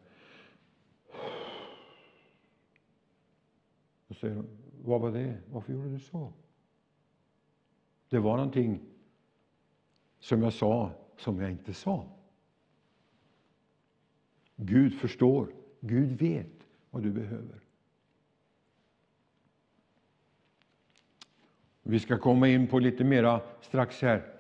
Då 4.16 4.20
säger 4.20 4.36
hon, 4.36 4.58
vad 4.84 5.02
var 5.02 5.12
det? 5.12 5.38
Varför 5.52 5.74
gjorde 5.74 5.90
du 5.90 6.00
så? 6.00 6.34
Det 8.10 8.20
var 8.20 8.38
någonting 8.38 8.80
som 10.20 10.44
jag 10.44 10.54
sa 10.54 10.92
som 11.18 11.40
jag 11.40 11.52
inte 11.52 11.74
sa. 11.74 12.08
Gud 14.56 14.94
förstår, 14.94 15.54
Gud 15.80 16.20
vet 16.20 16.68
vad 16.90 17.04
du 17.04 17.12
behöver. 17.12 17.60
Vi 21.84 22.00
ska 22.00 22.18
komma 22.18 22.48
in 22.48 22.68
på 22.68 22.80
lite 22.80 23.04
mera 23.04 23.42
strax 23.62 24.02
här. 24.02 24.34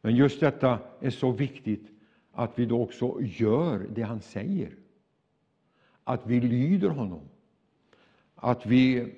Men 0.00 0.16
just 0.16 0.40
detta 0.40 0.80
är 1.00 1.10
så 1.10 1.32
viktigt 1.32 1.90
att 2.32 2.58
vi 2.58 2.66
då 2.66 2.82
också 2.82 3.20
gör 3.20 3.86
det 3.94 4.02
han 4.02 4.20
säger. 4.20 4.76
Att 6.04 6.26
vi 6.26 6.40
lyder 6.40 6.88
honom. 6.88 7.28
Att 8.36 8.66
vi 8.66 9.14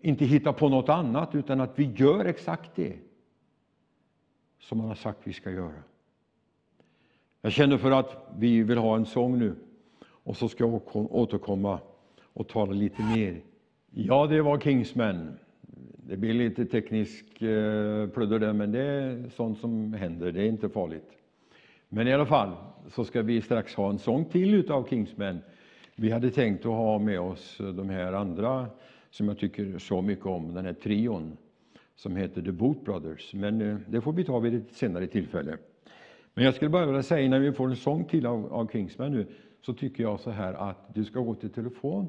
inte 0.00 0.24
hittar 0.24 0.52
på 0.52 0.68
något 0.68 0.88
annat, 0.88 1.34
utan 1.34 1.60
att 1.60 1.78
vi 1.78 1.84
gör 1.84 2.24
exakt 2.24 2.70
det 2.74 2.96
som 4.60 4.80
han 4.80 4.88
har 4.88 4.94
sagt 4.94 5.18
vi 5.24 5.32
ska 5.32 5.50
göra. 5.50 5.82
Jag 7.40 7.52
känner 7.52 7.78
för 7.78 7.90
att 7.90 8.28
vi 8.38 8.62
vill 8.62 8.78
ha 8.78 8.96
en 8.96 9.06
sång 9.06 9.38
nu, 9.38 9.54
och 10.00 10.36
så 10.36 10.48
ska 10.48 10.64
jag 10.64 10.80
återkomma 10.94 11.80
och 12.22 12.48
tala 12.48 12.72
lite 12.72 13.02
mer. 13.02 13.40
Ja, 13.90 14.26
det 14.26 14.42
var 14.42 14.60
Kingsmen. 14.60 15.38
Det 15.96 16.16
blir 16.16 16.34
lite 16.34 16.66
teknisk 16.66 17.42
eh, 17.42 18.08
pludder 18.08 18.38
där, 18.38 18.52
men 18.52 18.72
det 18.72 18.82
är 18.82 19.30
sånt 19.30 19.58
som 19.58 19.92
händer. 19.92 20.32
Det 20.32 20.42
är 20.42 20.46
inte 20.46 20.68
farligt. 20.68 21.10
Men 21.88 22.08
i 22.08 22.12
alla 22.12 22.26
fall 22.26 22.56
så 22.88 23.04
ska 23.04 23.22
vi 23.22 23.42
strax 23.42 23.74
ha 23.74 23.90
en 23.90 23.98
sång 23.98 24.24
till 24.24 24.54
utav 24.54 24.88
Kingsmen. 24.88 25.38
Vi 26.00 26.10
hade 26.10 26.30
tänkt 26.30 26.66
att 26.66 26.72
ha 26.72 26.98
med 26.98 27.20
oss 27.20 27.56
de 27.58 27.90
här 27.90 28.12
andra 28.12 28.66
som 29.10 29.28
jag 29.28 29.38
tycker 29.38 29.78
så 29.78 30.02
mycket 30.02 30.26
om, 30.26 30.54
den 30.54 30.64
här 30.64 30.72
trion 30.72 31.36
som 31.94 32.16
heter 32.16 32.42
The 32.42 32.52
Boot 32.52 32.84
Brothers. 32.84 33.34
Men 33.34 33.60
eh, 33.60 33.76
det 33.86 34.00
får 34.00 34.12
vi 34.12 34.24
ta 34.24 34.38
vid 34.38 34.54
ett 34.54 34.72
senare 34.72 35.06
tillfälle. 35.06 35.56
Men 36.34 36.44
jag 36.44 36.54
skulle 36.54 36.68
bara 36.68 36.86
vilja 36.86 37.02
säga, 37.02 37.20
innan 37.20 37.42
vi 37.42 37.52
får 37.52 37.68
en 37.68 37.76
sång 37.76 38.04
till 38.04 38.26
av, 38.26 38.52
av 38.52 38.66
Kingsman 38.66 39.12
nu, 39.12 39.26
så 39.60 39.74
tycker 39.74 40.02
jag 40.02 40.20
så 40.20 40.30
här 40.30 40.54
att 40.54 40.94
du 40.94 41.04
ska 41.04 41.20
gå 41.20 41.34
till 41.34 41.50
telefon 41.50 42.08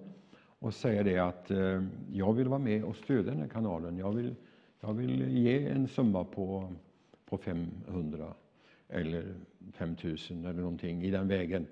och 0.60 0.74
säga 0.74 1.04
det 1.04 1.18
att 1.18 1.52
eh, 1.52 1.84
jag 2.12 2.34
vill 2.34 2.48
vara 2.48 2.60
med 2.60 2.84
och 2.84 2.96
stödja 2.96 3.32
den 3.32 3.42
här 3.42 3.50
kanalen. 3.50 3.98
Jag 3.98 4.12
vill, 4.12 4.36
jag 4.82 4.94
vill 4.94 5.38
ge 5.38 5.68
en 5.68 5.88
summa 5.88 6.24
på, 6.24 6.74
på 7.30 7.38
500 7.38 8.34
eller 8.90 9.36
5000 9.74 10.46
eller 10.46 10.62
någonting 10.62 11.04
i 11.04 11.12
den 11.12 11.28
vägen. 11.28 11.66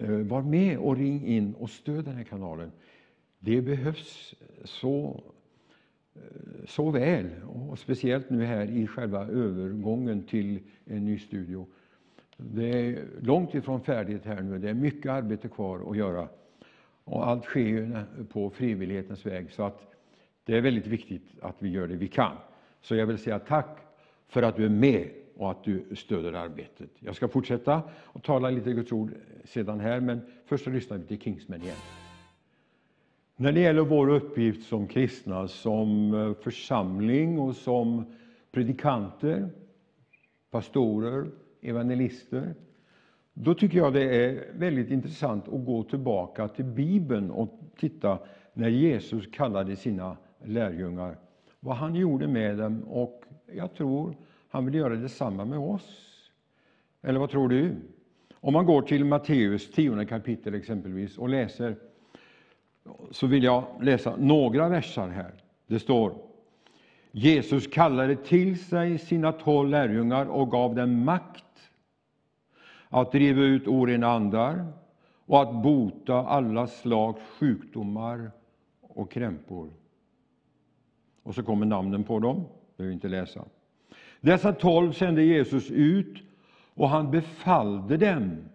Eh, 0.00 0.10
var 0.10 0.42
med 0.42 0.78
och 0.78 0.96
ring 0.96 1.26
in 1.26 1.54
och 1.54 1.70
stöd 1.70 2.04
den 2.04 2.16
här 2.16 2.24
kanalen. 2.24 2.72
Det 3.38 3.62
behövs 3.62 4.34
så, 4.64 5.22
eh, 6.14 6.20
så 6.66 6.90
väl, 6.90 7.30
och 7.46 7.78
speciellt 7.78 8.30
nu 8.30 8.44
här 8.44 8.70
i 8.70 8.86
själva 8.86 9.26
övergången 9.26 10.22
till 10.22 10.60
en 10.84 11.04
ny 11.04 11.18
studio. 11.18 11.66
Det 12.36 12.68
är 12.68 13.04
långt 13.20 13.54
ifrån 13.54 13.80
färdigt 13.80 14.24
här 14.24 14.42
nu. 14.42 14.58
Det 14.58 14.70
är 14.70 14.74
mycket 14.74 15.12
arbete 15.12 15.48
kvar 15.48 15.90
att 15.90 15.96
göra. 15.96 16.28
Och 17.04 17.28
allt 17.28 17.44
sker 17.44 17.60
ju 17.60 17.92
på 18.32 18.50
frivillighetens 18.50 19.26
väg. 19.26 19.50
Så 19.50 19.62
att 19.62 19.94
det 20.44 20.56
är 20.56 20.60
väldigt 20.60 20.86
viktigt 20.86 21.26
att 21.40 21.56
vi 21.58 21.68
gör 21.68 21.88
det 21.88 21.96
vi 21.96 22.08
kan. 22.08 22.36
Så 22.80 22.94
jag 22.94 23.06
vill 23.06 23.18
säga 23.18 23.38
tack 23.38 23.78
för 24.28 24.42
att 24.42 24.56
du 24.56 24.64
är 24.64 24.68
med 24.68 25.08
och 25.36 25.50
att 25.50 25.64
du 25.64 25.96
stöder 25.96 26.32
arbetet. 26.32 26.90
Jag 26.98 27.16
ska 27.16 27.28
fortsätta 27.28 27.82
och 27.92 28.22
tala 28.22 28.50
lite 28.50 28.72
Guds 28.72 28.92
ord 28.92 29.14
sedan 29.44 29.80
här, 29.80 30.00
men 30.00 30.20
först 30.44 30.64
så 30.64 30.70
lyssnar 30.70 30.98
vi 30.98 31.06
till 31.06 31.20
Kingsmen 31.20 31.62
igen. 31.62 31.76
När 33.36 33.52
det 33.52 33.60
gäller 33.60 33.82
vår 33.82 34.08
uppgift 34.08 34.68
som 34.68 34.86
kristna, 34.86 35.48
som 35.48 36.14
eh, 36.14 36.34
församling 36.34 37.38
och 37.38 37.56
som 37.56 38.14
predikanter, 38.52 39.48
pastorer, 40.50 41.30
evangelister, 41.62 42.54
då 43.32 43.54
tycker 43.54 43.78
jag 43.78 43.92
det 43.92 44.24
är 44.24 44.52
väldigt 44.58 44.90
intressant 44.90 45.48
att 45.48 45.64
gå 45.64 45.82
tillbaka 45.82 46.48
till 46.48 46.64
Bibeln 46.64 47.30
och 47.30 47.60
titta 47.78 48.18
när 48.52 48.68
Jesus 48.68 49.26
kallade 49.32 49.76
sina 49.76 50.16
lärjungar, 50.44 51.18
vad 51.60 51.76
han 51.76 51.94
gjorde 51.94 52.26
med 52.26 52.58
dem 52.58 52.82
och 52.82 53.22
jag 53.54 53.74
tror 53.74 54.16
han 54.56 54.64
vill 54.64 54.74
göra 54.74 54.94
detsamma 54.94 55.44
med 55.44 55.58
oss. 55.58 56.30
Eller 57.02 57.20
vad 57.20 57.30
tror 57.30 57.48
du? 57.48 57.76
Om 58.34 58.52
man 58.52 58.66
går 58.66 58.82
till 58.82 59.04
Matteus 59.04 59.70
tionde 59.70 60.06
kapitel 60.06 60.54
exempelvis 60.54 61.18
och 61.18 61.28
läser, 61.28 61.76
så 63.10 63.26
vill 63.26 63.44
jag 63.44 63.64
läsa 63.80 64.16
några 64.16 64.68
versar 64.68 65.08
här. 65.08 65.34
Det 65.66 65.78
står 65.78 66.14
Jesus 67.10 67.66
kallade 67.66 68.16
till 68.16 68.64
sig 68.64 68.98
sina 68.98 69.32
tolv 69.32 69.70
lärjungar 69.70 70.26
och 70.26 70.50
gav 70.50 70.74
dem 70.74 71.04
makt 71.04 71.70
att 72.88 73.12
driva 73.12 73.40
ut 73.40 73.68
orena 73.68 74.06
andar 74.06 74.72
och 75.26 75.42
att 75.42 75.62
bota 75.62 76.14
alla 76.14 76.66
slags 76.66 77.20
sjukdomar 77.38 78.30
och 78.80 79.10
krämpor. 79.10 79.70
Och 81.22 81.34
så 81.34 81.42
kommer 81.42 81.66
namnen 81.66 82.04
på 82.04 82.18
dem, 82.18 82.44
behöver 82.76 82.94
inte 82.94 83.08
läsa. 83.08 83.44
Dessa 84.26 84.52
tolv 84.52 84.92
sände 84.92 85.22
Jesus 85.22 85.70
ut 85.70 86.22
och 86.74 86.88
han 86.88 87.10
befallde 87.10 87.96
dem 87.96 88.48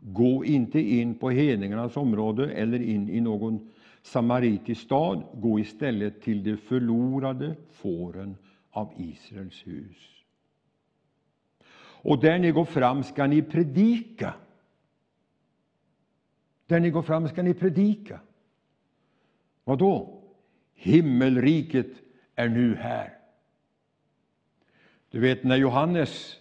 Gå 0.00 0.44
inte 0.44 0.80
in 0.80 1.14
på 1.14 1.30
hedningarnas 1.30 1.96
område 1.96 2.50
eller 2.50 2.82
in 2.82 3.08
i 3.08 3.20
någon 3.20 3.70
samaritisk 4.02 4.80
stad. 4.80 5.22
Gå 5.34 5.60
istället 5.60 6.22
till 6.22 6.44
de 6.44 6.56
förlorade 6.56 7.56
fåren 7.72 8.36
av 8.70 8.92
Israels 8.96 9.66
hus. 9.66 10.24
Och 12.02 12.20
där 12.20 12.38
ni 12.38 12.50
går 12.50 12.64
fram 12.64 13.02
ska 13.02 13.26
ni 13.26 13.42
predika. 13.42 14.34
Där 16.66 16.80
ni 16.80 16.90
går 16.90 17.02
fram 17.02 17.28
ska 17.28 17.42
ni 17.42 17.54
predika. 17.54 18.20
Vad 19.64 19.78
då? 19.78 20.22
Himmelriket 20.74 21.90
är 22.34 22.48
nu 22.48 22.74
här. 22.74 23.13
Du 25.14 25.20
vet, 25.20 25.44
när 25.44 25.56
Johannes 25.56 26.36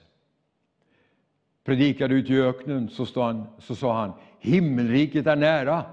predikade 1.63 2.15
ut 2.15 2.29
i 2.29 2.41
öknen 2.41 2.89
så, 2.89 3.21
han, 3.21 3.47
så 3.59 3.75
sa 3.75 4.01
han 4.01 4.13
himmelriket 4.39 5.27
är 5.27 5.35
nära. 5.35 5.85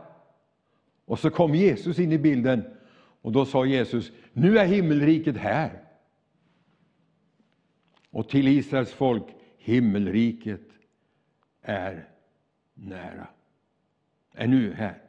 Och 1.05 1.19
så 1.19 1.31
kom 1.31 1.55
Jesus 1.55 1.99
in 1.99 2.13
i 2.13 2.19
bilden 2.19 2.77
och 3.23 3.33
då 3.33 3.45
sa 3.45 3.65
Jesus, 3.65 4.13
nu 4.33 4.59
är 4.59 4.67
himmelriket 4.67 5.37
här. 5.37 5.85
Och 8.11 8.29
till 8.29 8.49
Israels 8.49 8.93
folk, 8.93 9.25
himmelriket 9.59 10.69
är 11.63 12.09
nära. 12.75 13.29
Är 14.33 14.47
nu 14.47 14.73
här. 14.73 15.03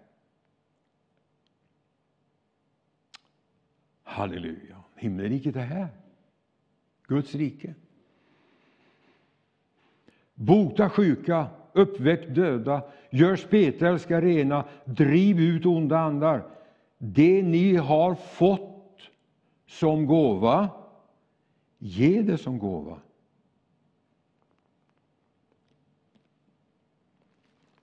Halleluja, 4.03 4.83
himmelriket 4.95 5.55
är 5.55 5.65
här. 5.65 6.00
Guds 7.11 7.35
rike. 7.35 7.73
Bota 10.33 10.89
sjuka, 10.89 11.47
uppväck 11.73 12.27
döda, 12.35 12.81
gör 13.09 13.35
spetälska 13.35 14.21
rena, 14.21 14.65
driv 14.85 15.39
ut 15.39 15.65
onda 15.65 15.99
andar. 15.99 16.43
Det 16.97 17.43
ni 17.43 17.75
har 17.75 18.15
fått 18.15 19.01
som 19.67 20.05
gåva, 20.05 20.69
ge 21.77 22.21
det 22.21 22.37
som 22.37 22.59
gåva. 22.59 22.99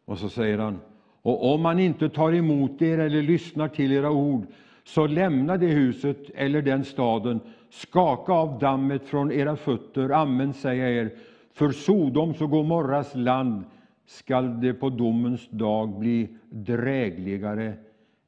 Och 0.05 0.19
så 0.19 0.29
säger 0.29 0.59
han, 0.59 0.81
och 1.23 1.55
om 1.55 1.63
man 1.63 1.79
inte 1.79 2.09
tar 2.09 2.33
emot 2.33 2.83
er 2.83 2.99
eller 2.99 3.23
lyssnar 3.23 3.69
till 3.69 3.93
era 3.93 4.11
ord, 4.11 4.47
så 4.85 5.07
lämna 5.07 5.57
det 5.57 5.67
huset 5.67 6.31
eller 6.35 6.63
den 6.63 6.85
staden, 6.85 7.41
skaka 7.71 8.33
av 8.33 8.59
dammet 8.59 9.05
från 9.05 9.33
era 9.33 9.57
fötter, 9.57 10.11
amen 10.11 10.55
säger 10.55 10.85
jag 10.85 10.93
er, 10.93 11.19
för 11.53 11.71
Sodoms 11.71 12.41
och 12.41 12.51
Gomorras 12.51 13.15
land 13.15 13.65
skall 14.07 14.61
det 14.61 14.75
på 14.75 14.91
domens 14.91 15.49
dag 15.51 15.99
bli 15.99 16.37
drägligare 16.51 17.75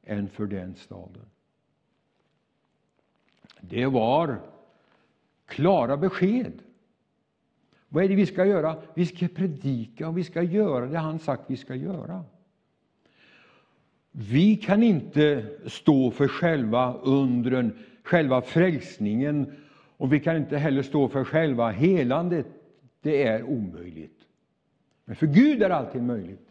än 0.03 0.29
för 0.29 0.45
den 0.45 0.75
staden. 0.75 1.25
Det 3.61 3.85
var 3.85 4.39
klara 5.45 5.97
besked. 5.97 6.53
Vad 7.89 8.03
är 8.03 8.09
det 8.09 8.15
vi 8.15 8.25
ska 8.25 8.45
göra? 8.45 8.77
Vi 8.93 9.05
ska 9.05 9.27
predika 9.27 10.07
och 10.07 10.17
vi 10.17 10.23
ska 10.23 10.41
göra 10.41 10.85
det 10.85 10.97
han 10.97 11.19
sagt 11.19 11.43
vi 11.47 11.57
ska 11.57 11.75
göra. 11.75 12.23
Vi 14.11 14.55
kan 14.55 14.83
inte 14.83 15.45
stå 15.65 16.11
för 16.11 16.27
själva 16.27 16.93
undren, 16.93 17.77
själva 18.03 18.41
frälsningen 18.41 19.51
och 19.97 20.13
vi 20.13 20.19
kan 20.19 20.37
inte 20.37 20.57
heller 20.57 20.81
stå 20.81 21.07
för 21.07 21.23
själva 21.23 21.69
helandet. 21.69 22.45
Det 23.01 23.23
är 23.23 23.43
omöjligt. 23.43 24.19
Men 25.05 25.15
för 25.15 25.27
Gud 25.27 25.63
är 25.63 25.69
allting 25.69 26.05
möjligt. 26.05 26.47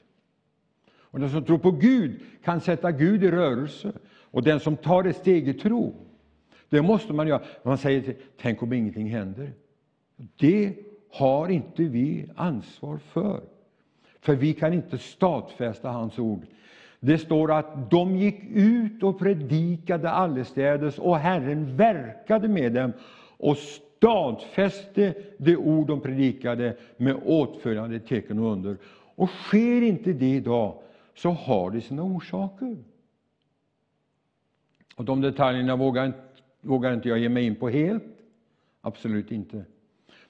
Och 0.93 1.21
den 1.21 1.31
som 1.31 1.45
tror 1.45 1.59
på 1.59 1.71
Gud 1.71 2.21
kan 2.45 2.61
sätta 2.61 2.93
Gud 2.93 3.25
i 3.25 3.31
rörelse. 3.31 3.93
Och 4.09 4.43
den 4.43 4.61
som 4.61 4.77
tar 4.77 5.05
ett 5.05 5.17
steg 5.17 5.49
i 5.49 5.55
tro, 5.55 5.95
det 6.69 6.83
måste 6.83 7.13
man 7.13 7.29
göra. 7.29 7.43
Man 7.63 7.79
säger, 7.79 8.15
tänk 8.41 8.63
om 8.63 8.73
ingenting 8.73 9.11
händer. 9.11 9.53
Det 10.37 10.75
har 11.11 11.49
inte 11.49 11.83
vi 11.83 12.27
ansvar 12.37 12.99
för. 12.99 13.41
För 14.21 14.35
vi 14.35 14.55
kan 14.55 14.73
inte 14.73 14.99
stadfästa 14.99 15.89
hans 15.89 16.19
ord. 16.19 16.47
Det 17.01 17.19
står 17.19 17.53
att 17.53 17.91
de 17.91 18.17
gick 18.17 18.43
ut 18.55 19.03
och 19.03 19.19
predikade 19.19 20.11
allestädes 20.11 20.99
och 20.99 21.19
Herren 21.19 21.77
verkade 21.77 22.49
med 22.49 22.73
dem 22.73 22.93
och 23.37 23.57
stadfäste 23.57 25.15
det 25.39 25.57
ord 25.57 25.87
de 25.87 26.01
predikade 26.01 26.77
med 26.97 27.17
åtföljande 27.25 28.01
tecken 28.01 28.39
och 28.39 28.53
under. 28.53 28.77
Och 29.15 29.29
sker 29.29 29.83
inte 29.83 30.13
det 30.13 30.35
idag, 30.35 30.75
så 31.15 31.31
har 31.31 31.71
det 31.71 31.81
sina 31.81 32.03
orsaker. 32.03 32.77
Och 34.97 35.05
De 35.05 35.21
detaljerna 35.21 35.77
vågar, 35.77 36.13
vågar 36.61 36.95
inte 36.95 37.09
jag 37.09 37.19
ge 37.19 37.29
mig 37.29 37.47
in 37.47 37.57
på 37.57 37.69
helt. 37.69 38.05
Absolut 38.81 39.33
inte. 39.33 39.65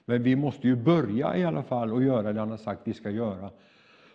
Men 0.05 0.23
vi 0.23 0.35
måste 0.35 0.67
ju 0.67 0.75
börja 0.75 1.37
i 1.37 1.45
alla 1.45 1.63
fall 1.63 1.93
och 1.93 2.03
göra 2.03 2.33
det 2.33 2.39
han 2.39 2.49
har 2.49 2.57
sagt 2.57 2.81
vi 2.83 2.93
ska 2.93 3.09
göra. 3.09 3.49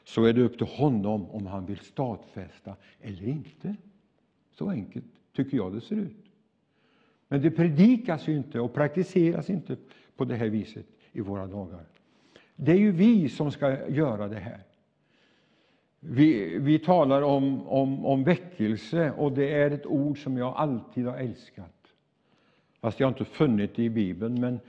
Så 0.07 0.24
är 0.24 0.32
det 0.32 0.42
upp 0.42 0.59
till 0.59 0.66
honom 0.66 1.30
om 1.30 1.46
han 1.46 1.66
vill 1.66 1.78
stadfästa 1.78 2.76
eller 3.00 3.28
inte. 3.28 3.76
Så 4.52 4.70
enkelt 4.70 5.04
tycker 5.32 5.57
jag 5.57 5.72
det 5.72 5.80
ser 5.80 5.96
ut. 5.96 6.26
Men 7.28 7.42
det 7.42 7.50
predikas 7.50 8.28
ju 8.28 8.36
inte 8.36 8.61
och 8.61 8.74
praktiseras 8.74 9.50
inte 9.50 9.76
på 10.16 10.24
det 10.24 10.34
här 10.34 10.48
viset 10.48 10.86
i 11.12 11.20
våra 11.20 11.46
dagar. 11.46 11.84
Det 12.57 12.72
är 12.72 12.76
ju 12.76 12.92
vi 12.92 13.28
som 13.28 13.50
ska 13.50 13.88
göra 13.88 14.28
det 14.28 14.38
här. 14.38 14.61
Vi, 16.00 16.59
vi 16.59 16.78
talar 16.78 17.22
om, 17.22 17.68
om, 17.68 18.07
om 18.07 18.24
väckelse, 18.24 19.12
och 19.12 19.32
det 19.32 19.52
är 19.52 19.70
ett 19.70 19.86
ord 19.86 20.22
som 20.22 20.36
jag 20.36 20.54
alltid 20.57 21.07
har 21.07 21.16
älskat. 21.16 21.92
Fast 22.80 23.00
jag 23.00 23.07
har 23.07 23.12
inte 23.12 23.24
funnit 23.24 23.76
det 23.76 23.82
i 23.82 23.90
Bibeln. 23.90 24.40
Men 24.40 24.61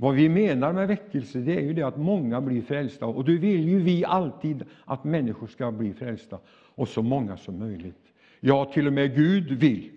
vad 0.00 0.14
vi 0.14 0.28
menar 0.28 0.72
med 0.72 0.88
väckelse 0.88 1.38
det 1.38 1.56
är 1.56 1.60
ju 1.60 1.74
det 1.74 1.82
att 1.82 1.96
många 1.96 2.40
blir 2.40 2.62
frälsta. 2.62 3.06
Och 3.06 3.24
det 3.24 3.36
vill 3.36 3.68
ju 3.68 3.78
vi 3.78 4.04
alltid 4.04 4.64
att 4.84 5.04
människor 5.04 5.46
ska 5.46 5.72
bli 5.72 5.92
frälsta, 5.92 6.38
och 6.74 6.88
så 6.88 7.02
många 7.02 7.36
som 7.36 7.58
möjligt. 7.58 8.12
Ja, 8.40 8.64
till 8.64 8.86
och 8.86 8.92
med 8.92 9.14
Gud 9.14 9.52
vill 9.52 9.90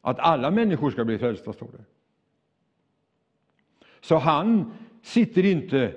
att 0.00 0.18
alla 0.18 0.50
människor 0.50 0.90
ska 0.90 1.04
bli 1.04 1.18
frälsta, 1.18 1.52
står 1.52 1.66
det. 1.66 1.84
Så 4.00 4.16
han 4.16 4.72
sitter 5.02 5.44
inte 5.44 5.92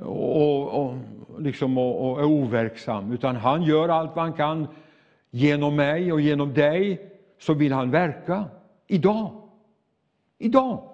och, 0.00 0.68
och, 0.68 0.96
liksom 1.38 1.78
och, 1.78 2.10
och 2.10 2.20
är 2.20 2.24
overksam, 2.24 3.12
utan 3.12 3.36
han 3.36 3.62
gör 3.62 3.88
allt 3.88 4.16
vad 4.16 4.24
han 4.24 4.32
kan. 4.32 4.66
Genom 5.30 5.76
mig 5.76 6.12
och 6.12 6.20
genom 6.20 6.54
dig 6.54 7.10
så 7.38 7.54
vill 7.54 7.72
han 7.72 7.90
verka 7.90 8.44
idag. 8.86 9.48
Idag. 10.38 10.91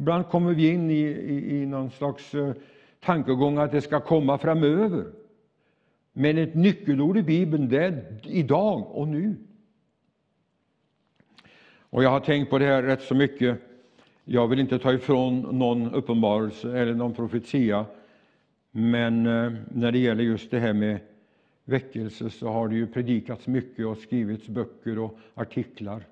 Ibland 0.00 0.28
kommer 0.28 0.54
vi 0.54 0.68
in 0.68 0.90
i, 0.90 1.00
i, 1.04 1.62
i 1.62 1.66
någon 1.66 1.90
slags 1.90 2.34
eh, 2.34 2.52
tankegång 3.00 3.58
att 3.58 3.72
det 3.72 3.80
ska 3.80 4.00
komma 4.00 4.38
framöver. 4.38 5.04
Men 6.12 6.38
ett 6.38 6.54
nyckelord 6.54 7.16
i 7.16 7.22
Bibeln 7.22 7.68
det 7.68 7.84
är 7.84 8.20
idag 8.22 8.96
och 8.96 9.08
nu. 9.08 9.36
Och 11.80 12.04
jag 12.04 12.10
har 12.10 12.20
tänkt 12.20 12.50
på 12.50 12.58
det 12.58 12.64
här 12.64 12.82
rätt 12.82 13.02
så 13.02 13.14
mycket. 13.14 13.58
Jag 14.24 14.48
vill 14.48 14.60
inte 14.60 14.78
ta 14.78 14.92
ifrån 14.92 15.40
någon 15.40 15.94
uppenbarelse 15.94 16.78
eller 16.78 16.94
någon 16.94 17.14
profetia. 17.14 17.86
Men 18.70 19.26
eh, 19.26 19.52
när 19.68 19.92
det 19.92 19.98
gäller 19.98 20.24
just 20.24 20.50
det 20.50 20.58
här 20.58 20.72
med 20.72 20.98
väckelse 21.64 22.30
så 22.30 22.48
har 22.48 22.68
det 22.68 22.74
ju 22.74 22.86
predikats 22.86 23.46
mycket 23.46 23.86
och 23.86 23.98
skrivits 23.98 24.48
böcker 24.48 24.98
och 24.98 25.18
artiklar 25.34 26.06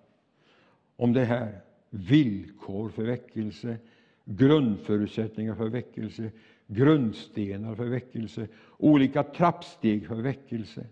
om 0.97 1.13
det 1.13 1.25
här. 1.25 1.68
Villkor 1.91 2.89
för 2.89 3.05
väckelse, 3.05 3.79
grundförutsättningar 4.25 5.55
för 5.55 5.69
väckelse, 5.69 6.31
grundstenar 6.67 7.75
för 7.75 7.87
väckelse, 7.87 8.49
olika 8.77 9.23
trappsteg 9.23 10.07
för 10.07 10.23
väckelse. 10.23 10.87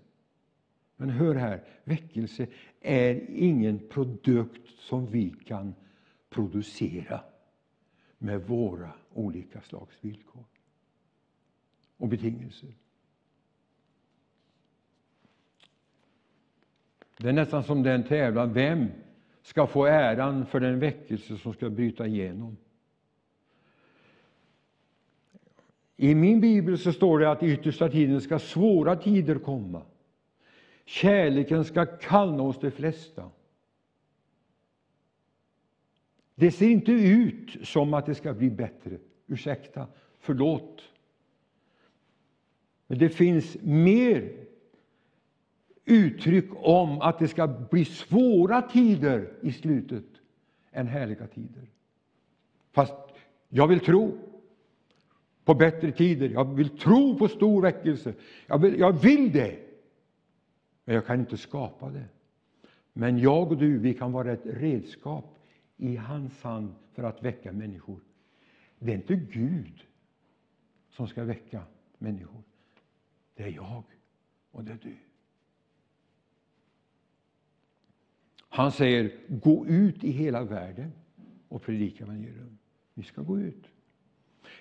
Men 0.97 1.11
hör 1.11 1.35
här, 1.35 1.65
väckelse 1.85 2.47
är 2.81 3.31
ingen 3.31 3.79
produkt 3.89 4.79
som 4.79 5.07
vi 5.07 5.35
kan 5.47 5.75
producera 6.31 7.21
med 8.19 8.47
våra 8.47 8.91
olika 9.15 9.61
slags 9.61 9.97
villkor 10.01 10.45
och 11.97 12.09
betingelser. 12.09 12.75
Det 17.19 17.29
är 17.29 17.33
nästan 17.33 17.65
som 17.65 17.83
den 17.83 18.05
tävlan, 18.05 18.53
vem 18.53 18.89
ska 19.47 19.67
få 19.67 19.85
äran 19.87 20.47
för 20.47 20.61
den 20.61 20.79
väckelse 20.79 21.39
som 21.39 21.53
ska 21.53 21.71
bryta 21.71 22.07
igenom? 22.07 22.57
I 25.97 26.15
min 26.15 26.41
bibel 26.41 26.79
så 26.79 26.93
står 26.93 27.19
det 27.19 27.31
att 27.31 27.43
i 27.43 27.53
yttersta 27.53 27.89
tiden 27.89 28.21
ska 28.21 28.39
svåra 28.39 28.97
tider 28.97 29.39
komma. 29.39 29.83
Kärleken 30.85 31.65
ska 31.65 31.87
kallna 31.87 32.43
oss 32.43 32.61
de 32.61 32.71
flesta. 32.71 33.31
Det 36.35 36.51
ser 36.51 36.69
inte 36.69 36.93
ut 36.93 37.67
som 37.69 37.95
att 37.95 38.07
det 38.07 38.15
ska 38.15 38.35
bli 38.35 38.51
bättre. 38.51 38.99
Ursäkta, 39.27 39.87
förlåt. 40.19 40.83
Men 42.87 42.99
det 42.99 43.09
finns 43.09 43.57
mer 43.63 44.46
uttryck 45.87 46.51
om 46.55 47.01
att 47.01 47.19
det 47.19 47.29
ska 47.29 47.47
bli 47.47 47.85
svåra 47.85 48.63
tider 48.63 49.33
i 49.43 49.53
slutet 49.53 50.05
än 50.73 50.87
härliga 50.87 51.27
tider. 51.27 51.71
Fast 52.73 52.95
jag 53.49 53.67
vill 53.67 53.81
tro 53.81 54.19
på 55.45 55.55
bättre 55.55 55.93
tider. 55.93 56.29
Jag 56.29 56.55
vill 56.55 56.79
tro 56.79 57.19
på 57.19 57.29
stor 57.29 57.63
väckelse. 57.63 58.15
Jag 58.47 58.59
vill, 58.59 58.79
jag 58.79 58.93
vill 58.93 59.33
det. 59.33 59.59
Men 60.85 60.95
jag 60.95 61.07
kan 61.07 61.21
inte 61.21 61.37
skapa 61.37 61.91
det. 61.91 62.05
Men 62.93 63.19
jag 63.19 63.53
och 63.53 63.59
du, 63.59 63.79
vi 63.79 63.95
kan 63.95 64.13
vara 64.13 64.33
ett 64.33 64.47
redskap 64.47 65.39
i 65.77 65.97
hans 65.97 66.43
hand 66.43 66.75
för 66.93 67.03
att 67.03 67.23
väcka 67.23 67.53
människor. 67.53 68.01
Det 68.79 68.93
är 68.93 68.97
inte 68.97 69.17
Gud 69.17 69.87
som 70.91 71.09
ska 71.09 71.25
väcka 71.25 71.63
människor. 71.99 72.43
Det 73.35 73.43
är 73.43 73.49
jag 73.49 73.83
och 74.51 74.65
det 74.65 74.73
är 74.73 74.79
du. 74.83 74.95
Han 78.57 78.73
säger, 78.73 79.13
gå 79.29 79.67
ut 79.67 80.05
i 80.05 80.11
hela 80.11 80.45
världen 80.45 80.93
och 81.49 81.63
predika 81.63 82.05
evangelium. 82.05 82.59
Vi 82.95 83.03
ska 83.03 83.23
gå 83.23 83.39
ut. 83.39 83.65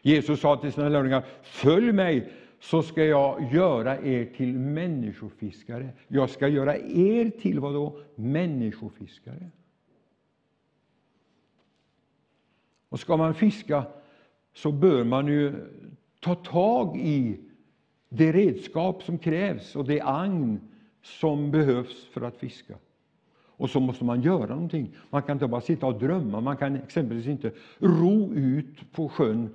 Jesus 0.02 0.40
sa 0.40 0.58
till 0.58 0.72
sina 0.72 0.90
lärjungar, 0.90 1.26
följ 1.44 1.92
mig 1.92 2.32
så 2.60 2.82
ska 2.82 3.06
jag 3.06 3.54
göra 3.54 4.00
er 4.00 4.26
till 4.26 4.54
människofiskare. 4.54 5.90
Jag 6.08 6.30
ska 6.30 6.48
göra 6.48 6.78
er 6.78 7.30
till 7.30 7.60
vad 7.60 7.74
då? 7.74 8.00
Människofiskare. 8.16 9.50
Och 12.90 13.00
ska 13.00 13.18
man 13.18 13.34
fiska 13.34 13.86
så 14.54 14.72
bör 14.72 15.04
man 15.04 15.28
ju 15.28 15.54
ta 16.20 16.36
tag 16.36 16.98
i 16.98 17.40
det 18.10 18.32
redskap 18.32 19.04
som 19.04 19.18
krävs 19.18 19.76
och 19.76 19.86
det 19.86 20.02
agn 20.02 20.60
som 21.02 21.52
behövs 21.52 22.06
för 22.06 22.22
att 22.22 22.38
fiska. 22.38 22.76
Och 23.58 23.70
så 23.70 23.80
måste 23.80 24.04
man 24.04 24.22
göra 24.22 24.56
någonting. 24.56 24.96
Man 25.10 25.24
kan 25.24 25.36
inte 25.36 25.48
bara 25.48 25.62
sitta 25.62 25.86
och 25.86 26.00
drömma. 26.00 26.42
Man 26.42 26.58
kan 26.58 26.76
exempelvis 26.76 27.28
inte 27.28 27.52
ro 27.80 28.34
ut 28.34 28.92
på 28.92 29.10
sjön, 29.10 29.50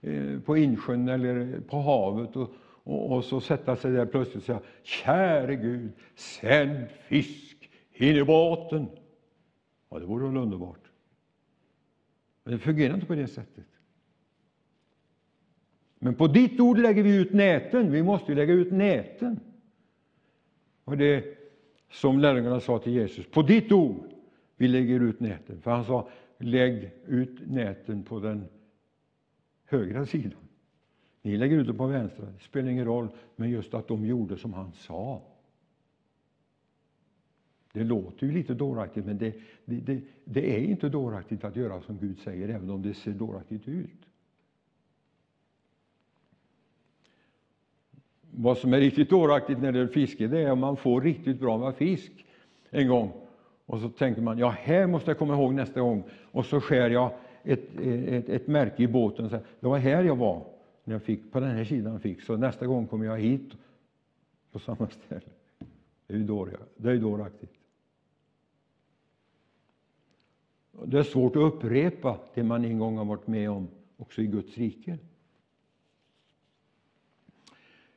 eh, 0.00 0.40
på 0.40 0.56
insjön 0.56 1.08
eller 1.08 1.60
på 1.60 1.80
havet 1.80 2.36
och, 2.36 2.54
och, 2.82 3.12
och, 3.16 3.24
så 3.24 3.40
sätta 3.40 3.76
sig 3.76 3.92
där 3.92 4.06
plötsligt 4.06 4.36
och 4.36 4.42
säga 4.42 4.60
Käre 4.82 5.56
Gud, 5.56 5.92
sänd 6.14 6.86
fisk 7.08 7.70
in 7.92 8.16
i 8.16 8.24
båten. 8.24 8.86
Ja, 9.90 9.98
det 9.98 10.06
vore 10.06 10.28
väl 10.28 10.36
underbart. 10.36 10.90
Men 12.44 12.52
det 12.52 12.58
fungerar 12.58 12.94
inte 12.94 13.06
på 13.06 13.14
det 13.14 13.26
sättet. 13.26 13.66
Men 15.98 16.14
på 16.14 16.26
ditt 16.26 16.60
ord 16.60 16.78
lägger 16.78 17.02
vi 17.02 17.16
ut 17.16 17.32
näten. 17.32 17.92
Vi 17.92 18.02
måste 18.02 18.34
lägga 18.34 18.52
ut 18.52 18.72
näten. 18.72 19.40
Och 20.84 20.96
det 20.96 21.35
som 21.90 22.18
lärjungarna 22.18 22.60
sa 22.60 22.78
till 22.78 22.92
Jesus. 22.92 23.26
På 23.26 23.42
ditt 23.42 23.72
ord, 23.72 24.04
vi 24.56 24.68
lägger 24.68 25.00
ut 25.00 25.20
näten. 25.20 25.60
För 25.60 25.70
han 25.70 25.84
sa, 25.84 26.08
lägg 26.38 26.90
ut 27.06 27.50
näten 27.50 28.02
på 28.02 28.20
den 28.20 28.44
högra 29.64 30.06
sidan. 30.06 30.40
Ni 31.22 31.36
lägger 31.36 31.56
ut 31.56 31.66
dem 31.66 31.76
på 31.76 31.86
vänstra. 31.86 32.26
Det 32.26 32.44
spelar 32.44 32.68
ingen 32.68 32.84
roll, 32.84 33.08
men 33.36 33.50
just 33.50 33.74
att 33.74 33.88
de 33.88 34.06
gjorde 34.06 34.36
som 34.36 34.54
han 34.54 34.72
sa. 34.72 35.22
Det 37.72 37.84
låter 37.84 38.26
ju 38.26 38.32
lite 38.32 38.54
dåraktigt, 38.54 39.06
men 39.06 39.18
det, 39.18 39.34
det, 39.64 39.76
det, 39.76 40.00
det 40.24 40.56
är 40.56 40.60
inte 40.60 40.88
dåraktigt 40.88 41.44
att 41.44 41.56
göra 41.56 41.80
som 41.80 41.98
Gud 41.98 42.18
säger, 42.18 42.48
även 42.48 42.70
om 42.70 42.82
det 42.82 42.94
ser 42.94 43.12
dåraktigt 43.12 43.68
ut. 43.68 44.05
Vad 48.38 48.58
som 48.58 48.72
är 48.72 48.80
riktigt 48.80 49.10
dåraktigt 49.10 49.58
när 49.58 49.72
det 49.72 49.80
är 49.80 49.86
fiske, 49.86 50.26
det 50.26 50.40
är 50.40 50.52
om 50.52 50.58
man 50.58 50.76
får 50.76 51.00
riktigt 51.00 51.40
bra 51.40 51.58
med 51.58 51.74
fisk 51.74 52.12
en 52.70 52.88
gång. 52.88 53.12
Och 53.66 53.80
så 53.80 53.88
tänker 53.88 54.22
man, 54.22 54.38
ja, 54.38 54.48
här 54.48 54.86
måste 54.86 55.10
jag 55.10 55.18
komma 55.18 55.34
ihåg 55.34 55.54
nästa 55.54 55.80
gång. 55.80 56.04
Och 56.32 56.46
så 56.46 56.60
skär 56.60 56.90
jag 56.90 57.12
ett, 57.42 57.80
ett, 57.80 58.28
ett 58.28 58.46
märke 58.46 58.82
i 58.82 58.88
båten. 58.88 59.24
Och 59.24 59.30
säger, 59.30 59.46
det 59.60 59.66
var 59.66 59.78
här 59.78 60.04
jag 60.04 60.16
var, 60.16 60.46
när 60.84 60.94
jag 60.94 61.02
fick, 61.02 61.32
på 61.32 61.40
den 61.40 61.50
här 61.50 61.64
sidan 61.64 62.00
fick. 62.00 62.22
Så 62.22 62.36
nästa 62.36 62.66
gång 62.66 62.86
kommer 62.86 63.06
jag 63.06 63.18
hit 63.18 63.52
på 64.52 64.58
samma 64.58 64.88
ställe. 64.88 65.30
Det 66.06 66.14
är 66.14 66.18
ju 66.18 66.24
dåligt, 66.24 66.56
det 66.76 66.90
är 66.90 66.96
dåraktigt. 66.96 67.52
Det 70.84 70.98
är 70.98 71.02
svårt 71.02 71.36
att 71.36 71.42
upprepa 71.42 72.18
det 72.34 72.42
man 72.42 72.64
en 72.64 72.78
gång 72.78 72.96
har 72.96 73.04
varit 73.04 73.26
med 73.26 73.50
om 73.50 73.68
också 73.96 74.22
i 74.22 74.26
Guds 74.26 74.58
rike. 74.58 74.98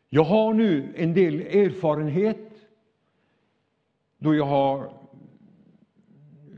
Jag 0.10 0.24
har 0.24 0.54
nu 0.54 0.94
en 0.96 1.14
del 1.14 1.42
erfarenhet 1.42 2.68
då 4.18 4.36
jag 4.36 4.46
har 4.46 4.94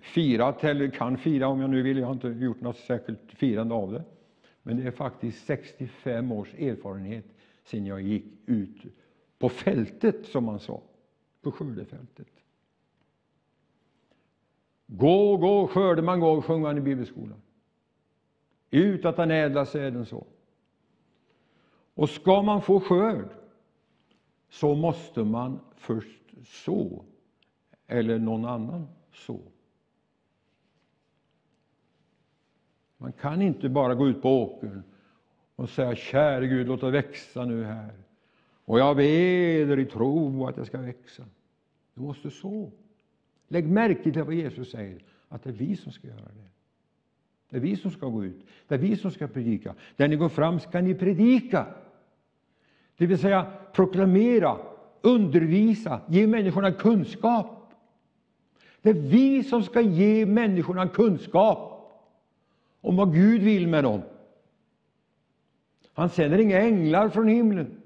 firat, 0.02 0.64
eller 0.64 0.89
kan 0.89 1.18
fira 1.18 1.47
om 1.47 1.62
jag 1.62 1.70
nu 1.70 1.82
vill. 1.82 1.97
Jag 1.97 2.06
har 2.06 2.14
inte 2.14 2.28
gjort 2.28 2.62
något 2.62 2.78
särskilt 2.78 3.32
firande 3.32 3.76
av 3.76 3.91
det. 3.91 4.04
Men 4.64 4.78
det 4.78 4.84
är 4.84 4.91
faktiskt 4.91 5.45
65 5.45 6.32
års 6.32 6.54
erfarenhet 6.54 7.26
sedan 7.64 7.86
jag 7.86 8.02
gick 8.02 8.26
ut 8.45 8.82
på 9.39 9.49
fältet, 9.49 10.26
som 10.26 10.45
man 10.45 10.60
sa, 10.60 10.82
på 11.41 11.52
skördefältet. 11.52 12.28
Gå, 14.88 15.38
gå, 15.38 15.68
skörde 15.68 16.02
man 16.02 16.20
gå, 16.20 16.41
sjöng 16.41 16.62
man 16.62 16.78
i 16.78 16.82
bibelskolan. 16.82 17.41
Ut 18.72 19.06
att 19.06 19.16
den 19.16 19.32
ädla 19.32 19.66
säden 19.66 20.06
så. 20.06 20.26
Och 21.93 22.10
ska 22.10 22.41
man 22.41 22.62
få 22.62 22.80
skörd 22.80 23.30
så 24.52 24.76
måste 24.76 25.24
man 25.24 25.60
först 25.76 26.22
så, 26.45 27.04
eller 27.88 28.20
någon 28.20 28.45
annan 28.45 28.88
så. 29.14 29.39
Man 32.97 33.12
kan 33.14 33.41
inte 33.41 33.70
bara 33.70 33.95
gå 33.95 34.08
ut 34.08 34.22
på 34.22 34.43
åkern 34.43 34.84
och 35.56 35.70
säga 35.70 35.95
käre 35.95 36.47
Gud, 36.47 36.68
låt 36.68 36.82
det 36.82 36.91
växa 36.91 37.45
nu 37.45 37.64
här. 37.64 37.93
Och 38.66 38.80
jag 38.80 38.95
ber 38.95 39.80
i 39.80 39.86
tro 39.86 40.47
att 40.47 40.56
det 40.56 40.66
ska 40.66 40.78
växa. 40.78 41.24
Du 41.93 42.02
måste 42.02 42.32
så. 42.32 42.72
Lägg 43.47 43.68
märke 43.68 44.12
till 44.12 44.24
vad 44.24 44.34
Jesus 44.34 44.72
säger, 44.72 45.04
att 45.28 45.43
det 45.43 45.49
är 45.49 45.54
vi 45.54 45.76
som 45.76 45.91
ska 45.91 46.08
göra 46.08 46.20
det. 46.20 46.49
Det 47.49 47.58
är 47.58 47.62
vi 47.62 47.76
som 47.76 47.91
ska 47.91 48.08
gå 48.08 48.26
ut, 48.26 48.47
det 48.68 48.76
är 48.76 48.80
vi 48.80 48.97
som 48.97 49.12
ska 49.12 49.28
predika. 49.28 49.76
Där 49.95 50.08
ni 50.08 50.16
går 50.16 50.30
fram 50.30 50.60
ska 50.60 50.82
ni 50.82 50.95
predika. 50.95 51.68
Det 53.02 53.08
vill 53.08 53.20
säga 53.20 53.52
proklamera, 53.74 54.58
undervisa, 55.02 56.02
ge 56.08 56.28
människorna 56.28 56.72
kunskap. 56.72 57.74
Det 58.82 58.89
är 58.89 58.93
vi 58.93 59.43
som 59.43 59.64
ska 59.64 59.82
ge 59.82 60.26
människorna 60.26 60.88
kunskap. 60.88 61.68
om 62.82 62.95
vad 62.95 63.14
Gud 63.14 63.41
vill 63.41 63.68
med 63.68 63.84
dem. 63.84 64.02
Han 65.93 66.10
sänder 66.10 66.38
inga 66.38 66.60
änglar 66.60 67.10
från 67.10 67.28
himlen. 67.28 67.82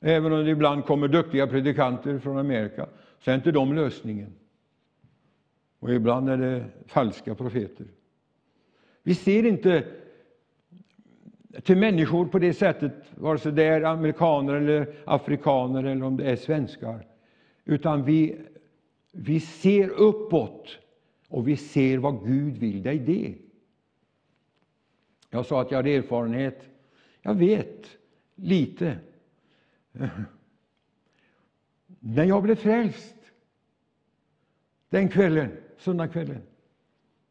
Även 0.00 0.32
om 0.32 0.44
det 0.44 0.50
ibland 0.50 0.84
kommer 0.84 1.08
duktiga 1.08 1.46
predikanter 1.46 2.18
från 2.18 2.38
Amerika, 2.38 2.86
så 3.18 3.30
är 3.30 3.34
inte 3.34 3.52
de 3.52 3.74
lösningen. 3.74 4.32
Och 5.78 5.94
ibland 5.94 6.28
är 6.28 6.36
det 6.36 6.64
falska 6.86 7.34
profeter. 7.34 7.86
Vi 9.02 9.14
ser 9.14 9.46
inte 9.46 9.99
till 11.62 11.76
människor 11.76 12.26
på 12.26 12.38
det 12.38 12.54
sättet, 12.54 12.92
vare 13.14 13.38
sig 13.38 13.52
det 13.52 13.64
är 13.64 13.82
amerikaner 13.82 14.54
eller 14.54 14.94
afrikaner 15.04 15.84
eller 15.84 16.04
om 16.04 16.16
det 16.16 16.30
är 16.30 16.36
svenskar. 16.36 17.06
Utan 17.64 18.04
vi, 18.04 18.40
vi 19.12 19.40
ser 19.40 19.88
uppåt 19.88 20.78
och 21.28 21.48
vi 21.48 21.56
ser 21.56 21.98
vad 21.98 22.26
Gud 22.26 22.56
vill. 22.56 22.82
dig. 22.82 22.98
det. 22.98 23.34
Jag 25.30 25.46
sa 25.46 25.60
att 25.60 25.70
jag 25.70 25.78
hade 25.78 25.94
erfarenhet. 25.94 26.62
Jag 27.22 27.34
vet 27.34 27.86
lite. 28.34 28.98
När 32.00 32.24
jag 32.24 32.42
blev 32.42 32.54
frälst 32.54 33.16
den 34.88 35.08
kvällen, 35.08 35.50
söndagskvällen 35.78 36.42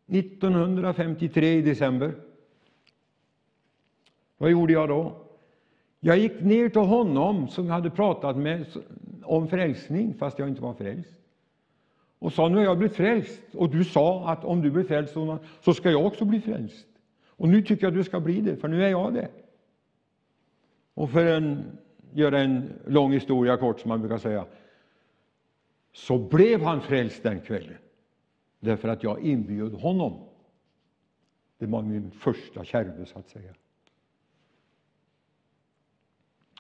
1953 0.08 1.54
i 1.54 1.62
december. 1.62 2.16
Vad 4.40 4.52
gjorde 4.52 4.74
jag 4.74 4.90
då? 4.90 5.16
Jag 6.00 6.18
gick 6.18 6.42
ner 6.42 6.70
till 6.70 6.82
honom 6.82 7.48
som 7.48 7.66
jag 7.66 7.74
hade 7.74 7.90
pratat 7.90 8.38
med 8.38 8.66
om 9.24 9.48
frälsning, 9.48 10.14
fast 10.14 10.40
jag 10.40 10.48
inte 10.48 10.62
var 10.62 10.74
frälst. 10.74 11.20
Och 12.20 12.34
sa, 12.34 12.50
nu 12.50 12.56
har 12.56 12.64
jag 12.64 12.78
blivit 12.78 12.98
frälst. 12.98 13.42
Och 13.54 13.70
du 13.70 13.84
sa 13.84 14.30
att 14.30 14.46
om 14.46 14.62
du 14.62 14.72
blir 14.72 14.84
frälst 14.84 15.16
så 15.62 15.74
ska 15.74 15.92
jag 15.92 16.06
också 16.06 16.26
bli 16.26 16.42
frälst. 16.42 16.88
Och 17.28 17.50
nu 17.50 17.62
tycker 17.62 17.84
jag 17.84 17.94
du 17.94 18.04
ska 18.04 18.20
bli 18.20 18.42
det, 18.42 18.56
för 18.56 18.68
nu 18.68 18.84
är 18.84 18.90
jag 18.90 19.14
det. 19.14 19.30
Och 20.94 21.10
för 21.10 21.38
att 21.38 21.58
göra 22.14 22.40
en 22.40 22.74
lång 22.86 23.12
historia 23.12 23.58
kort, 23.58 23.80
som 23.80 23.90
man 23.90 24.00
brukar 24.00 24.18
säga, 24.18 24.46
så 25.94 26.18
blev 26.18 26.62
han 26.62 26.82
frälst 26.82 27.24
den 27.24 27.40
kvällen. 27.40 27.78
Därför 28.60 28.88
att 28.88 29.04
jag 29.04 29.22
inbjöd 29.22 29.74
honom. 29.74 30.14
Det 31.58 31.66
var 31.66 31.82
min 31.82 32.12
första 32.12 32.64
kärve, 32.64 33.06
så 33.06 33.20
att 33.20 33.30
säga. 33.30 33.54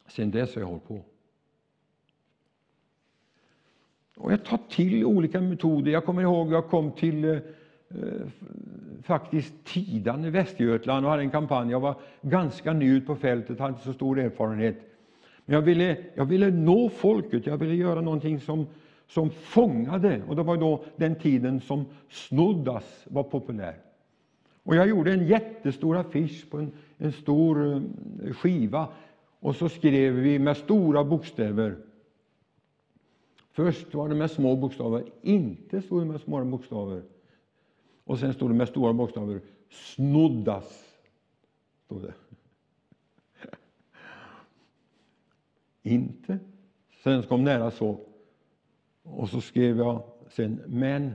Sen 0.09 0.31
dess 0.31 0.55
har 0.55 0.61
jag 0.61 0.67
hållit 0.67 0.87
på. 0.87 1.01
Och 4.17 4.31
jag 4.31 4.45
tar 4.45 4.59
till 4.69 5.05
olika 5.05 5.41
metoder. 5.41 5.91
Jag 5.91 6.05
kommer 6.05 6.21
ihåg 6.21 6.53
jag 6.53 6.67
kom 6.67 6.91
till 6.91 7.25
eh, 7.25 7.37
faktiskt 9.03 9.53
Tidan 9.63 10.25
i 10.25 10.29
Västergötland 10.29 11.05
och 11.05 11.11
hade 11.11 11.23
en 11.23 11.29
kampanj. 11.29 11.71
Jag 11.71 11.79
var 11.79 11.95
ganska 12.21 12.73
ny 12.73 13.01
på 13.01 13.15
fältet, 13.15 13.59
hade 13.59 13.69
inte 13.69 13.83
så 13.83 13.93
stor 13.93 14.19
erfarenhet. 14.19 14.77
Men 15.45 15.55
jag 15.55 15.61
ville, 15.61 15.97
jag 16.15 16.25
ville 16.25 16.51
nå 16.51 16.89
folket, 16.89 17.45
jag 17.45 17.57
ville 17.57 17.75
göra 17.75 18.01
någonting 18.01 18.39
som, 18.39 18.67
som 19.07 19.29
fångade. 19.29 20.21
Och 20.27 20.35
det 20.35 20.43
var 20.43 20.57
då 20.57 20.83
den 20.95 21.15
tiden 21.15 21.61
som 21.61 21.85
Snoddas 22.09 23.05
var 23.09 23.23
populär. 23.23 23.75
Och 24.63 24.75
jag 24.75 24.89
gjorde 24.89 25.13
en 25.13 25.27
jättestor 25.27 25.97
affisch 25.97 26.49
på 26.49 26.57
en, 26.57 26.71
en 26.97 27.11
stor 27.11 27.73
eh, 27.73 27.81
skiva 28.33 28.87
och 29.39 29.55
så 29.55 29.69
skrev 29.69 30.13
vi 30.13 30.39
med 30.39 30.57
stora 30.57 31.03
bokstäver. 31.03 31.77
Först 33.51 33.93
var 33.93 34.09
det 34.09 34.15
med 34.15 34.31
små 34.31 34.55
bokstäver, 34.55 35.03
inte 35.21 35.81
stod 35.81 36.01
det 36.01 36.05
med 36.05 36.21
små 36.21 36.45
bokstäver. 36.45 37.03
Och 38.03 38.19
sen 38.19 38.33
stod 38.33 38.49
det 38.49 38.55
med 38.55 38.67
stora 38.67 38.93
bokstäver, 38.93 39.41
snoddas. 39.69 40.97
Stod 41.85 42.01
det. 42.01 42.13
inte. 45.89 46.39
Sen 47.03 47.23
kom 47.23 47.43
nära 47.43 47.71
så. 47.71 47.99
Och 49.03 49.29
så 49.29 49.41
skrev 49.41 49.77
jag 49.77 50.03
sen, 50.29 50.61
men 50.67 51.13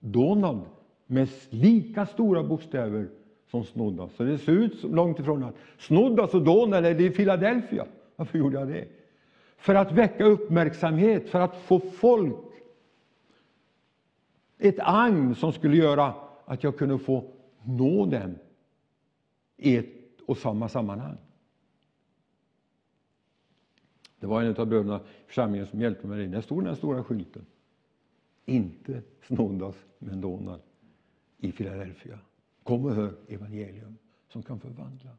Donald 0.00 0.60
med 1.06 1.28
lika 1.50 2.06
stora 2.06 2.42
bokstäver 2.42 3.08
som 3.52 3.64
snodda. 3.64 4.08
Så 4.08 4.22
det 4.22 4.38
ser 4.38 4.52
ut 4.52 4.82
långt 4.82 5.18
ifrån 5.18 5.44
att 5.44 5.54
snoddas 5.78 6.34
och 6.34 6.42
Donald 6.42 6.84
det 6.84 7.04
i 7.04 7.10
Philadelphia. 7.10 7.86
Varför 8.16 8.38
gjorde 8.38 8.58
jag 8.58 8.68
det? 8.68 8.88
För 9.56 9.74
att 9.74 9.92
väcka 9.92 10.24
uppmärksamhet, 10.24 11.28
för 11.28 11.40
att 11.40 11.56
få 11.56 11.80
folk. 11.80 12.36
Ett 14.58 14.78
agn 14.78 15.34
som 15.34 15.52
skulle 15.52 15.76
göra 15.76 16.14
att 16.44 16.64
jag 16.64 16.78
kunde 16.78 16.98
få 16.98 17.24
nå 17.64 18.06
dem 18.06 18.34
i 19.56 19.76
ett 19.76 20.20
och 20.26 20.38
samma 20.38 20.68
sammanhang. 20.68 21.16
Det 24.20 24.26
var 24.26 24.42
en 24.42 24.56
av 24.56 24.66
bröderna 24.66 24.96
i 24.96 25.26
församlingen 25.26 25.66
som 25.66 25.80
hjälpte 25.80 26.06
mig. 26.06 26.26
Där 26.26 26.40
stod 26.40 26.64
den 26.64 26.76
stora 26.76 27.04
skylten. 27.04 27.46
Inte 28.44 29.02
snoddas, 29.22 29.76
men 29.98 30.20
Donald 30.20 30.62
i 31.38 31.52
Philadelphia. 31.52 32.18
Kom 32.62 32.84
och 32.84 32.94
hör 32.94 33.14
evangelium 33.28 33.98
som 34.28 34.42
kan 34.42 34.60
förvandla. 34.60 35.10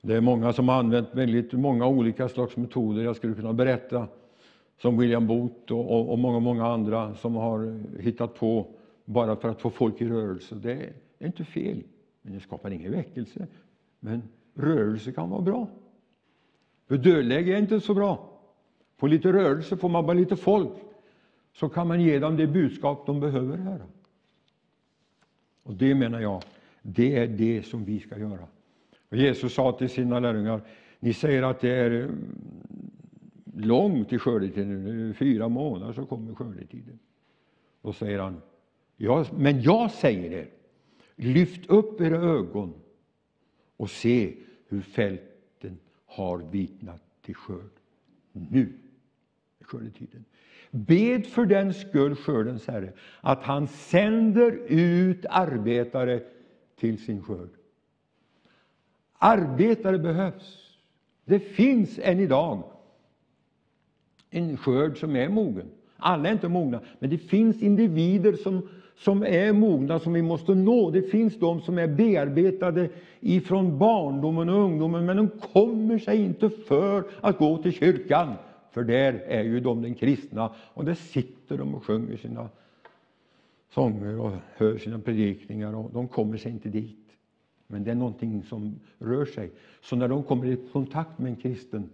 Det 0.00 0.14
är 0.14 0.20
många 0.20 0.52
som 0.52 0.68
har 0.68 0.78
använt 0.78 1.08
väldigt 1.12 1.52
många 1.52 1.86
olika 1.86 2.28
slags 2.28 2.56
metoder. 2.56 3.02
Jag 3.02 3.16
skulle 3.16 3.34
kunna 3.34 3.52
berätta 3.52 4.08
som 4.78 4.98
William 4.98 5.26
Booth 5.26 5.72
och, 5.72 6.12
och 6.12 6.18
många, 6.18 6.40
många 6.40 6.66
andra 6.66 7.14
som 7.14 7.34
har 7.36 7.80
hittat 8.00 8.34
på 8.34 8.66
bara 9.04 9.36
för 9.36 9.48
att 9.48 9.60
få 9.60 9.70
folk 9.70 10.00
i 10.00 10.08
rörelse. 10.08 10.54
Det 10.54 10.92
är 11.18 11.26
inte 11.26 11.44
fel, 11.44 11.82
men 12.22 12.34
det 12.34 12.40
skapar 12.40 12.70
ingen 12.70 12.92
väckelse. 12.92 13.46
Men 14.00 14.22
rörelse 14.54 15.12
kan 15.12 15.30
vara 15.30 15.42
bra. 15.42 15.66
För 16.86 16.96
dödläge 16.96 17.54
är 17.54 17.58
inte 17.58 17.80
så 17.80 17.94
bra. 17.94 18.37
Få 18.98 19.06
lite 19.06 19.32
rörelse, 19.32 19.76
får 19.76 19.88
man 19.88 20.06
bara 20.06 20.14
lite 20.14 20.36
folk, 20.36 20.72
så 21.52 21.68
kan 21.68 21.88
man 21.88 22.00
ge 22.00 22.18
dem 22.18 22.36
det 22.36 22.46
budskap 22.46 23.06
de 23.06 23.20
behöver 23.20 23.56
höra. 23.56 23.86
Och 25.62 25.74
det 25.74 25.94
menar 25.94 26.20
jag, 26.20 26.42
det 26.82 27.16
är 27.16 27.26
det 27.26 27.62
som 27.62 27.84
vi 27.84 28.00
ska 28.00 28.18
göra. 28.18 28.46
Och 29.08 29.16
Jesus 29.16 29.54
sa 29.54 29.72
till 29.72 29.88
sina 29.88 30.20
lärjungar, 30.20 30.60
ni 31.00 31.12
säger 31.12 31.42
att 31.42 31.60
det 31.60 31.70
är 31.70 31.90
mm, 31.90 32.90
långt 33.54 34.08
till 34.08 34.18
skördetiden, 34.18 35.14
fyra 35.14 35.48
månader 35.48 35.92
så 35.92 36.06
kommer 36.06 36.34
skördetiden. 36.34 36.98
Då 37.82 37.92
säger 37.92 38.18
han, 38.18 38.40
ja, 38.96 39.24
men 39.36 39.62
jag 39.62 39.90
säger 39.90 40.32
er, 40.32 40.48
lyft 41.16 41.70
upp 41.70 42.00
era 42.00 42.16
ögon 42.16 42.74
och 43.76 43.90
se 43.90 44.34
hur 44.68 44.80
fälten 44.80 45.78
har 46.06 46.38
vitnat 46.38 47.02
till 47.22 47.34
skörd. 47.34 47.70
Nu 48.32 48.72
skördetiden. 49.68 50.24
Bed 50.70 51.26
för 51.26 51.46
den 51.46 51.74
skull, 51.74 52.14
skördens 52.14 52.66
Herre, 52.66 52.92
att 53.20 53.42
han 53.42 53.68
sänder 53.68 54.58
ut 54.68 55.26
arbetare 55.30 56.20
till 56.80 57.04
sin 57.04 57.22
skörd. 57.22 57.50
Arbetare 59.18 59.98
behövs. 59.98 60.76
Det 61.24 61.38
finns 61.38 61.98
än 62.02 62.20
idag 62.20 62.62
en 64.30 64.56
skörd 64.56 64.98
som 65.00 65.16
är 65.16 65.28
mogen. 65.28 65.66
Alla 65.96 66.28
är 66.28 66.32
inte 66.32 66.48
mogna, 66.48 66.80
men 66.98 67.10
det 67.10 67.18
finns 67.18 67.62
individer 67.62 68.32
som, 68.32 68.68
som 68.96 69.22
är 69.22 69.52
mogna, 69.52 69.98
som 69.98 70.12
vi 70.12 70.22
måste 70.22 70.54
nå. 70.54 70.90
Det 70.90 71.02
finns 71.02 71.38
de 71.38 71.60
som 71.60 71.78
är 71.78 71.88
bearbetade 71.88 72.88
ifrån 73.20 73.78
barndomen 73.78 74.48
och 74.48 74.60
ungdomen, 74.60 75.06
men 75.06 75.16
de 75.16 75.28
kommer 75.28 75.98
sig 75.98 76.24
inte 76.24 76.50
för 76.50 77.04
att 77.20 77.38
gå 77.38 77.62
till 77.62 77.72
kyrkan. 77.72 78.34
För 78.78 78.84
där 78.84 79.12
är 79.12 79.42
ju 79.42 79.60
de 79.60 79.82
den 79.82 79.94
kristna, 79.94 80.54
och 80.58 80.84
där 80.84 80.94
sitter 80.94 81.58
de 81.58 81.74
och 81.74 81.84
sjunger 81.84 82.16
sina 82.16 82.48
sånger 83.70 84.20
och 84.20 84.32
hör 84.56 84.78
sina 84.78 84.98
predikningar, 84.98 85.74
och 85.74 85.90
de 85.92 86.08
kommer 86.08 86.36
sig 86.36 86.52
inte 86.52 86.68
dit. 86.68 87.16
Men 87.66 87.84
det 87.84 87.90
är 87.90 87.94
någonting 87.94 88.42
som 88.42 88.80
rör 88.98 89.24
sig. 89.24 89.50
Så 89.80 89.96
när 89.96 90.08
de 90.08 90.22
kommer 90.22 90.46
i 90.46 90.68
kontakt 90.72 91.18
med 91.18 91.30
en 91.30 91.36
kristen, 91.36 91.90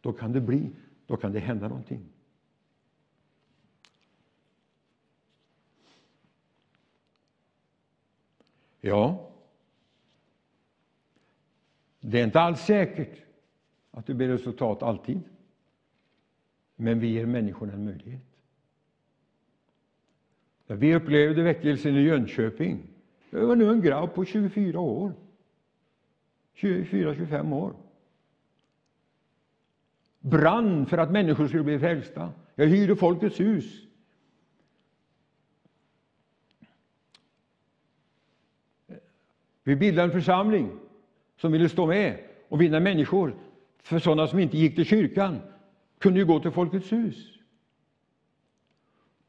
då 0.00 0.12
kan 0.12 0.32
det 0.32 0.40
bli, 0.40 0.70
då 1.06 1.16
kan 1.16 1.32
det 1.32 1.38
hända 1.40 1.68
någonting. 1.68 2.04
Ja, 8.80 9.30
det 12.00 12.20
är 12.20 12.24
inte 12.24 12.40
alls 12.40 12.60
säkert 12.60 13.22
att 13.90 14.06
det 14.06 14.14
blir 14.14 14.28
resultat 14.28 14.82
alltid. 14.82 15.20
Men 16.76 17.00
vi 17.00 17.06
ger 17.06 17.26
människorna 17.26 17.72
en 17.72 17.84
möjlighet. 17.84 18.22
Vi 20.66 20.94
upplevde 20.94 21.42
väckelsen 21.42 21.96
i 21.96 22.00
Jönköping. 22.00 22.82
Det 23.30 23.44
var 23.44 23.56
nu 23.56 23.70
en 23.70 23.82
grabb 23.82 24.14
på 24.14 24.24
24 24.24 24.80
år. 24.80 25.12
24-25 26.54 27.54
år. 27.54 27.74
brann 30.20 30.86
för 30.86 30.98
att 30.98 31.10
människor 31.10 31.48
skulle 31.48 31.62
bli 31.62 31.78
frälsta. 31.78 32.32
Jag 32.54 32.66
hyrde 32.66 32.96
Folkets 32.96 33.40
hus. 33.40 33.86
Vi 39.62 39.76
bildade 39.76 40.06
en 40.06 40.12
församling 40.12 40.78
som 41.36 41.52
ville 41.52 41.68
stå 41.68 41.86
med 41.86 42.18
och 42.48 42.60
vinna 42.60 42.80
människor. 42.80 43.36
För 43.82 43.98
sådana 43.98 44.26
som 44.26 44.38
inte 44.38 44.58
gick 44.58 44.74
till 44.74 44.84
kyrkan 44.84 45.40
kunde 46.04 46.20
ju 46.20 46.26
gå 46.26 46.40
till 46.40 46.50
Folkets 46.50 46.92
hus. 46.92 47.16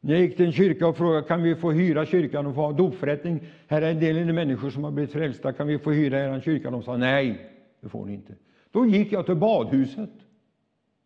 Jag 0.01 0.19
gick 0.19 0.37
till 0.37 0.45
en 0.45 0.51
kyrka 0.51 0.87
och 0.87 0.97
frågade 0.97 1.27
kan 1.27 1.43
vi 1.43 1.55
få 1.55 1.71
hyra 1.71 2.05
kyrkan 2.05 2.45
och 2.45 2.55
få 2.55 2.61
ha 2.61 2.71
dopförrättning. 2.71 3.39
Här 3.67 3.81
är 3.81 3.91
en 3.91 3.99
del 3.99 4.33
människor 4.33 4.69
som 4.69 4.83
har 4.83 4.91
blivit 4.91 5.11
frälsta. 5.11 5.53
Kan 5.53 5.67
vi 5.67 5.79
få 5.79 5.91
hyra 5.91 6.19
er 6.19 6.39
kyrka? 6.39 6.71
De 6.71 6.83
sa 6.83 6.97
nej, 6.97 7.51
det 7.81 7.89
får 7.89 8.05
ni 8.05 8.13
inte. 8.13 8.35
Då 8.71 8.85
gick 8.85 9.11
jag 9.11 9.25
till 9.25 9.35
badhuset 9.35 10.09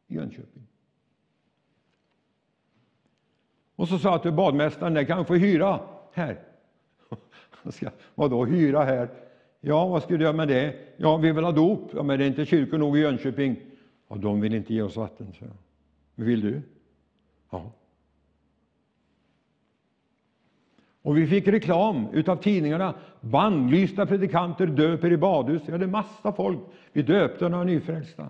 i 0.08 0.16
Jönköping. 0.16 0.68
Och 3.76 3.88
så 3.88 4.00
sa 4.00 4.12
jag 4.12 4.22
till 4.22 4.34
badmästaren, 4.34 4.94
där 4.94 5.04
kan 5.04 5.18
jag 5.18 5.28
få 5.28 5.36
hyra 5.36 5.80
här? 6.14 6.40
Vadå 8.16 8.46
hyra 8.46 8.84
här? 8.84 9.10
Ja, 9.62 9.88
vad 9.88 10.04
ska 10.04 10.18
du 10.18 10.24
göra 10.24 10.34
med 10.34 10.48
det? 10.48 10.76
Ja, 10.98 11.18
vi 11.18 11.32
vill 11.32 11.44
ha 11.44 11.52
dop. 11.52 11.92
Ja, 11.94 12.04
men 12.04 12.20
det 12.20 12.26
är 12.26 12.28
inte 12.28 12.46
kyrkor 12.46 12.78
nog 12.78 12.98
i 12.98 13.02
Jönköping. 13.02 13.69
Ja, 14.10 14.16
de 14.16 14.42
vill 14.42 14.54
inte 14.54 14.74
ge 14.74 14.82
oss 14.82 14.96
vatten, 14.96 15.34
så 15.34 15.46
jag. 15.46 16.26
Vill 16.26 16.42
du? 16.42 16.62
Ja. 17.50 17.72
Och 21.02 21.18
vi 21.18 21.28
fick 21.28 21.48
reklam 21.48 22.08
utav 22.14 22.36
tidningarna. 22.36 22.96
Bannlysta 23.22 24.06
predikanter 24.06 24.68
döper 24.68 25.12
i 25.12 25.18
badhus. 25.18 25.62
Vi 25.66 25.72
hade 25.72 25.88
massa 25.88 26.32
folk. 26.32 26.60
Vi 26.92 27.02
döpte 27.02 27.50
några 27.50 27.64
nyfrälsta. 27.64 28.28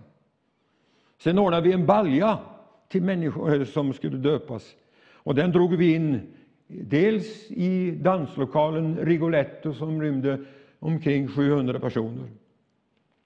Sen 1.17 1.39
ordnade 1.39 1.67
vi 1.67 1.73
en 1.73 1.85
balja 1.85 2.39
till 2.87 3.03
människor 3.03 3.53
eh, 3.53 3.65
som 3.65 3.93
skulle 3.93 4.17
döpas. 4.17 4.75
Och 5.13 5.35
den 5.35 5.51
drog 5.51 5.75
vi 5.75 5.95
in 5.95 6.33
dels 6.67 7.51
i 7.51 7.91
danslokalen 7.91 8.97
Rigoletto 8.97 9.73
som 9.73 10.01
rymde 10.01 10.45
omkring 10.79 11.27
700 11.27 11.79
personer. 11.79 12.29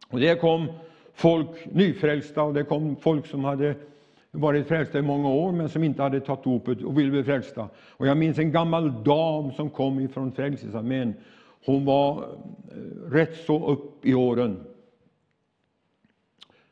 Och 0.09 0.19
det 0.19 0.41
kom 0.41 0.67
folk 1.13 1.65
nyfrälsta 1.71 2.43
och 2.43 2.53
det 2.53 2.63
kom 2.63 2.95
folk 2.95 3.27
som 3.27 3.43
hade 3.43 3.75
varit 4.31 4.67
frälsta 4.67 4.99
i 4.99 5.01
många 5.01 5.29
år 5.29 5.51
men 5.51 5.69
som 5.69 5.83
inte 5.83 6.01
hade 6.01 6.19
tagit 6.19 6.43
dopet 6.43 6.81
och 6.81 6.99
ville 6.99 7.11
bli 7.11 7.23
frälsta. 7.23 7.69
Och 7.77 8.07
jag 8.07 8.17
minns 8.17 8.39
en 8.39 8.51
gammal 8.51 9.03
dam 9.03 9.51
som 9.51 9.69
kom 9.69 9.99
ifrån 9.99 10.31
Frälsningsarmén. 10.31 11.13
Hon 11.65 11.85
var 11.85 12.23
eh, 12.23 13.11
rätt 13.11 13.35
så 13.45 13.67
upp 13.67 14.05
i 14.05 14.13
åren. 14.13 14.63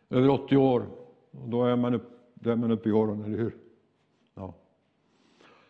Över 0.09 0.29
80 0.29 0.57
år. 0.57 0.85
Och 1.31 1.49
då 1.49 1.65
är 1.65 1.75
man 1.75 1.93
upp, 1.93 2.09
då 2.33 2.51
är 2.51 2.55
man 2.55 2.71
upp 2.71 2.87
i 2.87 2.91
åren, 2.91 3.23
eller 3.23 3.37
hur? 3.37 3.55
Ja. 4.35 4.53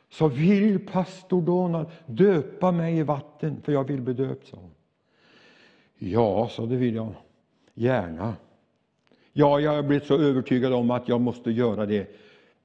Så 0.10 0.28
vill 0.28 0.86
pastor 0.88 1.42
Donald 1.42 1.88
döpa 2.06 2.72
mig 2.72 2.98
i 2.98 3.04
vatten, 3.04 3.62
för 3.62 3.72
jag 3.72 3.84
vill 3.84 4.02
bli 4.02 4.14
döpt, 4.14 4.48
sa 4.48 4.58
hon. 4.58 4.72
Ja, 5.98 6.48
så 6.52 6.66
det 6.66 6.76
vill 6.76 6.96
jag 6.96 7.14
gärna. 7.74 8.36
Ja, 9.34 9.60
jag 9.60 9.72
har 9.72 9.84
blivit 9.84 10.08
så 10.08 10.18
övertygad 10.18 10.74
om 10.74 10.92
att 10.92 11.08
jag 11.08 11.22
måste 11.22 11.52
göra 11.52 11.86
det. 11.86 12.08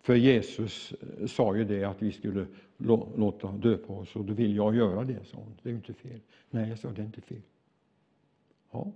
För 0.00 0.14
Jesus 0.14 0.92
eh, 0.92 1.26
sa 1.26 1.56
ju 1.56 1.64
det 1.64 1.84
att 1.84 2.02
vi 2.02 2.12
skulle 2.12 2.46
låta 3.16 3.48
döpa 3.52 3.92
oss 3.92 4.16
och 4.16 4.24
då 4.24 4.34
vill 4.34 4.56
jag 4.56 4.76
göra 4.76 5.04
det, 5.04 5.24
sa 5.24 5.38
hon. 5.38 5.54
Det 5.62 5.70
är 5.70 5.74
inte 5.74 5.92
fel. 5.92 6.20
Nej, 6.50 6.68
jag 6.68 6.78
sa 6.78 6.88
det 6.88 7.02
är 7.02 7.06
inte 7.06 7.20
fel. 7.20 7.42
Ja. 8.70 8.92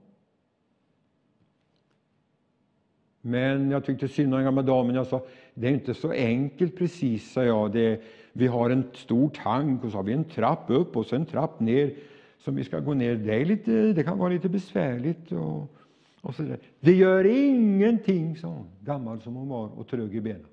Men 3.20 3.70
jag 3.70 3.84
tyckte 3.84 4.08
synd 4.08 4.34
om 4.34 4.38
den 4.38 4.44
gamla 4.44 4.62
damen. 4.62 4.94
Jag 4.94 5.06
sa, 5.06 5.26
det 5.54 5.66
är 5.66 5.72
inte 5.72 5.94
så 5.94 6.10
enkelt 6.10 6.78
precis, 6.78 7.32
sa 7.32 7.44
jag. 7.44 7.72
Det, 7.72 8.02
vi 8.32 8.46
har 8.46 8.70
en 8.70 8.84
stor 8.94 9.28
tank 9.28 9.84
och 9.84 9.90
så 9.90 9.96
har 9.96 10.02
vi 10.02 10.12
en 10.12 10.24
trapp 10.24 10.64
upp 10.66 10.96
och 10.96 11.06
så 11.06 11.16
en 11.16 11.26
trapp 11.26 11.60
ner 11.60 11.94
som 12.38 12.56
vi 12.56 12.64
ska 12.64 12.80
gå 12.80 12.94
ner. 12.94 13.14
Det, 13.14 13.34
är 13.34 13.44
lite, 13.44 13.92
det 13.92 14.04
kan 14.04 14.18
vara 14.18 14.28
lite 14.28 14.48
besvärligt. 14.48 15.32
Och, 15.32 15.79
och 16.20 16.34
så 16.34 16.42
där. 16.42 16.58
Det 16.80 16.92
gör 16.92 17.24
ingenting, 17.24 18.36
sa 18.36 18.48
hon, 18.48 18.66
gammal 18.80 19.20
som 19.20 19.34
hon 19.34 19.48
var 19.48 19.68
och 19.68 19.88
trög 19.88 20.14
i 20.14 20.20
benen. 20.20 20.46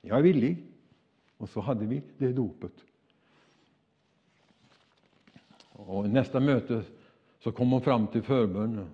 Jag 0.00 0.18
är 0.18 0.22
villig. 0.22 0.66
Och 1.36 1.48
så 1.48 1.60
hade 1.60 1.86
vi 1.86 2.02
det 2.18 2.32
dopet. 2.32 2.72
Och 5.72 6.10
nästa 6.10 6.40
möte 6.40 6.82
så 7.38 7.52
kom 7.52 7.70
hon 7.70 7.82
fram 7.82 8.06
till 8.06 8.22
förbön 8.22 8.86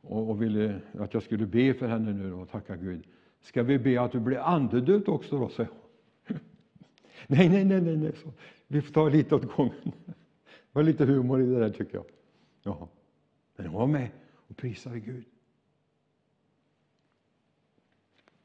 och, 0.00 0.42
ville 0.42 0.80
att 0.98 1.14
jag 1.14 1.22
skulle 1.22 1.46
be 1.46 1.74
för 1.74 1.88
henne 1.88 2.12
nu 2.12 2.32
och 2.32 2.50
tacka 2.50 2.76
Gud. 2.76 3.06
Ska 3.42 3.62
vi 3.62 3.78
be 3.78 4.00
att 4.00 4.12
du 4.12 4.20
blir 4.20 4.38
andedöpt 4.38 5.08
också 5.08 5.38
då, 5.38 5.48
sa 5.48 5.62
jag. 5.62 5.72
nej, 7.26 7.48
nej, 7.48 7.64
nej, 7.64 7.80
nej, 7.80 7.96
nej. 7.96 8.12
Så, 8.22 8.32
vi 8.66 8.82
får 8.82 8.92
ta 8.92 9.08
lite 9.08 9.34
åt 9.34 9.56
gången. 9.56 9.92
Det 10.04 10.14
var 10.72 10.82
lite 10.82 11.04
humor 11.04 11.42
i 11.42 11.46
det 11.46 11.58
där 11.58 11.70
tycker 11.70 11.94
jag. 11.94 12.04
Jaha. 12.62 12.88
Men 13.60 13.68
hon 13.68 13.80
var 13.80 13.86
med 13.86 14.08
och 14.48 14.56
prisade 14.56 15.00
Gud. 15.00 15.24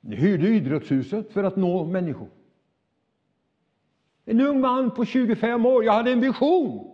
Ni 0.02 0.16
hyrde 0.16 0.48
idrottshuset 0.48 1.32
för 1.32 1.44
att 1.44 1.56
nå 1.56 1.86
människor. 1.86 2.28
En 4.26 4.42
ung 4.42 4.62
man 4.62 4.92
på 4.92 5.06
25 5.06 5.66
år. 5.66 5.84
Jag 5.84 5.94
hade 5.94 6.12
en 6.12 6.20
vision. 6.20 6.92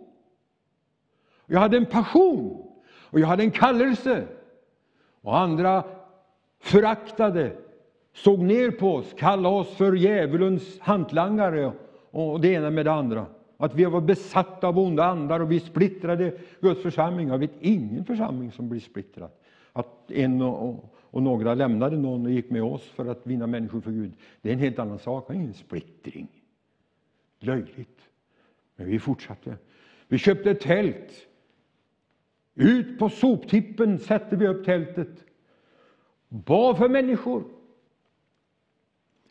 Jag 1.46 1.60
hade 1.60 1.76
en 1.76 1.86
passion. 1.86 2.72
Och 3.10 3.20
jag 3.20 3.26
hade 3.26 3.42
en 3.42 3.50
kallelse. 3.50 4.28
Och 5.20 5.38
andra 5.38 5.84
föraktade, 6.58 7.56
såg 8.12 8.38
ner 8.38 8.70
på 8.70 8.94
oss, 8.94 9.14
kallade 9.16 9.56
oss 9.56 9.76
för 9.76 9.92
djävulens 9.92 10.80
hantlangare 10.80 11.72
och 12.10 12.40
det 12.40 12.48
ena 12.48 12.70
med 12.70 12.86
det 12.86 12.92
andra. 12.92 13.26
Att 13.62 13.74
vi 13.74 13.84
var 13.84 14.00
besatta 14.00 14.68
av 14.68 14.78
onda 14.78 15.04
andar 15.04 15.40
och 15.40 15.52
vi 15.52 15.60
splittrade 15.60 16.38
Guds 16.60 16.82
församling. 16.82 17.28
Jag 17.28 17.38
vet 17.38 17.50
ingen 17.60 18.04
församling 18.04 18.52
som 18.52 18.68
blir 18.68 18.80
splittrad. 18.80 19.30
Att 19.72 20.10
en 20.10 20.42
och, 20.42 20.84
och, 21.00 21.22
några 21.22 21.54
lämnade 21.54 21.96
någon 21.96 22.26
och 22.26 22.32
gick 22.32 22.50
med 22.50 22.62
oss 22.62 22.82
för 22.82 23.06
att 23.06 23.26
vinna 23.26 23.46
människor 23.46 23.80
för 23.80 23.90
Gud. 23.90 24.12
Det 24.40 24.48
är 24.48 24.52
en 24.52 24.58
helt 24.58 24.78
annan 24.78 24.98
sak, 24.98 25.24
det 25.28 25.32
är 25.32 25.36
ingen 25.36 25.54
splittring. 25.54 26.28
Löjligt. 27.38 28.00
Men 28.76 28.86
vi 28.86 28.98
fortsatte. 28.98 29.56
Vi 30.08 30.18
köpte 30.18 30.50
ett 30.50 30.60
tält. 30.60 31.26
Ut 32.54 32.98
på 32.98 33.08
soptippen 33.08 33.98
sätter 33.98 34.36
vi 34.36 34.48
upp 34.48 34.64
tältet. 34.64 35.24
Bad 36.28 36.78
för 36.78 36.88
människor. 36.88 37.44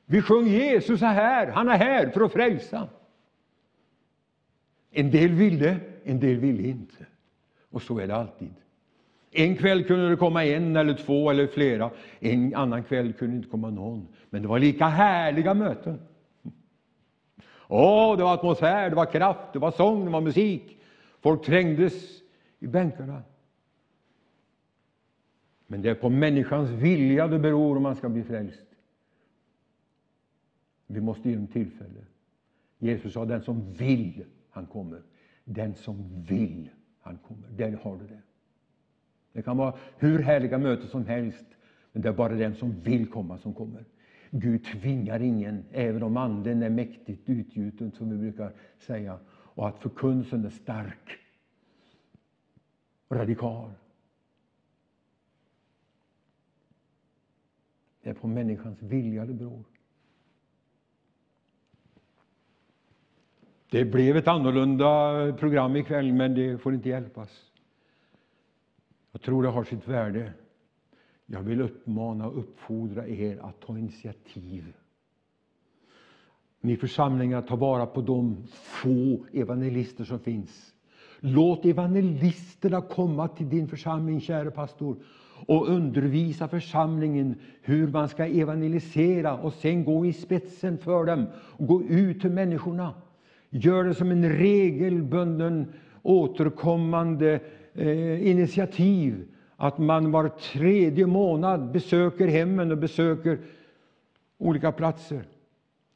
Vi 0.06 0.22
sjöng 0.22 0.48
Jesus 0.48 1.02
är 1.02 1.06
här, 1.06 1.48
han 1.48 1.70
är 1.70 1.78
här 1.78 2.10
för 2.10 2.22
att 2.22 2.34
frälsa. 2.34 2.90
En 4.92 5.12
del 5.12 5.32
ville, 5.32 5.80
en 6.04 6.20
del 6.20 6.40
ville 6.40 6.68
inte. 6.68 7.06
Och 7.70 7.82
så 7.82 8.00
är 8.00 8.08
det 8.08 8.16
alltid. 8.16 8.54
En 9.32 9.56
kväll 9.56 9.84
kunde 9.84 10.10
det 10.10 10.16
komma 10.16 10.46
en 10.46 10.76
eller 10.76 10.94
två 10.94 11.30
eller 11.30 11.48
flera. 11.48 11.92
En 12.20 12.56
annan 12.56 12.84
kväll 12.84 13.14
kunde 13.14 13.34
det 13.34 13.38
inte 13.38 13.50
komma 13.50 13.70
någon. 13.70 14.08
Men 14.30 14.42
det 14.42 14.48
var 14.48 14.60
lika 14.60 14.86
härliga 14.86 15.54
möten. 15.54 16.00
Åh, 17.68 18.18
det 18.18 18.24
var 18.24 18.34
atmosfär, 18.34 18.90
det 18.90 18.96
var 18.96 19.06
kraft, 19.06 19.54
det 19.54 19.60
var 19.60 19.72
sång, 19.72 20.06
det 20.06 20.12
var 20.12 20.22
musik. 20.22 20.78
Folk 21.22 21.46
trängdes 21.46 22.22
i 22.60 22.68
bänkarna. 22.68 23.24
Men 25.68 25.82
det 25.82 25.90
är 25.90 25.96
på 25.96 26.10
människans 26.10 26.70
vilja 26.70 27.28
det 27.28 27.40
beror 27.40 27.78
om 27.78 27.84
man 27.84 27.96
ska 27.96 28.10
bli 28.10 28.24
frälst. 28.24 28.66
Vi 30.88 31.02
måste 31.02 31.30
ge 31.30 31.36
dem 31.36 31.48
tillfälle. 31.48 32.06
Jesus 32.80 33.14
sa 33.14 33.26
den 33.26 33.42
som 33.42 33.74
vill 33.74 34.26
han 34.52 34.66
kommer. 34.66 35.02
Den 35.44 35.76
som 35.76 36.24
vill, 36.24 36.70
han 37.00 37.18
kommer. 37.18 37.48
Där 37.50 37.72
har 37.72 37.98
du 37.98 38.08
det. 38.08 38.22
Det 39.34 39.42
kan 39.42 39.58
vara 39.58 39.78
hur 39.98 40.20
härliga 40.20 40.58
möten 40.58 40.88
som 40.88 41.06
helst, 41.06 41.46
men 41.92 42.02
det 42.02 42.10
är 42.10 42.14
bara 42.14 42.34
den 42.34 42.56
som 42.56 42.80
vill 42.80 43.10
komma 43.10 43.38
som 43.38 43.54
kommer. 43.54 43.86
Gud 44.32 44.64
tvingar 44.64 45.20
ingen, 45.20 45.64
även 45.72 46.04
om 46.04 46.18
anden 46.18 46.64
är 46.64 46.70
mäktigt 46.70 47.30
utgjuten, 47.30 47.92
som 47.92 48.10
vi 48.10 48.18
brukar 48.18 48.54
säga, 48.80 49.20
och 49.30 49.68
att 49.68 49.80
förkunnelsen 49.80 50.46
är 50.46 50.50
stark, 50.50 51.20
radikal. 53.10 53.72
Det 58.02 58.10
är 58.10 58.14
på 58.14 58.28
människans 58.28 58.82
vilja 58.82 59.26
det 59.26 59.34
beror. 59.34 59.64
Det 63.72 63.86
blev 63.86 64.18
ett 64.18 64.28
annorlunda 64.28 65.34
program 65.40 65.76
ikväll, 65.76 66.14
men 66.14 66.36
det 66.36 66.58
får 66.58 66.74
inte 66.74 66.90
hjälpas. 66.90 67.30
Jag 69.12 69.22
tror 69.22 69.44
det 69.44 69.50
har 69.50 69.64
sitt 69.64 69.88
värde. 69.88 70.34
Jag 71.26 71.42
vill 71.42 71.62
uppmana 71.62 72.28
och 72.28 72.38
uppfordra 72.40 73.08
er 73.08 73.40
att 73.42 73.62
ta 73.62 73.78
initiativ. 73.78 74.74
Ni 76.62 76.76
församlingar, 76.76 77.42
ta 77.42 77.56
vara 77.56 77.86
på 77.86 78.02
de 78.02 78.48
få 78.52 79.26
evangelister 79.34 80.04
som 80.04 80.20
finns. 80.20 80.74
Låt 81.20 81.66
evangelisterna 81.66 82.82
komma 82.82 83.28
till 83.28 83.50
din 83.50 83.68
församling, 83.68 84.22
käre 84.22 84.52
pastor, 84.52 84.98
och 85.48 85.70
undervisa 85.70 86.48
församlingen 86.48 87.36
hur 87.62 87.88
man 87.88 88.10
ska 88.10 88.26
evangelisera 88.26 89.38
och 89.38 89.54
sen 89.54 89.84
gå 89.84 90.06
i 90.06 90.14
spetsen 90.14 90.78
för 90.78 91.06
dem 91.06 91.26
och 91.36 91.68
gå 91.68 91.84
ut 91.84 92.22
till 92.22 92.32
människorna. 92.32 92.94
Gör 93.54 93.84
det 93.84 93.94
som 93.94 94.12
en 94.12 94.30
regelbunden 94.30 95.74
återkommande 96.02 97.40
eh, 97.74 98.28
initiativ 98.28 99.28
att 99.56 99.78
man 99.78 100.12
var 100.12 100.30
tredje 100.30 101.08
månad 101.08 101.72
besöker 101.72 102.28
hemmen 102.28 102.72
och 102.72 102.78
besöker 102.78 103.40
olika 104.38 104.72
platser. 104.72 105.24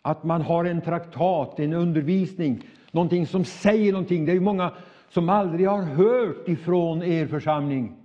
Att 0.02 0.24
man 0.24 0.42
har 0.42 0.66
en 0.66 0.82
traktat, 0.82 1.60
en 1.60 1.74
undervisning, 1.74 2.62
någonting 2.92 3.28
som 3.28 3.46
säger 3.46 3.92
någonting. 3.92 4.26
Det 4.26 4.32
är 4.32 4.40
många 4.40 4.74
som 5.10 5.30
aldrig 5.30 5.68
har 5.68 5.82
hört 5.82 6.48
ifrån 6.48 7.04
er 7.04 7.28
församling. 7.28 7.96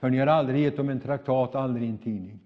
För 0.00 0.10
ni 0.10 0.18
har 0.18 0.26
aldrig 0.26 0.62
gett 0.62 0.76
dem 0.76 0.88
en 0.88 1.00
traktat, 1.00 1.54
aldrig 1.54 1.88
en 1.88 1.98
tidning. 1.98 2.40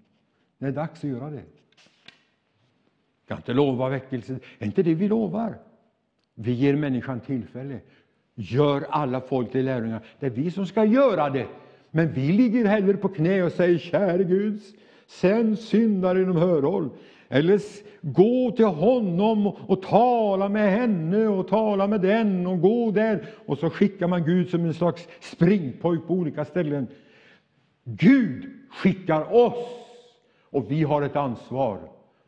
Det 0.57 0.65
är 0.65 0.71
dags 0.71 1.03
att 1.03 1.09
göra 1.09 1.29
det. 1.29 1.35
Jag 1.35 3.27
kan 3.27 3.37
inte 3.37 3.53
lova 3.53 3.89
väckelse. 3.89 4.33
Det 4.33 4.65
är 4.65 4.67
inte 4.67 4.83
det 4.83 4.93
vi 4.93 5.07
lovar. 5.07 5.57
Vi 6.41 6.51
ger 6.51 6.75
människan 6.75 7.19
tillfälle. 7.19 7.79
Gör 8.35 8.85
alla 8.89 9.21
folk 9.21 9.51
till 9.51 9.65
lärjungar. 9.65 10.05
Det 10.19 10.25
är 10.25 10.29
vi 10.29 10.51
som 10.51 10.65
ska 10.65 10.85
göra 10.85 11.29
det. 11.29 11.47
Men 11.91 12.13
vi 12.13 12.31
ligger 12.31 12.65
hellre 12.65 12.97
på 12.97 13.09
knä 13.09 13.43
och 13.43 13.51
säger, 13.51 13.77
käre 13.77 14.23
Gud, 14.23 14.59
sänd 15.07 15.59
syndare 15.59 16.21
inom 16.21 16.35
hörhåll. 16.35 16.89
Eller 17.29 17.61
gå 18.01 18.51
till 18.51 18.65
honom 18.65 19.47
och 19.47 19.81
tala 19.81 20.49
med 20.49 20.71
henne 20.71 21.27
och 21.27 21.47
tala 21.47 21.87
med 21.87 22.01
den 22.01 22.47
och 22.47 22.61
gå 22.61 22.91
där. 22.91 23.25
Och 23.45 23.57
så 23.57 23.69
skickar 23.69 24.07
man 24.07 24.25
Gud 24.25 24.49
som 24.49 24.65
en 24.65 24.73
slags 24.73 25.07
springpojk 25.19 26.07
på 26.07 26.13
olika 26.13 26.45
ställen. 26.45 26.87
Gud 27.83 28.49
skickar 28.69 29.35
oss 29.35 29.67
och 30.49 30.71
vi 30.71 30.83
har 30.83 31.01
ett 31.01 31.15
ansvar 31.15 31.79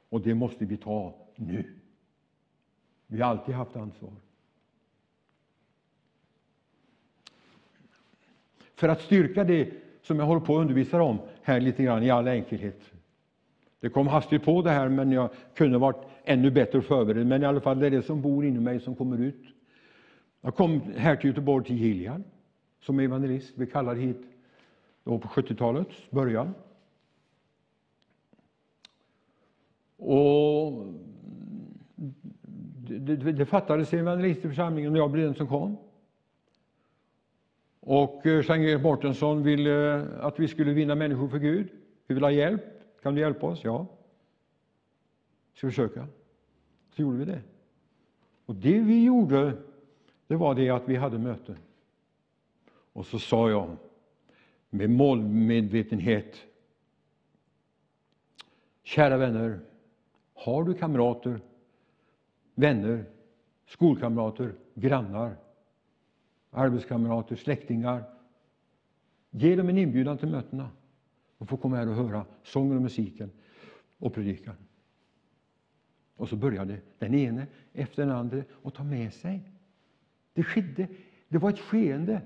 och 0.10 0.22
det 0.22 0.34
måste 0.34 0.66
vi 0.66 0.78
ta 0.78 1.16
nu. 1.36 1.81
Vi 3.14 3.22
har 3.22 3.30
alltid 3.30 3.56
haft 3.56 3.76
ansvar. 3.76 4.12
För 8.76 8.90
att 8.90 9.02
styrka 9.02 9.44
det 9.44 9.70
som 10.02 10.20
jag 10.20 10.26
håller 10.26 10.42
på 10.42 10.58
att 10.58 10.62
undervisa 10.62 11.02
om 11.02 11.20
här 11.42 11.60
lite 11.60 11.84
grann 11.84 12.04
i 12.04 12.10
all 12.10 12.28
enkelhet. 12.28 12.82
Det 13.80 13.90
kom 13.90 14.08
hastigt 14.08 14.44
på 14.44 14.62
det 14.62 14.70
här, 14.70 14.90
men 14.90 15.12
jag 15.12 15.30
kunde 15.56 15.78
varit 15.78 16.06
ännu 16.24 16.52
bättre 16.52 16.82
förberedd. 16.82 17.28
Men 17.28 17.44
i 17.44 17.46
alla 17.46 17.62
fall, 17.62 17.80
det 17.80 17.86
är 17.86 17.92
det 17.92 18.02
som 18.02 18.22
bor 18.22 18.46
inom 18.46 18.64
mig 18.64 18.80
som 18.80 18.96
kommer 18.96 19.18
ut. 19.18 19.44
Jag 20.42 20.56
kom 20.56 20.82
här 20.98 21.16
till 21.16 21.30
Göteborg 21.30 21.66
till 21.66 21.78
Gilead 21.78 22.24
som 22.80 23.00
evangelist. 23.00 23.54
Vi 23.56 23.68
kallade 23.68 24.00
hit 24.00 24.22
då 25.04 25.20
på 25.20 25.28
70-talets 25.28 26.12
början. 26.12 26.54
Och 29.98 30.86
det, 33.00 33.32
det, 33.32 33.46
fattades 33.46 33.94
i 33.94 34.36
församlingen 34.42 34.92
och 34.92 34.98
jag 34.98 35.12
blev 35.12 35.26
den 35.26 35.36
som 35.36 35.48
kom. 35.48 35.78
Och 37.80 38.26
eh, 38.26 38.46
Jean 38.46 38.82
Mårtensson 38.82 39.44
ville 39.44 39.96
eh, 39.96 40.26
att 40.26 40.40
vi 40.40 40.48
skulle 40.48 40.74
vinna 40.74 40.96
människor 40.96 41.28
för 41.28 41.40
Gud. 41.40 41.68
Vi 42.08 42.14
vill 42.14 42.24
ha 42.24 42.32
hjälp. 42.32 42.64
Kan 43.02 43.16
du 43.16 43.22
hjälpa 43.22 43.48
oss? 43.48 43.64
Ja. 43.64 43.86
Ska 45.54 45.68
vi 45.68 45.72
försöka? 45.72 46.08
Så 46.96 47.02
gjorde 47.02 47.18
vi 47.18 47.26
det. 47.26 47.42
Och 48.46 48.56
det 48.56 48.80
vi 48.80 49.04
gjorde, 49.04 49.54
det 50.28 50.36
var 50.36 50.56
det 50.56 50.70
att 50.70 50.90
vi 50.90 50.96
hade 50.96 51.18
möte. 51.18 51.56
Och 52.94 53.06
så 53.06 53.20
sa 53.20 53.50
jag 53.50 53.78
med 54.70 54.90
målmedvetenhet. 54.90 56.36
Kära 58.84 59.18
vänner, 59.18 59.60
har 60.34 60.64
du 60.64 60.74
kamrater, 60.74 61.40
vänner, 62.56 63.06
skolkamrater, 63.66 64.54
grannar 64.74 65.36
arbetskamrater, 66.52 67.36
släktingar. 67.36 68.04
Ge 69.30 69.56
dem 69.56 69.70
en 69.70 69.78
inbjudan 69.78 70.18
till 70.18 70.28
mötena. 70.28 70.70
De 71.38 71.48
får 71.48 71.58
komma 71.58 71.76
här 71.76 71.90
och 71.90 71.96
höra 71.96 72.26
sången 72.44 72.76
och 72.76 72.82
musiken 72.82 73.32
och 73.98 74.14
predikan. 74.14 74.56
Och 76.16 76.30
så 76.30 76.36
började 76.36 76.78
den 77.00 77.14
ene 77.14 77.48
efter 77.74 78.06
den 78.06 78.16
andra 78.16 78.44
att 78.64 78.74
ta 78.74 78.84
med 78.84 79.14
sig. 79.14 79.42
Det 80.34 80.44
skedde. 80.44 80.88
Det 81.28 81.38
var 81.38 81.50
ett 81.50 81.60
skeende. 81.60 82.22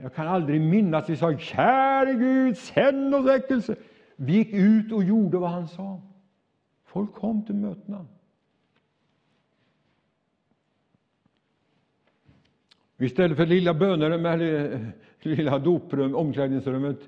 Jag 0.00 0.14
kan 0.14 0.28
aldrig 0.28 0.60
minnas 0.60 1.08
vi 1.08 1.16
sa 1.16 1.38
käre 1.38 2.14
Gud, 2.14 2.56
sänd 2.56 3.14
oss 3.14 3.26
väckelse. 3.26 3.76
Vi 4.16 4.32
gick 4.32 4.52
ut 4.52 4.92
och 4.92 5.04
gjorde 5.04 5.38
vad 5.38 5.50
han 5.50 5.68
sa. 5.68 6.02
Folk 6.94 7.12
kom 7.12 7.44
till 7.44 7.54
mötena. 7.54 8.06
Istället 12.98 13.36
för 13.36 13.46
lilla 13.46 13.74
bönerummet, 13.74 14.34
eller 14.34 14.92
lilla 15.20 15.58
doprum, 15.58 16.14
omklädningsrummet 16.14 16.98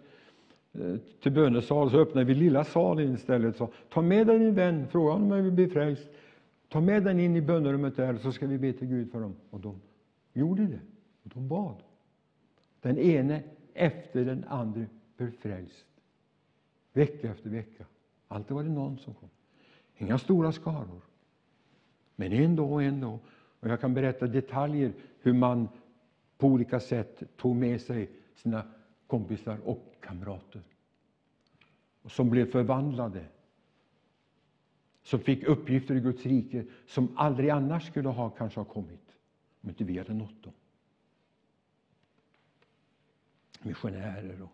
eh, 0.73 0.97
till 1.23 1.33
bönesal 1.33 1.91
så 1.91 1.99
öppnar 1.99 2.25
vi 2.25 2.35
lilla 2.35 2.65
salen 2.65 3.15
istället. 3.15 3.57
Så, 3.57 3.69
ta 3.89 4.03
med 4.03 4.27
dig 4.27 4.39
din 4.39 4.55
vän, 4.55 4.89
fråga 4.89 5.13
honom 5.13 5.27
om 5.27 5.33
han 5.33 5.45
vill 5.45 5.53
bli 5.53 5.69
frälst. 5.69 6.09
Ta 6.69 6.81
med 6.81 7.05
den 7.05 7.21
in 7.21 7.37
i 7.37 7.41
bönerummet 7.41 7.97
där 7.97 8.19
så 8.19 8.33
ska 8.33 8.47
vi 8.47 8.59
be 8.59 8.73
till 8.73 8.89
Gud 8.89 9.11
för 9.11 9.21
dem. 9.21 9.37
Och 9.51 9.61
de 9.61 9.81
gjorde 10.33 10.67
det. 10.67 10.81
Och 11.23 11.31
de 11.35 11.49
bad. 11.49 11.77
Den 12.81 12.99
ene 12.99 13.43
efter 13.75 14.25
den 14.25 14.45
andra 14.49 14.85
blev 15.17 15.31
frälst. 15.31 15.87
Vecka 16.93 17.31
efter 17.31 17.51
vecka. 17.51 17.85
Alltid 18.29 18.55
var 18.55 18.63
det 18.63 18.71
någon 18.71 18.99
som 18.99 19.15
kom. 19.15 19.29
Inga 19.99 20.19
stora 20.19 20.53
skaror. 20.53 21.01
Men 22.17 22.33
en 22.33 22.57
dag 22.57 22.73
och 22.73 22.83
en. 22.83 23.05
Och 23.05 23.21
jag 23.61 23.81
kan 23.81 23.95
berätta 23.95 24.27
detaljer 24.27 24.93
hur 25.21 25.33
man 25.33 25.69
på 26.39 26.47
olika 26.47 26.81
sätt 26.81 27.23
tog 27.37 27.57
med 27.57 27.81
sig 27.81 28.11
sina 28.35 28.65
kompisar 29.07 29.59
och 29.65 29.95
kamrater. 30.01 30.63
Som 32.05 32.31
blev 32.31 32.51
förvandlade. 32.51 33.25
Som 35.03 35.21
fick 35.21 35.45
uppgifter 35.45 35.95
i 35.95 36.01
Guds 36.01 36.27
rike 36.27 36.65
som 36.87 37.19
aldrig 37.19 37.51
annars 37.51 37.87
skulle 37.87 38.09
ha 38.09 38.31
kanske 38.31 38.61
ha 38.61 38.65
kommit 38.65 39.07
om 39.61 39.69
inte 39.69 39.85
vi 39.85 39.99
hade 39.99 40.15
nått 40.15 40.43
dem. 40.43 40.53
Missionärer 43.63 44.43
och, 44.43 44.53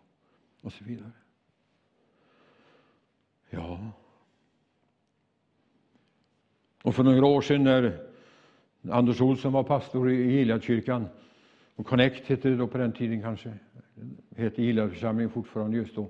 och 0.61 0.73
så 0.73 0.83
vidare. 0.83 1.11
Ja. 3.49 3.91
Och 6.83 6.95
för 6.95 7.03
några 7.03 7.25
år 7.25 7.41
sedan 7.41 7.63
när 7.63 7.97
Anders 8.89 9.21
Olsson 9.21 9.53
var 9.53 9.63
pastor 9.63 10.11
i 10.11 10.31
Gileadkyrkan 10.31 11.05
och 11.75 11.85
Connect 11.85 12.27
hette 12.27 12.49
det 12.49 12.55
då 12.55 12.67
på 12.67 12.77
den 12.77 12.91
tiden 12.91 13.21
kanske. 13.21 13.53
Hette 14.35 14.63
Gileadförsamlingen 14.63 15.29
fortfarande 15.29 15.77
just 15.77 15.95
då. 15.95 16.09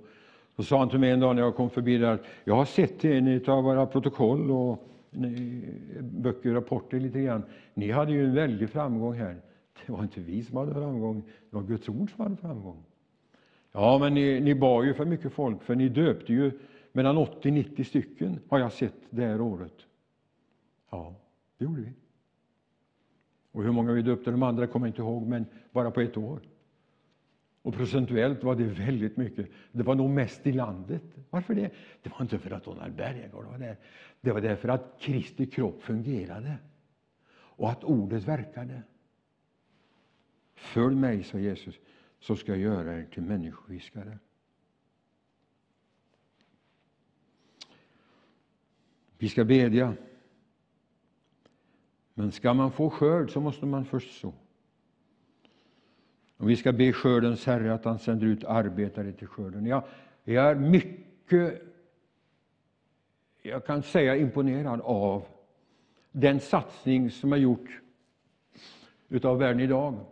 Så 0.56 0.64
sa 0.64 0.80
han 0.80 0.90
till 0.90 1.00
mig 1.00 1.12
en 1.12 1.20
dag 1.20 1.36
när 1.36 1.42
jag 1.42 1.56
kom 1.56 1.70
förbi 1.70 1.98
där 1.98 2.12
att 2.12 2.24
jag 2.44 2.56
har 2.56 2.66
sett 2.66 3.06
i 3.06 3.18
en 3.18 3.46
av 3.48 3.64
våra 3.64 3.86
protokoll 3.86 4.52
och 4.52 4.88
böcker 6.02 6.50
och 6.50 6.56
rapporter 6.56 7.00
lite 7.00 7.22
grann. 7.22 7.44
Ni 7.74 7.92
hade 7.92 8.12
ju 8.12 8.26
en 8.26 8.36
väldig 8.36 8.70
framgång 8.70 9.14
här. 9.14 9.36
Det 9.86 9.92
var 9.92 10.04
inte 10.04 10.20
vi 10.20 10.44
som 10.44 10.58
hade 10.58 10.74
framgång, 10.74 11.24
det 11.50 11.56
var 11.56 11.64
Guds 11.64 11.90
ord 11.90 12.12
som 12.16 12.24
hade 12.24 12.36
framgång. 12.36 12.84
Ja, 13.72 13.98
men 14.02 14.14
ni, 14.14 14.40
ni 14.40 14.56
bar 14.56 14.84
ju 14.84 14.94
för 14.94 15.06
mycket 15.06 15.34
folk, 15.34 15.64
för 15.64 15.76
ni 15.76 15.90
döpte 15.90 16.34
ju 16.34 16.52
mellan 16.92 17.18
80 17.18 17.52
90 17.52 17.84
stycken, 17.84 18.40
har 18.50 18.60
jag 18.60 18.72
sett 18.72 18.96
det 19.10 19.26
här 19.26 19.42
året. 19.42 19.74
Ja, 20.94 21.16
det 21.58 21.66
gjorde 21.66 21.82
vi. 21.82 21.94
Och 23.52 23.64
hur 23.64 23.72
många 23.72 23.94
vi 23.94 24.02
döpte 24.02 24.32
de 24.32 24.44
andra 24.44 24.68
kommer 24.68 24.88
jag 24.88 24.92
inte 24.92 25.02
ihåg, 25.02 25.28
men 25.28 25.46
bara 25.72 25.92
på 25.92 26.02
ett 26.02 26.18
år. 26.18 26.42
Och 27.62 27.74
procentuellt 27.74 28.44
var 28.44 28.56
det 28.56 28.64
väldigt 28.64 29.18
mycket. 29.18 29.50
Det 29.72 29.84
var 29.84 29.96
nog 29.96 30.10
mest 30.10 30.48
i 30.48 30.52
landet. 30.52 31.04
Varför 31.30 31.56
det? 31.56 31.72
Det 32.02 32.10
var 32.10 32.22
inte 32.22 32.40
för 32.40 32.52
att 32.52 32.64
Donald 32.64 32.96
Bergegård 32.96 33.46
var 33.46 33.58
där. 33.58 33.78
Det 34.22 34.32
var 34.32 34.42
därför 34.42 34.70
att 34.70 34.96
Kristi 35.00 35.46
kropp 35.46 35.84
fungerade 35.84 36.58
och 37.34 37.70
att 37.70 37.84
ordet 37.84 38.28
verkade. 38.28 38.84
Följ 40.56 40.96
mig, 40.96 41.24
sa 41.24 41.40
Jesus, 41.40 41.80
så 42.20 42.36
ska 42.36 42.52
jag 42.52 42.62
göra 42.62 43.00
er 43.00 43.06
till 43.06 43.24
människofiskare. 43.24 44.18
Vi 49.18 49.30
ska 49.30 49.46
bedja. 49.46 49.96
Men 52.14 52.32
ska 52.32 52.54
man 52.54 52.72
få 52.72 52.90
skörd 52.90 53.32
så 53.32 53.42
måste 53.42 53.66
man 53.66 53.86
först 53.86 54.20
så. 54.22 54.34
Och 56.38 56.50
vi 56.50 56.56
ska 56.56 56.72
be 56.72 56.94
skördens 56.94 57.46
Herre 57.46 57.74
att 57.74 57.86
han 57.86 58.00
sänder 58.00 58.28
ut 58.28 58.44
arbetare 58.44 59.12
till 59.12 59.28
skörden. 59.28 59.66
Jag, 59.66 59.84
jag 60.24 60.46
är 60.46 60.56
mycket, 60.56 61.62
jag 63.42 63.66
kan 63.66 63.84
säga 63.84 64.16
imponerad 64.16 64.82
av 64.82 65.26
den 66.12 66.40
satsning 66.40 67.12
som 67.12 67.32
har 67.32 67.40
gjorts 67.40 67.72
utav 69.10 69.38
Världen 69.38 69.60
idag. 69.60 70.06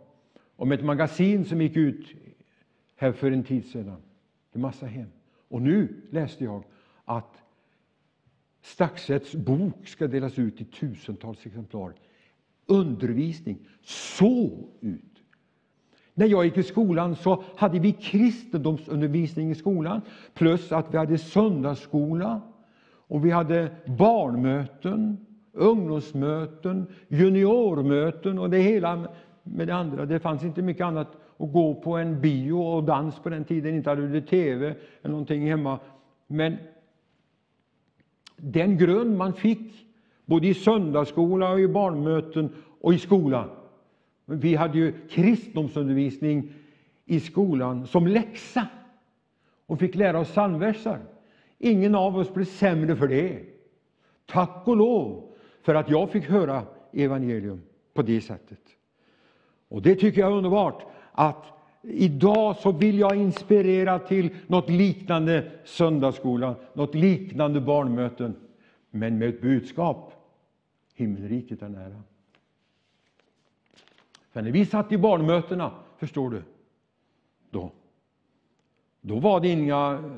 Om 0.56 0.72
ett 0.72 0.84
magasin 0.84 1.44
som 1.44 1.62
gick 1.62 1.76
ut 1.76 2.06
här 2.96 3.12
för 3.12 3.32
en 3.32 3.44
tid 3.44 3.66
sedan. 3.66 4.02
En 4.52 4.60
massa 4.60 4.86
hem. 4.86 5.08
Och 5.48 5.62
nu 5.62 6.02
läste 6.10 6.44
jag 6.44 6.64
att 7.04 7.41
Staxets 8.62 9.34
bok 9.34 9.86
ska 9.86 10.06
delas 10.06 10.38
ut 10.38 10.60
i 10.60 10.64
tusentals 10.64 11.46
exemplar. 11.46 11.92
Undervisning. 12.66 13.58
Så 13.82 14.50
ut! 14.80 15.04
När 16.14 16.26
jag 16.26 16.44
gick 16.44 16.56
i 16.56 16.62
skolan 16.62 17.16
så 17.16 17.44
hade 17.56 17.78
vi 17.78 17.92
kristendomsundervisning 17.92 19.50
i 19.50 19.54
skolan 19.54 20.00
plus 20.34 20.72
att 20.72 20.94
vi 20.94 20.98
hade 20.98 21.18
söndagsskola 21.18 22.40
och 22.84 23.24
vi 23.24 23.30
hade 23.30 23.70
barnmöten, 23.86 25.26
ungdomsmöten, 25.52 26.86
juniormöten 27.08 28.38
och 28.38 28.50
det 28.50 28.58
hela 28.58 29.08
med 29.42 29.66
det 29.66 29.74
andra. 29.74 30.06
Det 30.06 30.20
fanns 30.20 30.44
inte 30.44 30.62
mycket 30.62 30.84
annat 30.84 31.08
att 31.36 31.52
gå 31.52 31.74
på 31.74 31.96
än 31.96 32.20
bio 32.20 32.52
och 32.52 32.84
dans 32.84 33.18
på 33.18 33.28
den 33.28 33.44
tiden. 33.44 33.74
Inte 33.74 33.90
hade 33.90 34.08
du 34.08 34.20
tv 34.20 34.66
eller 35.02 35.10
någonting 35.10 35.48
hemma. 35.48 35.78
Men 36.26 36.56
den 38.44 38.78
grund 38.78 39.16
man 39.16 39.32
fick 39.32 39.86
både 40.24 40.46
i 40.46 40.54
söndagsskola 40.54 41.52
och 41.52 41.60
i 41.60 41.68
barnmöten 41.68 42.54
och 42.80 42.94
i 42.94 42.98
skolan 42.98 43.48
vi 44.24 44.54
hade 44.54 44.78
ju 44.78 45.08
kristendomsundervisning 45.08 46.52
i 47.04 47.20
skolan 47.20 47.86
som 47.86 48.06
läxa 48.06 48.66
och 49.66 49.78
fick 49.78 49.94
lära 49.94 50.20
oss 50.20 50.28
psalmversar. 50.28 51.00
Ingen 51.58 51.94
av 51.94 52.18
oss 52.18 52.34
blev 52.34 52.44
sämre 52.44 52.96
för 52.96 53.08
det. 53.08 53.42
Tack 54.26 54.68
och 54.68 54.76
lov 54.76 55.32
för 55.62 55.74
att 55.74 55.90
jag 55.90 56.10
fick 56.10 56.24
höra 56.24 56.62
evangelium 56.92 57.62
på 57.94 58.02
det 58.02 58.20
sättet. 58.20 58.60
Och 59.68 59.82
Det 59.82 59.94
tycker 59.94 60.20
jag 60.20 60.32
är 60.32 60.36
underbart 60.36 60.82
att 61.12 61.44
idag 61.82 62.56
så 62.56 62.72
vill 62.72 62.98
jag 62.98 63.16
inspirera 63.16 63.98
till 63.98 64.36
något 64.46 64.70
liknande 64.70 65.50
söndagsskola, 65.64 66.56
något 66.72 66.94
liknande 66.94 67.60
barnmöten, 67.60 68.34
men 68.90 69.18
med 69.18 69.28
ett 69.28 69.40
budskap. 69.40 70.12
Himmelriket 70.94 71.62
är 71.62 71.68
nära. 71.68 72.02
För 74.30 74.42
när 74.42 74.50
vi 74.50 74.66
satt 74.66 74.92
i 74.92 74.98
barnmötena, 74.98 75.70
förstår 75.98 76.30
du, 76.30 76.42
då, 77.50 77.72
då 79.00 79.18
var 79.18 79.40
det 79.40 79.48
inga 79.48 79.92
eh, 79.92 80.10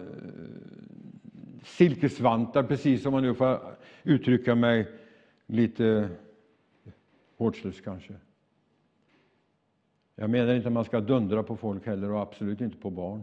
silkesvantar, 1.64 2.62
precis 2.62 3.02
som 3.02 3.12
man 3.12 3.22
nu 3.22 3.34
får 3.34 3.60
uttrycka 4.02 4.54
mig 4.54 4.88
lite 5.46 6.08
vårdslöst 7.36 7.84
kanske. 7.84 8.14
Jag 10.14 10.30
menar 10.30 10.54
inte 10.54 10.68
att 10.68 10.72
man 10.72 10.84
ska 10.84 11.00
dundra 11.00 11.42
på 11.42 11.56
folk 11.56 11.86
heller 11.86 12.10
och 12.10 12.20
absolut 12.20 12.60
inte 12.60 12.76
på 12.76 12.90
barn. 12.90 13.22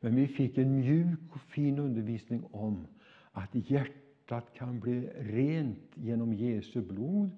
Men 0.00 0.14
vi 0.14 0.26
fick 0.26 0.58
en 0.58 0.76
mjuk 0.76 1.20
och 1.32 1.40
fin 1.40 1.78
undervisning 1.78 2.44
om 2.50 2.86
att 3.32 3.50
hjärtat 3.52 4.54
kan 4.54 4.80
bli 4.80 5.10
rent 5.18 5.90
genom 5.94 6.34
Jesu 6.34 6.80
blod 6.80 7.30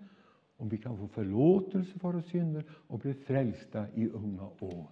om 0.57 0.69
vi 0.69 0.79
kan 0.79 0.99
få 0.99 1.09
förlåtelse 1.09 1.99
för 1.99 2.13
våra 2.13 2.23
synder 2.23 2.65
och 2.71 2.99
bli 2.99 3.15
frälsta 3.15 3.87
i 3.95 4.09
unga 4.09 4.49
år. 4.61 4.89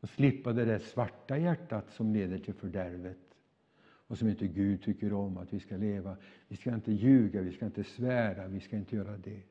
Och 0.00 0.08
slippa 0.08 0.52
det 0.52 0.64
där 0.64 0.78
svarta 0.78 1.38
hjärtat 1.38 1.90
som 1.90 2.12
leder 2.12 2.38
till 2.38 2.54
fördärvet 2.54 3.18
och 4.10 4.18
som 4.18 4.28
inte 4.28 4.46
Gud 4.46 4.82
tycker 4.82 5.12
om 5.12 5.36
att 5.36 5.52
vi 5.52 5.60
ska 5.60 5.76
leva. 5.76 6.16
Vi 6.48 6.56
ska 6.56 6.74
inte 6.74 6.92
ljuga, 6.92 7.42
vi 7.42 7.52
ska 7.52 7.66
inte 7.66 7.84
svära, 7.84 8.48
vi 8.48 8.60
ska 8.60 8.76
inte 8.76 8.96
göra 8.96 9.16
det. 9.16 9.42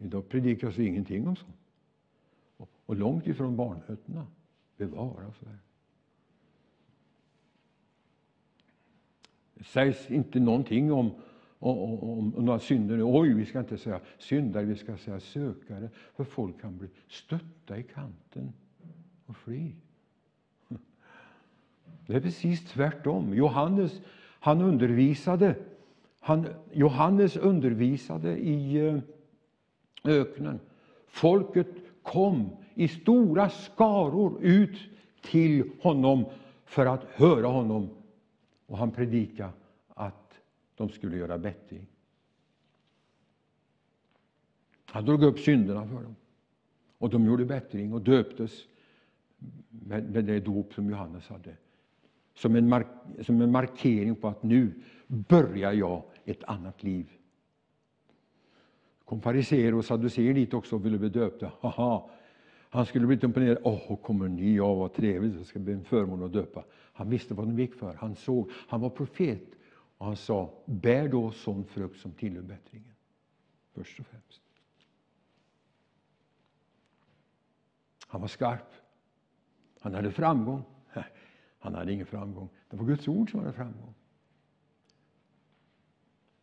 Idag 0.00 0.28
predikas 0.28 0.76
det 0.76 0.84
ingenting 0.84 1.28
om 1.28 1.36
sånt. 1.36 1.56
Och 2.86 2.96
långt 2.96 3.26
ifrån 3.26 3.56
barnmötena. 3.56 4.26
Bevara 4.76 5.32
för. 5.32 5.58
Det 9.54 9.64
sägs 9.64 10.10
inte 10.10 10.40
någonting 10.40 10.92
om 10.92 11.10
om, 11.60 12.34
några 12.36 12.58
synder. 12.58 13.00
Oj, 13.02 13.34
vi 13.34 13.46
ska 13.46 13.58
inte 13.58 13.78
säga 13.78 14.00
syndare, 14.18 14.64
vi 14.64 14.76
ska 14.76 14.96
säga 14.96 15.20
sökare. 15.20 15.90
För 16.16 16.24
folk 16.24 16.60
kan 16.60 16.78
bli 16.78 16.88
stötta 17.08 17.78
i 17.78 17.82
kanten 17.82 18.52
och 19.26 19.36
fly. 19.36 19.72
Det 22.06 22.14
är 22.14 22.20
precis 22.20 22.64
tvärtom. 22.64 23.34
Johannes 23.34 24.00
han 24.42 24.62
undervisade, 24.62 25.54
han, 26.20 26.46
Johannes 26.72 27.36
undervisade 27.36 28.38
i 28.38 28.86
eh, 28.86 28.98
öknen. 30.04 30.60
Folket 31.06 31.68
kom 32.02 32.50
i 32.74 32.88
stora 32.88 33.50
skaror 33.50 34.42
ut 34.42 34.78
till 35.22 35.70
honom 35.80 36.24
för 36.64 36.86
att 36.86 37.04
höra 37.04 37.46
honom. 37.46 37.88
Och 38.66 38.78
han 38.78 38.90
predikade 38.90 39.52
de 40.80 40.88
skulle 40.88 41.16
göra 41.16 41.38
bättring. 41.38 41.86
Han 44.84 45.04
drog 45.04 45.22
upp 45.22 45.38
synderna 45.38 45.88
för 45.88 46.02
dem. 46.02 46.16
Och 46.98 47.10
de 47.10 47.24
gjorde 47.24 47.44
bättring 47.44 47.92
och 47.92 48.00
döptes 48.00 48.66
med, 49.68 50.10
med 50.10 50.24
det 50.24 50.40
dop 50.40 50.74
som 50.74 50.90
Johannes 50.90 51.28
hade. 51.28 51.56
Som 52.34 52.56
en, 52.56 52.68
mark, 52.68 52.86
som 53.22 53.42
en 53.42 53.50
markering 53.50 54.16
på 54.16 54.28
att 54.28 54.42
nu 54.42 54.82
börjar 55.06 55.72
jag 55.72 56.02
ett 56.24 56.44
annat 56.44 56.82
liv 56.82 57.10
kom 59.10 59.20
fariséer 59.20 59.74
och 59.74 59.84
saduséer 59.84 60.34
dit 60.34 60.54
också 60.54 60.76
och 60.76 60.86
ville 60.86 60.98
bli 60.98 61.08
döpta. 61.08 61.52
Haha. 61.60 62.10
Han 62.70 62.86
skulle 62.86 63.06
bli 63.06 63.18
imponerad. 63.22 63.58
Åh, 63.62 63.96
kommer 63.96 64.28
ni? 64.28 64.56
Ja, 64.56 64.74
vad 64.74 64.92
trevligt. 64.92 65.38
Det 65.38 65.44
ska 65.44 65.58
bli 65.58 65.72
en 65.72 65.84
förmån 65.84 66.22
att 66.22 66.32
döpa. 66.32 66.64
Han 66.72 67.10
visste 67.10 67.34
vad 67.34 67.46
de 67.46 67.58
gick 67.58 67.74
för. 67.74 67.94
Han 67.94 68.16
såg. 68.16 68.50
Han 68.68 68.80
var 68.80 68.90
profet. 68.90 69.42
Och 69.98 70.06
han 70.06 70.16
sa, 70.16 70.50
bär 70.64 71.08
då 71.08 71.30
sån 71.30 71.64
frukt 71.64 72.00
som 72.00 72.12
tillhör 72.12 72.42
bättringen. 72.42 72.94
Först 73.74 74.00
och 74.00 74.06
främst. 74.06 74.42
Han 78.06 78.20
var 78.20 78.28
skarp. 78.28 78.72
Han 79.80 79.94
hade 79.94 80.12
framgång. 80.12 80.62
Han 81.58 81.74
hade 81.74 81.92
ingen 81.92 82.06
framgång. 82.06 82.48
Det 82.68 82.76
var 82.76 82.84
Guds 82.84 83.08
ord 83.08 83.30
som 83.30 83.40
hade 83.40 83.52
framgång. 83.52 83.94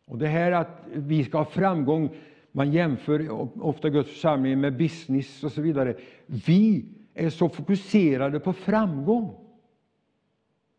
Och 0.04 0.18
det 0.18 0.28
här 0.28 0.52
att 0.52 0.82
vi 0.86 1.24
ska 1.24 1.38
ha 1.38 1.44
framgång, 1.44 2.16
man 2.58 2.72
jämför 2.72 3.30
ofta 3.62 3.90
Guds 3.90 4.10
församling 4.10 4.60
med 4.60 4.76
business 4.76 5.44
och 5.44 5.52
så 5.52 5.60
vidare. 5.60 5.96
Vi 6.26 6.84
är 7.14 7.30
så 7.30 7.48
fokuserade 7.48 8.40
på 8.40 8.52
framgång. 8.52 9.34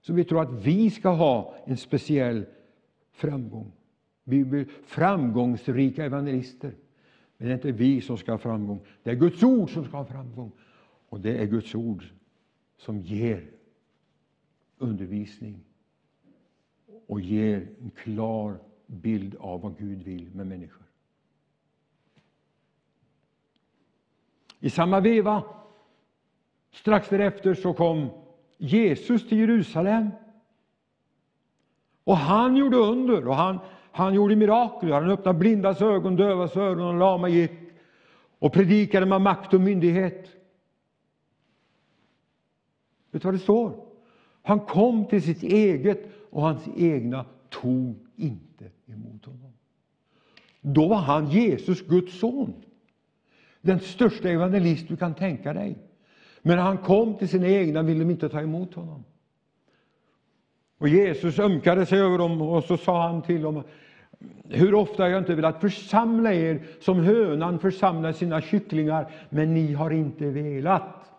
Så 0.02 0.14
vi 0.14 0.24
tror 0.24 0.42
att 0.42 0.66
vi 0.66 0.90
ska 0.90 1.10
ha 1.10 1.56
en 1.66 1.78
speciell 1.78 2.46
framgång. 3.12 3.72
Vi 4.24 4.46
blir 4.46 4.66
framgångsrika 4.86 6.06
evangelister. 6.06 6.74
Men 7.38 7.48
det 7.48 7.54
är 7.54 7.56
inte 7.56 7.72
vi 7.72 8.02
som 8.02 8.18
ska 8.18 8.32
ha 8.32 8.38
framgång, 8.38 8.80
det 9.04 9.10
är 9.12 9.16
Guds 9.16 9.44
ord 9.44 9.74
som 9.74 9.86
ska 9.86 9.98
ha 9.98 10.06
framgång. 10.06 10.52
Och 11.10 11.20
det 11.20 11.38
är 11.38 11.46
Guds 11.46 11.76
ord 11.76 12.04
som 12.78 13.00
ger 13.00 13.50
undervisning 14.78 15.60
och 17.08 17.22
ger 17.22 17.68
en 17.82 17.90
klar 17.90 18.60
bild 18.88 19.36
av 19.40 19.62
vad 19.62 19.78
Gud 19.78 20.04
vill 20.04 20.30
med 20.36 20.48
människor. 20.48 20.89
I 24.60 24.70
samma 24.70 25.00
veva, 25.00 25.44
strax 26.72 27.10
därefter, 27.10 27.54
så 27.54 27.74
kom 27.74 28.10
Jesus 28.58 29.30
till 29.30 29.38
Jerusalem. 29.38 30.10
Och 32.04 32.18
han 32.18 32.56
gjorde 32.56 32.78
under 32.78 33.28
och 33.28 33.36
han, 33.36 33.60
han 33.92 34.14
gjorde 34.14 34.36
mirakel. 34.36 34.92
Han 34.92 35.10
öppnade 35.10 35.40
blindas 35.40 35.82
ögon, 35.82 36.16
dövas 36.16 36.58
öron 36.58 36.88
och 36.88 37.00
lama 37.00 37.30
gick 37.30 37.52
och 38.40 38.54
predikade 38.54 39.06
med 39.06 39.22
makt 39.22 39.54
och 39.54 39.62
myndighet. 39.62 40.30
Vet 43.12 43.22
du 43.22 43.28
vad 43.28 43.34
det 43.34 43.40
står? 43.40 43.86
Han 44.42 44.60
kom 44.60 45.06
till 45.06 45.22
sitt 45.22 45.44
eget 45.44 46.12
och 46.30 46.42
hans 46.42 46.68
egna 46.78 47.26
tog 47.50 48.08
inte 48.16 48.72
emot 48.86 49.26
honom. 49.26 49.54
Då 50.62 50.88
var 50.88 50.98
han 50.98 51.30
Jesus, 51.30 51.82
Guds 51.82 52.20
son. 52.20 52.54
Den 53.62 53.80
största 53.80 54.30
evangelist 54.30 54.88
du 54.88 54.98
kan 54.98 55.14
tänka 55.14 55.54
dig. 55.54 55.78
Men 56.42 56.58
när 56.58 56.64
han 56.64 56.78
kom 56.78 57.18
till 57.18 57.30
sina 57.30 57.48
egna 57.48 57.82
ville 57.82 58.00
de 58.00 58.12
inte 58.12 58.30
ta 58.30 58.42
emot 58.42 58.74
honom. 58.74 59.04
Och 60.78 60.88
Jesus 60.88 61.40
ömkade 61.40 61.86
sig 61.86 62.00
över 62.00 62.18
dem 62.18 62.42
och 62.42 62.64
så 62.64 62.78
sa 62.78 63.08
han 63.08 63.22
till 63.22 63.42
dem 63.42 63.64
hur 64.44 64.74
ofta 64.74 65.04
har 65.04 65.10
jag 65.10 65.22
inte 65.22 65.36
velat 65.36 65.62
församla 65.62 66.34
er 66.34 66.64
som 66.80 67.00
hönan 67.00 67.60
församlar 67.60 68.12
sina 68.12 68.42
kycklingar, 68.42 69.12
men 69.30 69.54
ni 69.54 69.74
har 69.74 69.92
inte 69.92 70.30
velat. 70.30 71.12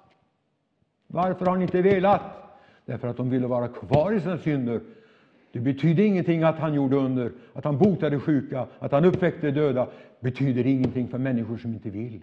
Varför 1.06 1.46
har 1.46 1.56
ni 1.56 1.62
inte 1.62 1.82
velat? 1.82 2.22
Därför 2.86 3.08
att 3.08 3.16
de 3.16 3.30
ville 3.30 3.46
vara 3.46 3.68
kvar 3.68 4.12
i 4.12 4.20
sina 4.20 4.38
synder. 4.38 4.80
Det 5.52 5.60
betyder 5.60 6.02
ingenting 6.04 6.42
att 6.42 6.58
han 6.58 6.74
gjorde 6.74 6.96
under, 6.96 7.32
att 7.52 7.64
han 7.64 7.78
botade 7.78 8.20
sjuka, 8.20 8.66
att 8.78 8.92
han 8.92 9.04
uppväckte 9.04 9.50
döda. 9.50 9.84
Det 9.84 10.30
betyder 10.30 10.66
ingenting 10.66 11.08
för 11.08 11.18
människor 11.18 11.58
som 11.58 11.72
inte 11.72 11.90
vill. 11.90 12.22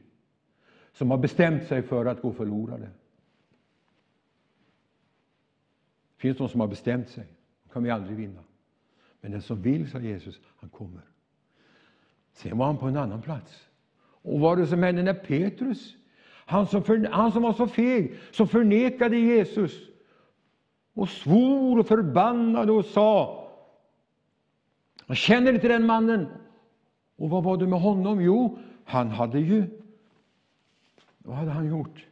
som 0.94 1.12
har 1.12 1.18
bestämt 1.18 1.68
sig 1.68 1.82
för 1.82 2.06
att 2.06 2.22
gå 2.22 2.34
förlorade. 2.34 2.90
Det 6.16 6.22
finns 6.22 6.38
de 6.38 6.49
som 6.49 6.60
har 6.60 6.68
bestämt 6.68 7.10
sig. 7.10 7.26
De 7.64 7.74
kan 7.74 7.84
vi 7.84 7.90
aldrig 7.90 8.18
vinna. 8.18 8.40
Men 9.22 9.32
den 9.32 9.41
som 9.41 9.62
vill, 9.62 9.91
sa 9.91 9.99
Jesus, 9.99 10.40
han 10.60 10.70
kommer. 10.70 11.02
Sen 12.34 12.58
var 12.58 12.66
han 12.66 12.78
på 12.78 12.86
en 12.86 12.98
annan 12.98 13.22
plats. 13.22 13.68
Och 13.99 14.40
vad 14.40 14.41
var 14.41 14.58
det 14.58 14.68
som 14.68 14.84
hände 14.84 15.04
när 15.04 15.14
Petrus, 15.14 15.95
han 16.45 16.68
som, 16.68 16.84
för, 16.84 17.08
han 17.12 17.32
som 17.32 17.41
var 17.41 17.54
så 17.54 17.68
feg, 17.68 18.16
som 18.32 18.48
förnekade 18.48 19.18
Jesus 19.18 19.86
och 20.98 21.10
svor 21.10 21.80
och 21.80 21.88
förbannade 21.88 22.72
och 22.72 22.86
sa 22.86 23.44
Jag 25.06 25.18
känner 25.18 25.53
inte 25.53 25.68
den 25.68 25.86
mannen. 25.86 26.28
Och 27.15 27.30
vad 27.30 27.44
var 27.44 27.57
det 27.57 27.68
med 27.68 27.82
honom? 27.82 28.22
Jo, 28.22 28.60
han 28.86 29.07
hade 29.07 29.40
ju... 29.40 29.82
Vad 31.18 31.36
hade 31.36 31.52
han 31.52 31.68
gjort? 31.68 32.06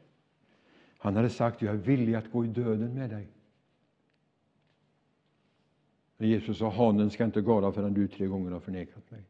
Han 0.97 1.15
hade 1.15 1.29
sagt 1.29 1.61
jag 1.61 1.73
är 1.73 1.79
villig 1.79 2.15
att 2.15 2.31
gå 2.31 2.45
i 2.45 2.47
döden 2.47 2.93
med 2.93 3.09
dig. 3.09 3.27
Men 6.17 6.29
Jesus 6.29 6.57
sa 6.57 6.69
hanen 6.69 7.09
ska 7.09 7.23
inte 7.23 7.41
gala 7.41 7.71
förrän 7.71 7.93
du 7.93 8.07
tre 8.07 8.27
gånger 8.27 8.51
har 8.51 8.59
förnekat 8.59 9.11
mig. 9.11 9.23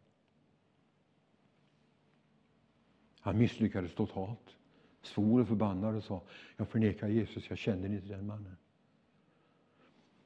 Han 3.20 3.38
misslyckades 3.38 3.96
totalt. 3.96 4.56
Svor 5.02 5.42
och 5.42 5.48
förbannade 5.48 5.98
och 5.98 6.04
sa 6.04 6.22
jag 6.58 6.68
förnekar 6.68 7.08
Jesus, 7.08 7.50
jag 7.50 7.58
känner 7.58 7.90
inte 7.90 8.08
den 8.08 8.28
mannen. 8.28 8.58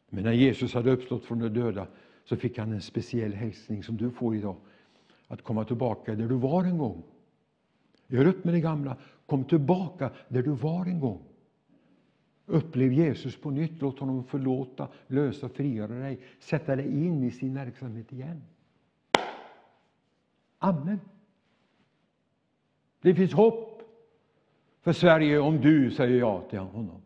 Men 0.10 0.24
när 0.24 0.32
Jesus 0.32 0.74
hade 0.74 0.92
uppstått 0.92 1.26
från 1.26 1.40
de 1.40 1.50
döda 1.50 1.88
så 2.26 2.36
fick 2.36 2.58
han 2.58 2.74
en 2.74 2.82
speciell 2.82 3.34
hälsning 3.34 3.84
som 3.84 3.98
du 3.98 4.12
får 4.12 4.36
idag. 4.36 4.56
Att 5.28 5.42
komma 5.42 5.66
tillbaka 5.66 6.16
där 6.16 6.28
du 6.28 6.36
var 6.36 6.64
en 6.64 6.78
gång. 6.78 7.04
Gör 8.08 8.28
upp 8.28 8.44
med 8.44 8.54
det 8.54 8.60
gamla, 8.60 8.98
kom 9.26 9.44
tillbaka 9.44 10.12
där 10.28 10.44
du 10.44 10.52
var 10.52 10.86
en 10.86 11.00
gång. 11.00 11.22
Upplev 12.46 12.94
Jesus 12.94 13.42
på 13.42 13.52
nytt, 13.52 13.82
låt 13.82 14.00
honom 14.00 14.24
förlåta, 14.24 14.88
lösa, 15.08 15.50
frigöra 15.50 16.00
dig, 16.00 16.20
sätta 16.40 16.76
dig 16.76 17.06
in 17.06 17.24
i 17.24 17.32
sin 17.32 17.54
verksamhet 17.54 18.12
igen. 18.12 18.42
Amen. 20.58 21.00
Det 23.02 23.16
finns 23.16 23.34
hopp 23.34 23.82
för 24.82 24.94
Sverige 24.94 25.40
om 25.40 25.62
du 25.62 25.92
säger 25.92 26.20
ja 26.20 26.42
till 26.50 26.60
honom. 26.60 27.02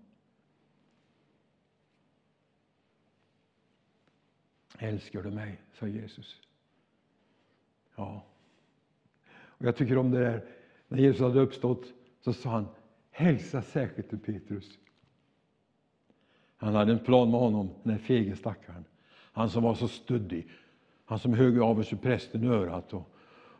Älskar 4.84 5.24
du 5.24 5.32
mig? 5.32 5.62
sa 5.74 5.88
Jesus. 5.88 6.42
Ja. 7.96 8.26
Och 9.34 9.66
jag 9.66 9.76
tycker 9.76 9.98
om 9.98 10.12
det 10.12 10.20
där, 10.20 10.46
när 10.88 10.98
Jesus 10.98 11.22
hade 11.22 11.40
uppstått 11.40 11.86
så 12.22 12.34
sa 12.34 12.50
han, 12.50 12.68
hälsa 13.12 13.62
särskilt 13.62 14.10
till 14.10 14.20
Petrus. 14.20 14.78
Han 16.58 16.76
hade 16.76 16.92
en 16.92 17.00
plan 17.00 17.32
med 17.32 17.40
honom, 17.40 17.70
den 17.84 18.00
fege 18.00 18.36
stackaren. 18.36 18.86
Han 19.12 19.50
som 19.50 19.64
var 19.64 19.76
så 19.76 19.88
stöddig. 19.88 20.48
Han 21.06 21.20
som 21.20 21.34
högg 21.34 21.60
av 21.60 21.84
sig 21.84 21.98
prästen 21.98 22.44
i 22.44 22.48
örat. 22.48 22.94
Och, 22.94 23.14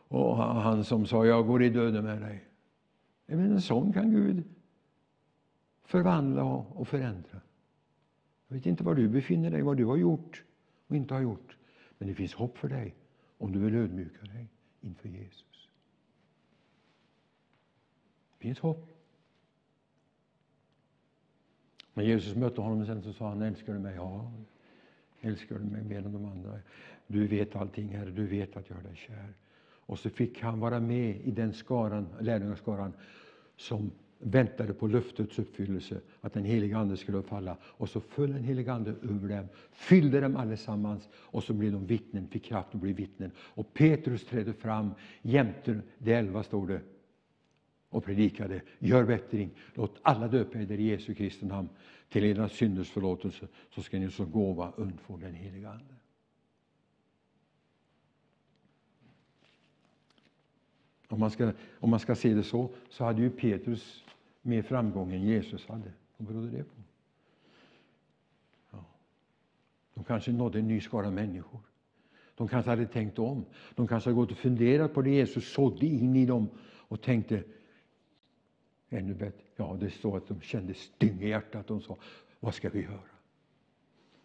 och 0.08 0.36
han 0.36 0.84
som 0.84 1.06
sa, 1.06 1.26
jag 1.26 1.46
går 1.46 1.62
i 1.62 1.68
döden 1.68 2.04
med 2.04 2.20
dig. 2.20 2.44
Men 3.26 3.40
en 3.40 3.60
sån 3.60 3.92
kan 3.92 4.10
Gud 4.10 4.44
förvandla 5.84 6.44
och 6.44 6.88
förändra. 6.88 7.40
Jag 8.48 8.56
vet 8.56 8.66
inte 8.66 8.84
var 8.84 8.94
du 8.94 9.08
befinner 9.08 9.50
dig, 9.50 9.62
vad 9.62 9.76
du 9.76 9.84
har 9.84 9.96
gjort 9.96 10.44
och 10.94 10.98
inte 10.98 11.14
har 11.14 11.20
gjort. 11.20 11.56
Men 11.98 12.08
det 12.08 12.14
finns 12.14 12.34
hopp 12.34 12.58
för 12.58 12.68
dig 12.68 12.94
om 13.38 13.52
du 13.52 13.58
vill 13.58 13.74
ödmjuka 13.74 14.26
dig 14.26 14.48
inför 14.80 15.08
Jesus. 15.08 15.68
Det 18.32 18.42
finns 18.42 18.58
hopp. 18.58 18.90
När 21.94 22.04
Jesus 22.04 22.36
mötte 22.36 22.60
honom 22.60 22.86
sen 22.86 23.02
så 23.02 23.12
sa 23.12 23.28
han, 23.28 23.42
älskar 23.42 23.72
du 23.72 23.78
mig? 23.78 23.94
Ja, 23.94 24.32
älskar 25.20 25.58
du 25.58 25.64
mig 25.64 25.84
mer 25.84 25.98
än 25.98 26.12
de 26.12 26.24
andra? 26.24 26.58
Du 27.06 27.26
vet 27.26 27.56
allting, 27.56 27.88
Herre, 27.88 28.10
du 28.10 28.26
vet 28.26 28.56
att 28.56 28.70
jag 28.70 28.78
är 28.78 28.82
dig 28.82 28.96
kär. 28.96 29.34
Och 29.86 29.98
så 29.98 30.10
fick 30.10 30.42
han 30.42 30.60
vara 30.60 30.80
med 30.80 31.20
i 31.20 31.30
den 31.30 31.52
skaran, 31.52 32.08
lärjungaskaran 32.20 32.92
som 33.56 33.90
väntade 34.18 34.74
på 34.74 34.86
löftets 34.86 35.38
uppfyllelse, 35.38 36.00
att 36.20 36.32
den 36.32 36.44
helige 36.44 36.76
Ande 36.76 36.96
skulle 36.96 37.22
falla. 37.22 37.56
Och 37.62 37.88
så 37.88 38.00
föll 38.00 38.32
den 38.32 38.44
helige 38.44 38.72
Ande 38.72 38.90
över 38.90 39.28
dem, 39.28 39.48
fyllde 39.72 40.20
dem 40.20 40.36
allesammans 40.36 41.08
och 41.14 41.44
så 41.44 41.52
blev 41.52 41.72
de 41.72 41.86
vittnen, 41.86 42.28
fick 42.28 42.44
kraft 42.44 42.74
att 42.74 42.80
bli 42.80 42.92
vittnen. 42.92 43.30
Och 43.38 43.74
Petrus 43.74 44.26
trädde 44.26 44.52
fram 44.52 44.90
jämte 45.22 45.80
de 45.98 46.12
elva, 46.12 46.42
står 46.42 46.66
det, 46.66 46.80
och 47.88 48.04
predikade, 48.04 48.60
gör 48.78 49.04
bättring, 49.04 49.50
låt 49.74 49.98
alla 50.02 50.28
döpa 50.28 50.58
eder 50.58 50.80
i 50.80 50.82
Jesu 50.82 51.14
Kristi 51.14 51.46
namn 51.46 51.68
till 52.08 52.24
era 52.24 52.48
synders 52.48 52.90
förlåtelse, 52.90 53.48
så 53.74 53.82
ska 53.82 53.98
ni 53.98 54.10
som 54.10 54.30
gåva 54.30 54.72
undfå 54.76 55.16
den 55.16 55.34
heliga 55.34 55.70
Ande. 55.70 55.94
Om 61.08 61.20
man, 61.20 61.30
ska, 61.30 61.52
om 61.80 61.90
man 61.90 62.00
ska 62.00 62.14
se 62.14 62.34
det 62.34 62.42
så, 62.42 62.70
så 62.90 63.04
hade 63.04 63.22
ju 63.22 63.30
Petrus 63.30 64.03
mer 64.44 64.62
framgång 64.62 65.12
än 65.12 65.22
Jesus 65.22 65.66
hade. 65.66 65.92
Vad 66.16 66.28
berodde 66.28 66.50
det 66.50 66.64
på? 66.64 66.82
Ja. 68.70 68.84
De 69.94 70.04
kanske 70.04 70.32
nådde 70.32 70.58
en 70.58 70.68
ny 70.68 70.80
skara 70.80 71.10
människor. 71.10 71.60
De 72.36 72.48
kanske 72.48 72.70
hade 72.70 72.86
tänkt 72.86 73.18
om. 73.18 73.44
De 73.74 73.88
kanske 73.88 74.10
hade 74.10 74.20
gått 74.20 74.30
och 74.30 74.36
funderat 74.36 74.94
på 74.94 75.02
det 75.02 75.10
Jesus 75.10 75.52
sådde 75.52 75.86
in 75.86 76.16
i 76.16 76.26
dem 76.26 76.48
och 76.64 77.02
tänkte 77.02 77.42
ännu 78.88 79.14
bättre. 79.14 79.42
Ja, 79.56 79.76
det 79.80 79.90
står 79.90 80.16
att 80.16 80.28
de 80.28 80.40
kände 80.40 80.74
styng 80.74 81.22
i 81.22 81.28
hjärtat. 81.28 81.66
De 81.66 81.80
sa, 81.80 81.96
vad 82.40 82.54
ska 82.54 82.68
vi 82.68 82.82
göra? 82.82 83.00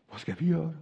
Vad 0.09 0.19
ska 0.19 0.33
vi 0.39 0.47
göra? 0.47 0.77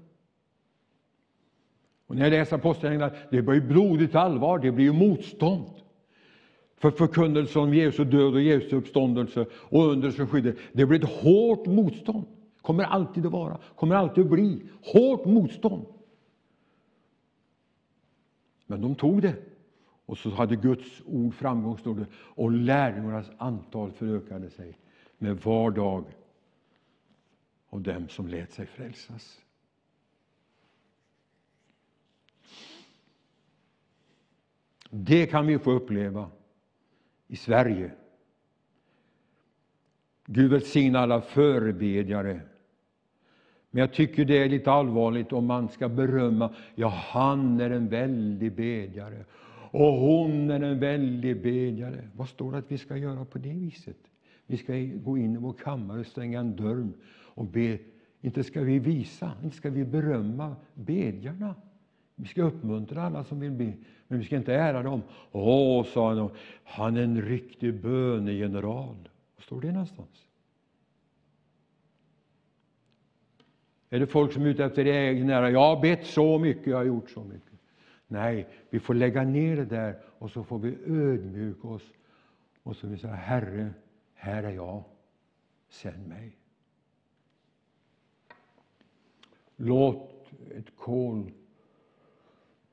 Och 2.07 2.15
när 2.15 2.23
jag 2.23 2.31
läser 2.31 2.55
Apostlagärningarna, 2.55 3.15
det 3.31 3.41
blir 3.41 3.61
blodigt 3.61 4.15
allvar, 4.15 4.59
det 4.59 4.71
blir 4.71 4.93
motstånd 4.93 5.86
för 6.77 6.91
förkunnelsen 6.91 7.61
om 7.61 7.73
Jesu 7.73 8.05
död 8.05 8.33
och 8.33 8.41
Jesu 8.41 8.75
uppståndelse 8.75 9.45
och 9.51 9.87
under 9.87 10.11
som 10.11 10.27
skyddar. 10.27 10.55
Det 10.73 10.85
blir 10.85 11.03
ett 11.03 11.09
hårt 11.09 11.65
motstånd. 11.65 12.25
kommer 12.61 12.83
alltid 12.83 13.25
att 13.25 13.31
vara, 13.31 13.59
kommer 13.75 13.95
alltid 13.95 14.23
att 14.23 14.29
bli. 14.29 14.61
Hårt 14.81 15.25
motstånd. 15.25 15.85
Men 18.65 18.81
de 18.81 18.95
tog 18.95 19.21
det. 19.21 19.35
Och 20.05 20.17
så 20.17 20.29
hade 20.29 20.55
Guds 20.55 21.01
ord 21.05 21.33
framgång, 21.33 21.77
stod 21.77 21.97
det, 21.97 22.05
och 22.15 22.51
lärjungarnas 22.51 23.31
antal 23.37 23.91
förökade 23.91 24.49
sig 24.49 24.77
med 25.17 25.37
var 25.37 25.71
dag 25.71 26.05
av 27.69 27.81
dem 27.81 28.09
som 28.09 28.27
lät 28.27 28.51
sig 28.51 28.65
frälsas. 28.65 29.41
Det 34.89 35.25
kan 35.25 35.47
vi 35.47 35.59
få 35.59 35.71
uppleva 35.71 36.29
i 37.27 37.35
Sverige. 37.35 37.91
Gud 40.25 40.51
välsigne 40.51 40.99
alla 40.99 41.21
förebedjare. 41.21 42.41
Men 43.71 43.81
jag 43.81 43.93
tycker 43.93 44.25
det 44.25 44.37
är 44.37 44.49
lite 44.49 44.71
allvarligt 44.71 45.33
om 45.33 45.45
man 45.45 45.69
ska 45.69 45.89
berömma, 45.89 46.55
ja 46.75 46.87
han 46.87 47.59
är 47.59 47.69
en 47.69 47.87
väldig 47.87 48.55
bedjare 48.55 49.25
och 49.71 49.93
hon 49.93 50.51
är 50.51 50.61
en 50.61 50.79
väldig 50.79 51.41
bedjare. 51.43 52.09
Vad 52.15 52.29
står 52.29 52.51
det 52.51 52.57
att 52.57 52.71
vi 52.71 52.77
ska 52.77 52.97
göra 52.97 53.25
på 53.25 53.37
det 53.37 53.53
viset? 53.53 53.97
Vi 54.45 54.57
ska 54.57 54.73
gå 54.95 55.17
in 55.17 55.33
i 55.33 55.37
vår 55.37 55.53
kammare, 55.53 55.99
och 55.99 56.05
stänga 56.05 56.39
en 56.39 56.55
dörr 56.55 56.87
och 57.09 57.45
be. 57.45 57.77
Inte 58.21 58.43
ska 58.43 58.61
vi 58.61 58.79
visa, 58.79 59.31
inte 59.43 59.55
ska 59.55 59.69
vi 59.69 59.85
berömma 59.85 60.55
bedjarna. 60.73 61.55
Vi 62.15 62.27
ska 62.27 62.43
uppmuntra 62.43 63.03
alla 63.03 63.23
som 63.23 63.39
vill 63.39 63.51
be, 63.51 63.73
men 64.07 64.19
vi 64.19 64.25
ska 64.25 64.35
inte 64.35 64.53
ära 64.53 64.83
dem. 64.83 65.01
Åh, 65.31 65.85
sa 65.85 66.13
han, 66.13 66.29
han 66.63 66.97
är 66.97 67.03
en 67.03 67.21
riktig 67.21 67.81
bönegeneral. 67.81 69.09
Var 69.35 69.41
står 69.43 69.61
det 69.61 69.71
någonstans? 69.71 70.27
Är 73.89 73.99
det 73.99 74.07
folk 74.07 74.33
som 74.33 74.43
är 74.43 74.47
ute 74.47 74.65
efter 74.65 74.85
egen 74.85 75.29
ära? 75.29 75.51
Jag 75.51 75.75
har 75.75 75.81
bett 75.81 76.05
så 76.05 76.39
mycket, 76.39 76.67
jag 76.67 76.77
har 76.77 76.83
gjort 76.83 77.09
så 77.09 77.23
mycket. 77.23 77.59
Nej, 78.07 78.47
vi 78.69 78.79
får 78.79 78.93
lägga 78.93 79.23
ner 79.23 79.55
det 79.55 79.65
där 79.65 79.99
och 80.19 80.31
så 80.31 80.43
får 80.43 80.59
vi 80.59 80.77
ödmjuka 80.85 81.67
oss 81.67 81.93
och 82.63 82.75
så 82.75 82.87
vi 82.87 82.97
säga 82.97 83.13
Herre, 83.13 83.73
här 84.13 84.43
är 84.43 84.51
jag, 84.51 84.83
sänd 85.69 86.07
mig. 86.07 86.37
Låt 89.55 90.31
ett 90.57 90.75
kol 90.75 91.31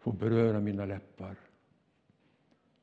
få 0.05 0.13
beröra 0.13 0.61
mina 0.61 0.87
läppar 0.87 1.37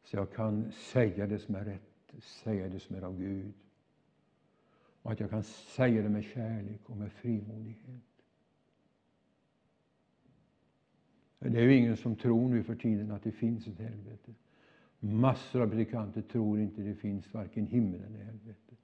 så 0.04 0.16
jag 0.18 0.34
kan 0.34 0.72
säga 0.72 1.28
det 1.28 1.40
som 1.40 1.56
är 1.56 1.66
rätt, 1.66 2.24
säga 2.24 2.70
det 2.70 2.80
som 2.80 2.96
är 2.96 3.02
av 3.02 3.18
Gud. 3.18 3.54
Och 5.02 5.12
att 5.12 5.20
jag 5.20 5.30
kan 5.30 5.44
säga 5.44 6.02
det 6.02 6.10
med 6.10 6.24
kärlek 6.24 6.90
och 6.90 6.98
med 6.98 7.12
frimodighet. 7.12 8.04
Det 11.40 11.60
är 11.60 11.64
ju 11.64 11.76
ingen 11.76 11.98
som 11.98 12.16
tror 12.16 12.50
nu 12.50 12.64
för 12.64 12.76
tiden 12.76 13.12
att 13.12 13.24
det 13.24 13.32
finns 13.32 13.68
ett 13.68 13.80
helvete. 13.80 14.34
Massor 15.00 15.62
av 15.62 15.70
predikanter 15.70 16.22
tror 16.22 16.60
inte 16.60 16.82
det 16.82 16.96
finns 16.96 17.34
varken 17.34 17.68
himmel 17.68 18.02
eller 18.04 18.24
helvete. 18.24 18.76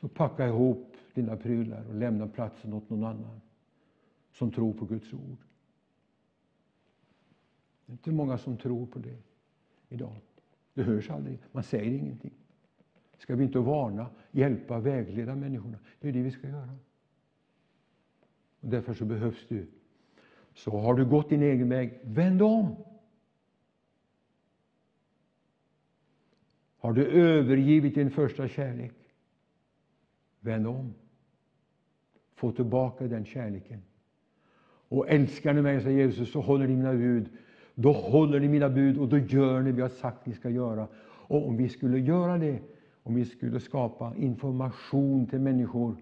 Så 0.00 0.08
packa 0.08 0.46
ihop 0.46 0.96
dina 1.14 1.36
prylar 1.36 1.84
och 1.88 1.94
lämna 1.94 2.28
platsen 2.28 2.72
åt 2.72 2.90
någon 2.90 3.04
annan 3.04 3.40
som 4.32 4.50
tror 4.50 4.72
på 4.72 4.84
Guds 4.84 5.12
ord. 5.12 5.47
Det 7.88 7.92
är 7.92 7.94
inte 7.94 8.10
många 8.10 8.38
som 8.38 8.56
tror 8.56 8.86
på 8.86 8.98
det 8.98 9.16
idag. 9.88 10.16
Det 10.74 10.82
hörs 10.82 11.10
aldrig, 11.10 11.38
man 11.52 11.62
säger 11.62 11.92
ingenting. 11.92 12.32
Ska 13.18 13.36
vi 13.36 13.44
inte 13.44 13.58
varna, 13.58 14.10
hjälpa, 14.30 14.78
vägleda 14.78 15.34
människorna? 15.36 15.78
Det 16.00 16.08
är 16.08 16.12
det 16.12 16.22
vi 16.22 16.30
ska 16.30 16.48
göra. 16.48 16.76
Och 18.60 18.68
därför 18.68 18.94
så 18.94 19.04
behövs 19.04 19.46
du. 19.48 19.66
Så 20.54 20.78
har 20.78 20.94
du 20.94 21.06
gått 21.06 21.30
din 21.30 21.42
egen 21.42 21.68
väg, 21.68 22.00
vänd 22.02 22.42
om. 22.42 22.76
Har 26.78 26.92
du 26.92 27.06
övergivit 27.06 27.94
din 27.94 28.10
första 28.10 28.48
kärlek, 28.48 28.94
vänd 30.40 30.66
om. 30.66 30.94
Få 32.34 32.52
tillbaka 32.52 33.06
den 33.06 33.24
kärleken. 33.24 33.82
Och 34.88 35.08
älskar 35.08 35.54
ni 35.54 35.62
mig, 35.62 35.82
säger 35.82 36.06
Jesus, 36.06 36.32
så 36.32 36.40
håller 36.40 36.66
ni 36.66 36.76
mina 36.76 36.92
bud. 36.92 37.28
Då 37.80 37.92
håller 37.92 38.40
ni 38.40 38.48
mina 38.48 38.68
bud 38.68 38.98
och 38.98 39.08
då 39.08 39.18
gör 39.18 39.62
ni 39.62 39.72
vad 39.72 39.80
jag 39.80 39.90
sagt 39.90 40.26
ni 40.26 40.34
ska 40.34 40.50
göra. 40.50 40.88
Och 41.02 41.48
om 41.48 41.56
vi 41.56 41.68
skulle 41.68 41.98
göra 41.98 42.38
det, 42.38 42.58
om 43.02 43.14
vi 43.14 43.24
skulle 43.24 43.60
skapa 43.60 44.14
information 44.16 45.26
till 45.26 45.40
människor 45.40 45.96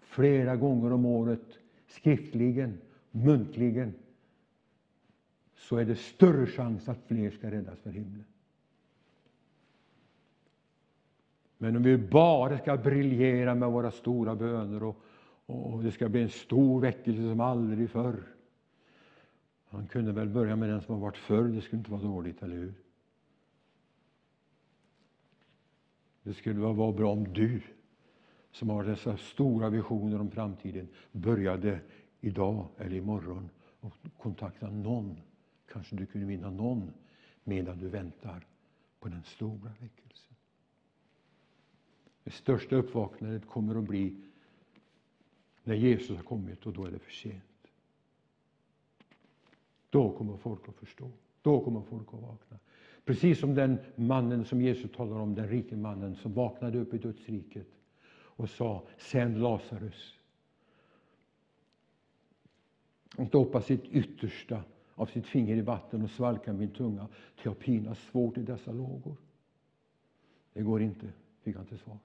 flera 0.00 0.56
gånger 0.56 0.92
om 0.92 1.06
året, 1.06 1.58
skriftligen, 1.86 2.78
muntligen, 3.10 3.94
så 5.56 5.76
är 5.76 5.84
det 5.84 5.96
större 5.96 6.46
chans 6.46 6.88
att 6.88 7.02
fler 7.06 7.30
ska 7.30 7.50
räddas 7.50 7.78
för 7.78 7.90
himlen. 7.90 8.24
Men 11.58 11.76
om 11.76 11.82
vi 11.82 11.98
bara 11.98 12.58
ska 12.58 12.76
briljera 12.76 13.54
med 13.54 13.70
våra 13.70 13.90
stora 13.90 14.34
böner 14.34 14.82
och, 14.82 14.96
och 15.46 15.82
det 15.82 15.90
ska 15.90 16.08
bli 16.08 16.22
en 16.22 16.28
stor 16.28 16.80
väckelse 16.80 17.22
som 17.22 17.40
aldrig 17.40 17.90
förr. 17.90 18.33
Han 19.74 19.86
kunde 19.86 20.12
väl 20.12 20.28
börja 20.28 20.56
med 20.56 20.68
den 20.68 20.82
som 20.82 20.94
har 20.94 21.00
varit 21.00 21.16
förr, 21.16 21.44
det 21.44 21.62
skulle 21.62 21.78
inte 21.78 21.90
vara 21.90 22.02
dåligt, 22.02 22.42
eller 22.42 22.56
hur? 22.56 22.74
Det 26.22 26.34
skulle 26.34 26.60
vara 26.60 26.92
bra 26.92 27.12
om 27.12 27.32
du, 27.32 27.62
som 28.50 28.70
har 28.70 28.84
dessa 28.84 29.16
stora 29.16 29.70
visioner 29.70 30.20
om 30.20 30.30
framtiden, 30.30 30.88
började 31.12 31.80
idag 32.20 32.68
eller 32.78 32.96
imorgon 32.96 33.50
och 33.80 33.92
kontakta 34.18 34.70
någon. 34.70 35.20
Kanske 35.72 35.96
du 35.96 36.06
kunde 36.06 36.26
vinna 36.26 36.50
någon 36.50 36.92
medan 37.44 37.78
du 37.78 37.88
väntar 37.88 38.46
på 39.00 39.08
den 39.08 39.22
stora 39.22 39.72
väckelsen. 39.80 40.36
Det 42.24 42.30
största 42.30 42.76
uppvaknandet 42.76 43.46
kommer 43.46 43.74
att 43.74 43.84
bli 43.84 44.16
när 45.64 45.74
Jesus 45.74 46.16
har 46.16 46.24
kommit 46.24 46.66
och 46.66 46.72
då 46.72 46.84
är 46.84 46.90
det 46.90 46.98
för 46.98 47.12
sent. 47.12 47.53
Då 49.94 50.10
kommer 50.10 50.36
folk 50.36 50.68
att 50.68 50.76
förstå. 50.76 51.10
Då 51.42 51.60
kommer 51.60 51.80
folk 51.80 52.08
att 52.14 52.20
vakna. 52.20 52.58
Precis 53.04 53.40
som 53.40 53.54
den 53.54 53.78
mannen 53.94 54.44
som 54.44 54.62
Jesus 54.62 54.90
talar 54.96 55.16
om, 55.16 55.34
den 55.34 55.48
rike 55.48 55.76
mannen 55.76 56.16
som 56.16 56.32
vaknade 56.32 56.78
upp 56.78 56.94
i 56.94 56.98
dödsriket 56.98 57.66
och 58.14 58.50
sa 58.50 58.82
sänd 58.98 59.42
Lazarus. 59.42 60.14
Han 63.16 63.28
doppa 63.28 63.60
sitt 63.60 63.84
yttersta 63.84 64.62
av 64.94 65.06
sitt 65.06 65.26
finger 65.26 65.56
i 65.56 65.60
vatten 65.60 66.02
och 66.02 66.10
svalka 66.10 66.52
min 66.52 66.70
tunga 66.70 67.08
till 67.36 67.44
jag 67.44 67.58
pinas 67.58 67.98
svårt 67.98 68.38
i 68.38 68.42
dessa 68.42 68.72
lågor. 68.72 69.16
Det 70.52 70.62
går 70.62 70.82
inte, 70.82 71.06
fick 71.42 71.56
han 71.56 71.66
till 71.66 71.78
svar. 71.78 71.98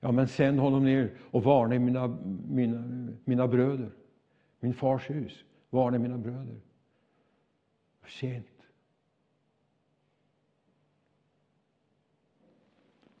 Ja, 0.00 0.12
men 0.12 0.28
sänd 0.28 0.60
honom 0.60 0.84
ner 0.84 1.12
och 1.18 1.42
varna 1.42 1.78
mina, 1.78 2.18
mina, 2.48 3.08
mina 3.24 3.48
bröder. 3.48 3.90
Min 4.60 4.74
fars 4.74 5.10
hus. 5.10 5.44
Varna 5.70 5.98
mina 5.98 6.18
bröder. 6.18 6.60
För 8.08 8.12
sent. 8.12 8.46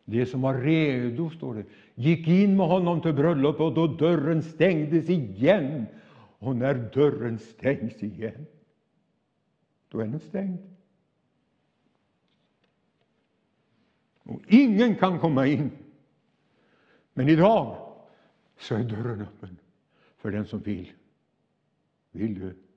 Det 0.04 0.26
som 0.26 0.40
var 0.40 0.54
redo, 0.54 1.30
står 1.30 1.54
det, 1.54 1.64
gick 1.94 2.28
in 2.28 2.56
med 2.56 2.66
honom 2.66 3.00
till 3.00 3.12
bröllopet 3.12 3.60
och 3.60 3.74
då 3.74 3.86
dörren 3.86 4.42
stängdes 4.42 5.08
igen. 5.08 5.86
Och 6.38 6.56
när 6.56 6.74
dörren 6.74 7.38
stängs 7.38 8.02
igen, 8.02 8.46
då 9.88 10.00
är 10.00 10.06
den 10.06 10.20
stängd. 10.20 10.58
Och 14.22 14.40
ingen 14.48 14.94
kan 14.94 15.18
komma 15.18 15.46
in. 15.46 15.70
Men 17.12 17.28
idag 17.28 17.94
så 18.58 18.74
är 18.74 18.84
dörren 18.84 19.20
öppen 19.20 19.56
för 20.16 20.30
den 20.30 20.46
som 20.46 20.60
vill. 20.60 20.92
Vill 22.10 22.40
du? 22.40 22.67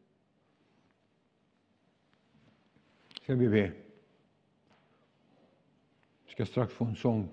Ska 3.32 3.36
vi 3.38 3.50
be? 3.50 3.72
Vi 6.26 6.32
ska 6.32 6.46
strax 6.46 6.74
få 6.74 6.86
en 6.86 6.96
sång. 6.96 7.30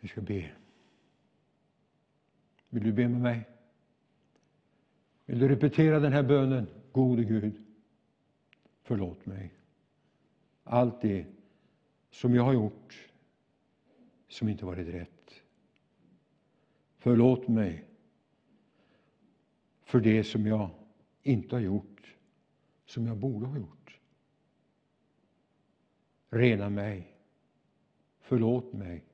Vi 0.00 0.08
ska 0.08 0.20
be. 0.20 0.50
Vill 2.68 2.82
du 2.82 2.92
be 2.92 3.08
med 3.08 3.20
mig? 3.20 3.48
Vill 5.26 5.38
du 5.38 5.48
repetera 5.48 6.00
den 6.00 6.12
här 6.12 6.22
bönen? 6.22 6.66
Gode 6.92 7.24
Gud, 7.24 7.64
förlåt 8.82 9.26
mig. 9.26 9.54
Allt 10.64 11.00
det 11.00 11.26
som 12.10 12.34
jag 12.34 12.42
har 12.42 12.52
gjort 12.52 13.08
som 14.28 14.48
inte 14.48 14.64
varit 14.64 14.88
rätt. 14.88 15.42
Förlåt 16.98 17.48
mig 17.48 17.84
för 19.82 20.00
det 20.00 20.24
som 20.24 20.46
jag 20.46 20.70
inte 21.22 21.54
har 21.54 21.60
gjort, 21.60 21.91
som 22.92 23.06
jag 23.06 23.16
borde 23.16 23.46
ha 23.46 23.58
gjort. 23.58 24.00
Rena 26.30 26.70
mig. 26.70 27.16
Förlåt 28.20 28.72
mig. 28.72 29.04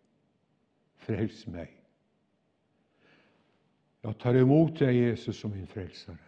Fräls 0.97 1.47
mig. 1.47 1.85
Jag 4.01 4.19
tar 4.19 4.35
emot 4.35 4.79
dig, 4.79 4.97
Jesus, 4.97 5.41
som 5.41 5.51
min 5.51 5.67
frälsare 5.67 6.19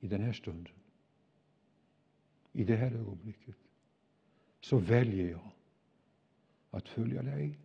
i 0.00 0.08
den 0.08 0.22
här 0.22 0.32
stunden, 0.32 0.72
i 2.52 2.64
det 2.64 2.76
här 2.76 2.92
ögonblicket. 2.92 3.56
Så 4.60 4.78
väljer 4.78 5.30
jag 5.30 5.50
att 6.70 6.88
följa 6.88 7.22
dig. 7.22 7.58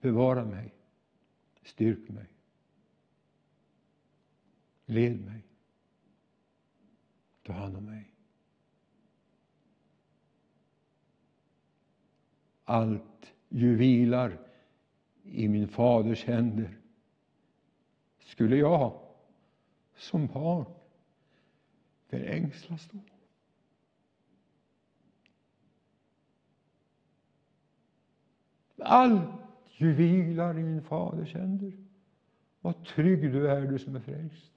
Bevara 0.00 0.44
mig, 0.44 0.74
styrk 1.62 2.08
mig, 2.08 2.26
led 4.86 5.24
mig, 5.24 5.42
ta 7.44 7.52
hand 7.52 7.76
om 7.76 7.84
mig. 7.84 8.10
Allt 12.64 13.34
ju 13.48 13.76
vilar 13.76 14.38
i 15.22 15.48
min 15.48 15.68
faders 15.68 16.24
händer 16.24 16.78
skulle 18.18 18.56
jag 18.56 19.00
som 19.96 20.26
barn 20.26 20.64
förängslas 22.06 22.88
då. 22.92 22.98
Allt 28.84 29.30
ju 29.66 29.92
vilar 29.92 30.58
i 30.58 30.62
min 30.62 30.82
faders 30.82 31.34
händer. 31.34 31.72
Vad 32.60 32.84
trygg 32.84 33.32
du 33.32 33.50
är, 33.50 33.60
du 33.60 33.78
som 33.78 33.96
är 33.96 34.00
frälst. 34.00 34.52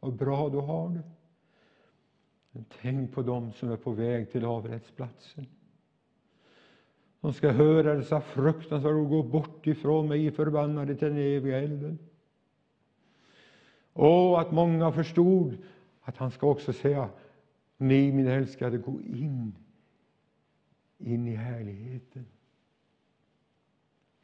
Vad 0.00 0.16
bra 0.16 0.48
du 0.48 0.58
har 0.58 0.88
det. 0.88 1.02
Men 2.54 2.64
tänk 2.80 3.12
på 3.12 3.22
dem 3.22 3.52
som 3.52 3.70
är 3.70 3.76
på 3.76 3.90
väg 3.90 4.32
till 4.32 4.44
avrättsplatsen. 4.44 5.46
De 7.20 7.32
ska 7.32 7.50
höra 7.50 7.94
dessa 7.94 8.20
fruktansvärda 8.20 8.96
ord, 8.96 9.08
gå 9.08 9.22
bort 9.22 9.66
ifrån 9.66 10.08
mig, 10.08 10.30
förbannade 10.30 10.96
till 10.96 11.08
den 11.08 11.16
eviga 11.16 11.58
elden. 11.58 11.98
Och 13.92 14.40
att 14.40 14.52
många 14.52 14.92
förstod 14.92 15.56
att 16.00 16.16
han 16.16 16.30
ska 16.30 16.46
också 16.46 16.72
säga, 16.72 17.10
ni 17.76 18.12
mina 18.12 18.32
älskade, 18.32 18.78
gå 18.78 19.00
in, 19.00 19.54
in 20.98 21.26
i 21.26 21.34
härligheten. 21.34 22.26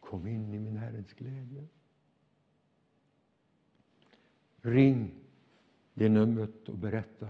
Kom 0.00 0.26
in 0.26 0.54
i 0.54 0.58
min 0.58 0.76
Herrens 0.76 1.12
glädje. 1.12 1.66
Ring 4.56 5.14
det 5.94 6.08
numret 6.08 6.68
och 6.68 6.78
berätta 6.78 7.28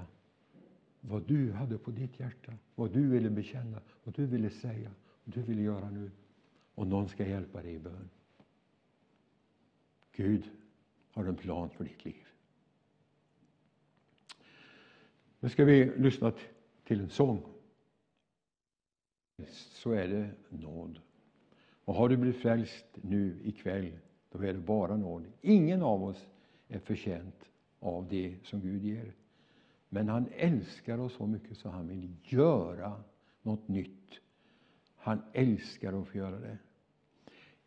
vad 1.01 1.23
du 1.27 1.53
hade 1.53 1.79
på 1.79 1.91
ditt 1.91 2.21
hjärta, 2.21 2.53
vad 2.75 2.93
du 2.93 3.09
ville 3.09 3.31
bekänna, 3.31 3.81
vad 4.05 4.15
du 4.15 4.27
ville 4.27 4.51
säga, 4.51 4.91
vad 5.25 5.35
du 5.35 5.43
ville 5.43 5.63
göra 5.63 5.91
nu. 5.91 6.11
Och 6.75 6.87
någon 6.87 7.09
ska 7.09 7.27
hjälpa 7.27 7.63
dig 7.63 7.75
i 7.75 7.79
bön. 7.79 8.11
Gud 10.13 10.51
har 11.11 11.25
en 11.25 11.37
plan 11.37 11.71
för 11.71 11.85
ditt 11.85 12.05
liv. 12.05 12.27
Nu 15.41 15.49
ska 15.49 15.65
vi 15.65 15.93
lyssna 15.97 16.33
till 16.85 17.01
en 17.01 17.11
sång. 17.11 17.43
Så 19.49 19.93
är 19.93 20.09
det 20.09 20.31
nåd. 20.49 21.01
Och 21.85 21.95
har 21.95 22.09
du 22.09 22.17
blivit 22.17 22.43
frälst 22.43 22.87
nu 22.93 23.41
ikväll, 23.45 23.99
då 24.31 24.39
är 24.39 24.53
det 24.53 24.59
bara 24.59 24.97
nåd. 24.97 25.27
Ingen 25.41 25.83
av 25.83 26.05
oss 26.05 26.27
är 26.69 26.79
förtjänt 26.79 27.51
av 27.79 28.09
det 28.09 28.37
som 28.43 28.61
Gud 28.61 28.85
ger. 28.85 29.15
Men 29.93 30.09
han 30.09 30.27
älskar 30.37 30.99
oss 30.99 31.15
så 31.15 31.27
mycket 31.27 31.59
så 31.59 31.69
han 31.69 31.89
vill 31.89 32.17
göra 32.23 33.03
något 33.43 33.69
nytt. 33.69 34.21
Han 34.97 35.23
älskar 35.33 35.93
att 36.03 36.09
få 36.09 36.19
göra 36.19 36.39
det. 36.39 36.59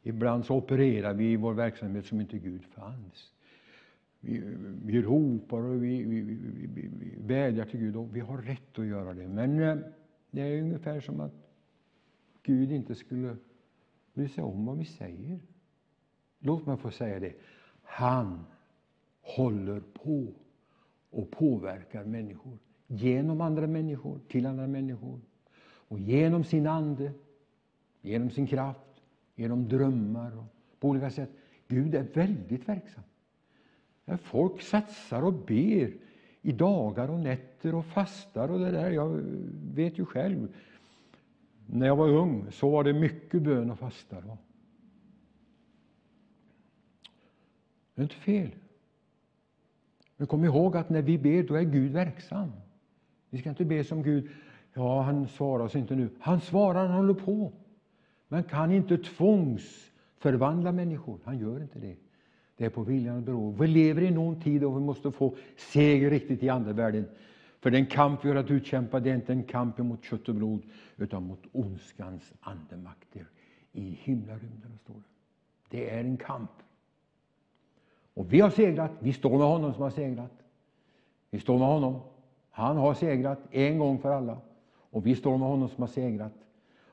Ibland 0.01 0.45
så 0.45 0.55
opererar 0.55 1.13
vi 1.13 1.31
i 1.31 1.35
vår 1.35 1.53
verksamhet 1.53 2.05
som 2.05 2.21
inte 2.21 2.37
Gud 2.37 2.63
fanns. 2.63 3.33
Vi, 4.19 4.41
vi 4.85 5.01
ropar 5.01 5.61
och 5.61 5.83
vi, 5.83 6.03
vi, 6.03 6.21
vi, 6.21 6.37
vi, 6.73 7.15
vädjar 7.17 7.65
till 7.65 7.79
Gud 7.79 7.95
och 7.95 8.15
vi 8.15 8.19
har 8.19 8.37
rätt 8.37 8.79
att 8.79 8.85
göra 8.85 9.13
det. 9.13 9.27
Men 9.27 9.59
eh, 9.59 9.77
det 10.31 10.41
är 10.41 10.61
ungefär 10.61 10.99
som 10.99 11.19
att 11.19 11.33
Gud 12.43 12.71
inte 12.71 12.95
skulle 12.95 13.37
bry 14.13 14.27
sig 14.27 14.43
om 14.43 14.65
vad 14.65 14.77
vi 14.77 14.85
säger. 14.85 15.39
Låt 16.39 16.65
mig 16.65 16.77
få 16.77 16.91
säga 16.91 17.19
det. 17.19 17.33
Han 17.83 18.45
håller 19.21 19.79
på 19.79 20.33
och 21.13 21.31
påverkar 21.31 22.03
människor. 22.03 22.57
Genom 22.87 23.41
andra 23.41 23.67
människor, 23.67 24.19
till 24.27 24.45
andra 24.45 24.67
människor. 24.67 25.19
Och 25.63 25.99
genom 25.99 26.43
sin 26.43 26.67
ande, 26.67 27.11
genom 28.01 28.29
sin 28.29 28.47
kraft, 28.47 29.01
genom 29.35 29.67
drömmar 29.67 30.37
och 30.37 30.45
på 30.79 30.87
olika 30.87 31.09
sätt. 31.09 31.29
Gud 31.67 31.95
är 31.95 32.03
väldigt 32.13 32.69
verksam. 32.69 33.03
Folk 34.17 34.61
satsar 34.61 35.21
och 35.21 35.33
ber 35.33 35.93
i 36.41 36.51
dagar 36.51 37.09
och 37.09 37.19
nätter 37.19 37.75
och 37.75 37.85
fastar 37.85 38.51
och 38.51 38.59
det 38.59 38.71
där. 38.71 38.91
Jag 38.91 39.21
vet 39.73 39.99
ju 39.99 40.05
själv. 40.05 40.55
När 41.65 41.87
jag 41.87 41.95
var 41.95 42.09
ung 42.09 42.51
så 42.51 42.69
var 42.69 42.83
det 42.83 42.93
mycket 42.93 43.41
bön 43.41 43.71
och 43.71 43.79
fasta. 43.79 44.21
Det 47.95 48.01
är 48.01 48.03
inte 48.03 48.15
fel. 48.15 48.51
Men 50.23 50.27
kom 50.27 50.45
ihåg 50.45 50.77
att 50.77 50.89
när 50.89 51.01
vi 51.01 51.17
ber, 51.17 51.43
då 51.43 51.55
är 51.55 51.63
Gud 51.63 51.91
verksam. 51.91 52.51
Vi 53.29 53.37
ska 53.37 53.49
inte 53.49 53.65
be 53.65 53.83
som 53.83 54.03
Gud, 54.03 54.29
ja, 54.73 55.01
han 55.01 55.27
svarar 55.27 55.63
oss 55.63 55.75
inte 55.75 55.95
nu. 55.95 56.09
Han 56.19 56.41
svarar, 56.41 56.87
han 56.87 56.97
håller 56.97 57.13
på. 57.13 57.51
Man 58.27 58.43
kan 58.43 58.71
inte 58.71 58.97
tvångsförvandla 58.97 60.71
människor. 60.71 61.19
Han 61.23 61.39
gör 61.39 61.61
inte 61.61 61.79
det. 61.79 61.95
Det 62.57 62.65
är 62.65 62.69
på 62.69 62.83
viljan 62.83 63.23
beror. 63.23 63.53
Vi 63.53 63.67
lever 63.67 64.01
i 64.01 64.11
någon 64.11 64.41
tid 64.41 64.63
och 64.63 64.77
vi 64.77 64.81
måste 64.81 65.11
få 65.11 65.35
seger 65.57 66.09
riktigt 66.09 66.43
i 66.43 66.49
andevärlden. 66.49 67.05
För 67.59 67.71
den 67.71 67.85
kamp 67.85 68.25
vi 68.25 68.29
har 68.29 68.35
att 68.35 68.51
utkämpa, 68.51 68.99
det 68.99 69.11
är 69.11 69.15
inte 69.15 69.33
en 69.33 69.43
kamp 69.43 69.77
mot 69.77 70.03
kött 70.03 70.29
och 70.29 70.35
blod, 70.35 70.61
utan 70.97 71.27
mot 71.27 71.43
ondskans 71.51 72.33
andemakter 72.41 73.25
i 73.71 73.97
himlarymden. 74.01 74.79
Står 74.83 74.93
det. 74.93 75.77
det 75.77 75.89
är 75.89 75.99
en 75.99 76.17
kamp. 76.17 76.51
Och 78.13 78.33
vi 78.33 78.39
har 78.39 78.49
segrat. 78.49 78.91
Vi 78.99 79.13
står 79.13 79.37
med 79.37 79.47
honom 79.47 79.73
som 79.73 79.83
har 79.83 79.89
segrat. 79.89 80.31
Vi 81.29 81.39
står 81.39 81.59
med 81.59 81.67
honom. 81.67 81.99
Han 82.49 82.77
har 82.77 82.93
segrat 82.93 83.39
en 83.51 83.79
gång 83.79 83.99
för 83.99 84.11
alla. 84.11 84.37
Och 84.75 85.07
vi 85.07 85.15
står 85.15 85.37
med 85.37 85.47
honom 85.47 85.69
som 85.69 85.83
har 85.83 85.87
segrat. 85.87 86.33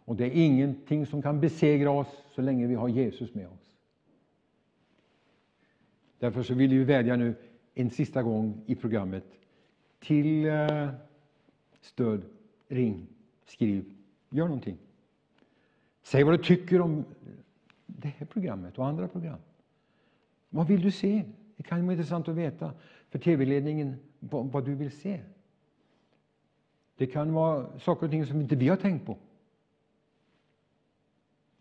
Och 0.05 0.17
det 0.17 0.25
är 0.25 0.31
ingenting 0.31 1.07
som 1.07 1.23
kan 1.23 1.41
besegra 1.41 1.91
oss 1.91 2.23
så 2.35 2.43
länge 2.43 2.67
vi 2.67 2.75
har 2.75 2.89
Jesus 2.89 3.35
med 3.35 3.47
oss. 3.47 3.77
Därför 6.19 6.43
så 6.43 6.55
vill 6.55 6.71
vi 6.71 6.85
vädja 6.85 7.17
nu 7.17 7.35
en 7.75 7.91
sista 7.91 8.23
gång 8.23 8.63
i 8.67 8.75
programmet 8.75 9.25
till 9.99 10.47
eh, 10.47 10.89
stöd. 11.81 12.23
Ring, 12.69 13.07
skriv, 13.47 13.85
gör 14.31 14.45
någonting. 14.45 14.77
Säg 16.03 16.25
vad 16.25 16.35
du 16.35 16.45
tycker 16.45 16.81
om 16.81 17.05
det 17.87 18.09
här 18.09 18.27
programmet 18.27 18.79
och 18.79 18.87
andra 18.87 19.09
program. 19.09 19.39
Vad 20.51 20.67
vill 20.67 20.83
du 20.83 20.91
se? 20.91 21.25
Det 21.57 21.63
kan 21.63 21.87
vara 21.87 21.93
intressant 21.93 22.29
att 22.29 22.35
veta 22.35 22.73
för 23.09 23.19
tv-ledningen 23.19 23.97
vad, 24.19 24.53
vad, 24.53 24.65
du 24.65 24.75
vill 24.75 24.91
se. 24.91 25.21
Det 26.97 27.07
kan 27.07 27.33
vara 27.33 27.79
saker 27.79 28.07
och 28.07 28.11
ting 28.11 28.27
som 28.27 28.41
inte 28.41 28.57
vi 28.57 28.69
har 28.69 28.77
tänkt 28.77 29.07
på. 29.07 29.17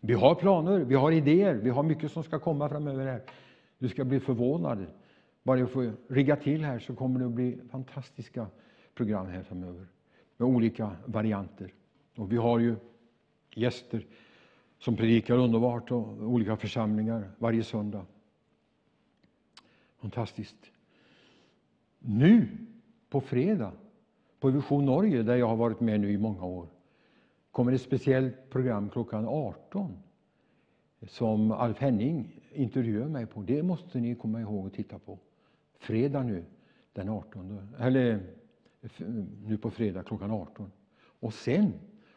Vi 0.00 0.14
har 0.14 0.34
planer, 0.34 0.78
vi 0.78 0.94
har 0.94 1.12
idéer, 1.12 1.54
vi 1.54 1.70
har 1.70 1.82
mycket 1.82 2.12
som 2.12 2.22
ska 2.22 2.38
komma 2.38 2.68
framöver. 2.68 3.06
här. 3.06 3.22
Du 3.78 3.88
ska 3.88 4.04
bli 4.04 4.20
förvånad. 4.20 4.86
Bara 5.42 5.58
jag 5.58 5.70
får 5.70 5.92
rigga 6.08 6.36
till 6.36 6.64
här 6.64 6.78
så 6.78 6.94
kommer 6.94 7.20
det 7.20 7.26
att 7.26 7.32
bli 7.32 7.60
fantastiska 7.70 8.46
program 8.94 9.26
här 9.26 9.42
framöver 9.42 9.86
med 10.36 10.48
olika 10.48 10.96
varianter. 11.06 11.74
Och 12.16 12.32
vi 12.32 12.36
har 12.36 12.58
ju 12.58 12.76
gäster 13.54 14.06
som 14.78 14.96
predikar 14.96 15.36
underbart 15.36 15.90
och 15.90 16.08
olika 16.08 16.56
församlingar 16.56 17.30
varje 17.38 17.64
söndag. 17.64 18.06
Fantastiskt. 20.00 20.70
Nu 21.98 22.48
på 23.08 23.20
fredag 23.20 23.72
på 24.40 24.50
Vision 24.50 24.84
Norge, 24.84 25.22
där 25.22 25.36
jag 25.36 25.46
har 25.46 25.56
varit 25.56 25.80
med 25.80 26.00
nu 26.00 26.12
i 26.12 26.18
många 26.18 26.44
år, 26.44 26.68
kommer 27.50 27.72
ett 27.72 27.82
speciellt 27.82 28.50
program 28.50 28.90
klockan 28.90 29.26
18 29.28 29.98
som 31.02 31.52
Alf 31.52 31.78
Henning 31.78 32.40
intervjuar 32.52 33.08
mig 33.08 33.26
på. 33.26 33.42
Det 33.42 33.62
måste 33.62 34.00
ni 34.00 34.14
komma 34.14 34.40
ihåg 34.40 34.66
att 34.66 34.74
titta 34.74 34.98
på. 34.98 35.18
Fredag 35.78 36.22
nu, 36.22 36.44
den 36.92 37.08
18. 37.08 37.68
Eller 37.78 38.20
nu 39.46 39.58
på 39.58 39.70
fredag 39.70 40.02
klockan 40.02 40.30
18. 40.30 40.72
Och 41.20 41.34
sen 41.34 41.72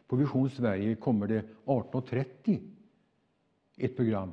på 0.06 0.16
Vision 0.16 0.50
Sverige 0.50 0.94
kommer 0.94 1.26
det 1.26 1.44
18.30 1.64 2.60
ett 3.76 3.96
program 3.96 4.32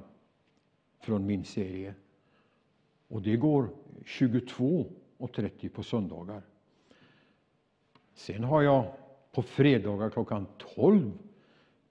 från 1.00 1.26
min 1.26 1.44
serie. 1.44 1.94
Och 3.12 3.22
det 3.22 3.38
går 3.38 3.70
22.30 4.06 5.70
på 5.70 5.84
söndagar. 5.84 6.42
Sen 8.14 8.44
har 8.44 8.62
jag 8.62 8.94
på 9.32 9.42
fredagar 9.42 10.10
klockan 10.10 10.48
12 10.76 11.12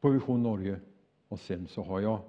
på 0.01 0.11
Vision 0.11 0.43
Norge 0.43 0.81
och 1.29 1.41
sen 1.41 1.69
så 1.69 1.83
har 1.83 2.01
jag 2.01 2.21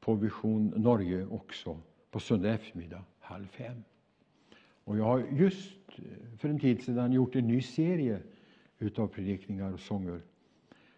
på 0.00 0.14
Vision 0.14 0.72
Norge 0.76 1.26
också 1.26 1.80
på 2.10 2.20
söndag 2.20 2.54
eftermiddag 2.54 3.04
halv 3.18 3.46
fem. 3.46 3.84
Och 4.84 4.98
jag 4.98 5.04
har 5.04 5.18
just 5.18 5.72
eh, 5.88 6.04
för 6.38 6.48
en 6.48 6.60
tid 6.60 6.84
sedan 6.84 7.12
gjort 7.12 7.36
en 7.36 7.48
ny 7.48 7.62
serie 7.62 8.22
utav 8.78 9.08
predikningar 9.08 9.72
och 9.72 9.80
sånger 9.80 10.20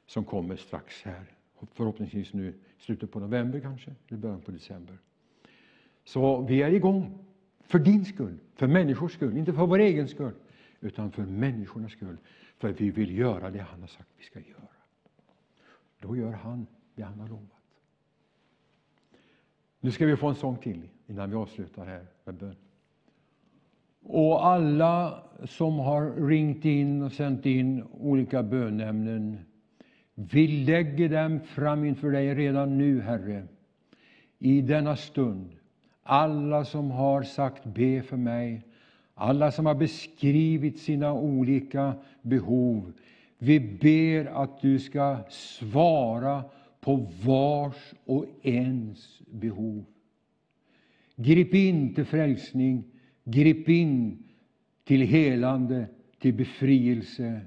som 0.06 0.24
kommer 0.24 0.56
strax 0.56 1.02
här. 1.02 1.24
Förhoppningsvis 1.72 2.32
nu 2.32 2.54
slutet 2.78 3.10
på 3.12 3.20
november 3.20 3.60
kanske, 3.60 3.94
eller 4.08 4.18
början 4.18 4.40
på 4.40 4.50
december. 4.50 4.98
Så 6.06 6.40
vi 6.40 6.62
är 6.62 6.70
igång. 6.70 7.18
För 7.60 7.78
din 7.78 8.04
skull, 8.04 8.38
för 8.54 8.66
människors 8.66 9.12
skull, 9.12 9.36
inte 9.36 9.52
för 9.52 9.66
vår 9.66 9.78
egen 9.78 10.08
skull, 10.08 10.34
utan 10.80 11.10
för 11.10 11.22
människornas 11.22 11.92
skull. 11.92 12.16
För 12.58 12.72
vi 12.72 12.90
vill 12.90 13.18
göra 13.18 13.50
det 13.50 13.60
han 13.60 13.80
har 13.80 13.88
sagt 13.88 14.08
vi 14.16 14.24
ska 14.24 14.38
göra. 14.38 14.68
Då 16.00 16.16
gör 16.16 16.32
han 16.32 16.66
det 16.94 17.02
han 17.02 17.20
har 17.20 17.28
lovat. 17.28 17.50
Nu 19.80 19.90
ska 19.90 20.06
vi 20.06 20.16
få 20.16 20.28
en 20.28 20.34
sång 20.34 20.56
till 20.56 20.88
innan 21.06 21.30
vi 21.30 21.36
avslutar 21.36 21.86
här 21.86 22.06
med 22.24 22.34
bön. 22.34 22.56
Och 24.02 24.46
alla 24.46 25.24
som 25.44 25.78
har 25.78 26.26
ringt 26.26 26.64
in 26.64 27.02
och 27.02 27.12
sänt 27.12 27.46
in 27.46 27.82
olika 27.82 28.42
bönämnen, 28.42 29.38
vi 30.14 30.48
lägger 30.48 31.08
dem 31.08 31.40
fram 31.40 31.84
inför 31.84 32.10
dig 32.10 32.34
redan 32.34 32.78
nu, 32.78 33.00
Herre, 33.00 33.46
i 34.38 34.60
denna 34.60 34.96
stund. 34.96 35.55
Alla 36.08 36.64
som 36.64 36.90
har 36.90 37.22
sagt 37.22 37.64
be 37.64 38.02
för 38.02 38.16
mig, 38.16 38.62
alla 39.14 39.52
som 39.52 39.66
har 39.66 39.74
beskrivit 39.74 40.78
sina 40.78 41.12
olika 41.12 41.94
behov. 42.22 42.92
Vi 43.38 43.60
ber 43.60 44.26
att 44.26 44.60
du 44.60 44.78
ska 44.78 45.18
svara 45.28 46.44
på 46.80 47.08
vars 47.24 47.94
och 48.04 48.26
ens 48.42 49.20
behov. 49.26 49.84
Grip 51.16 51.54
in 51.54 51.94
till 51.94 52.04
frälsning, 52.04 52.84
grip 53.24 53.68
in 53.68 54.24
till 54.84 55.00
helande, 55.00 55.86
till 56.18 56.34
befrielse, 56.34 57.40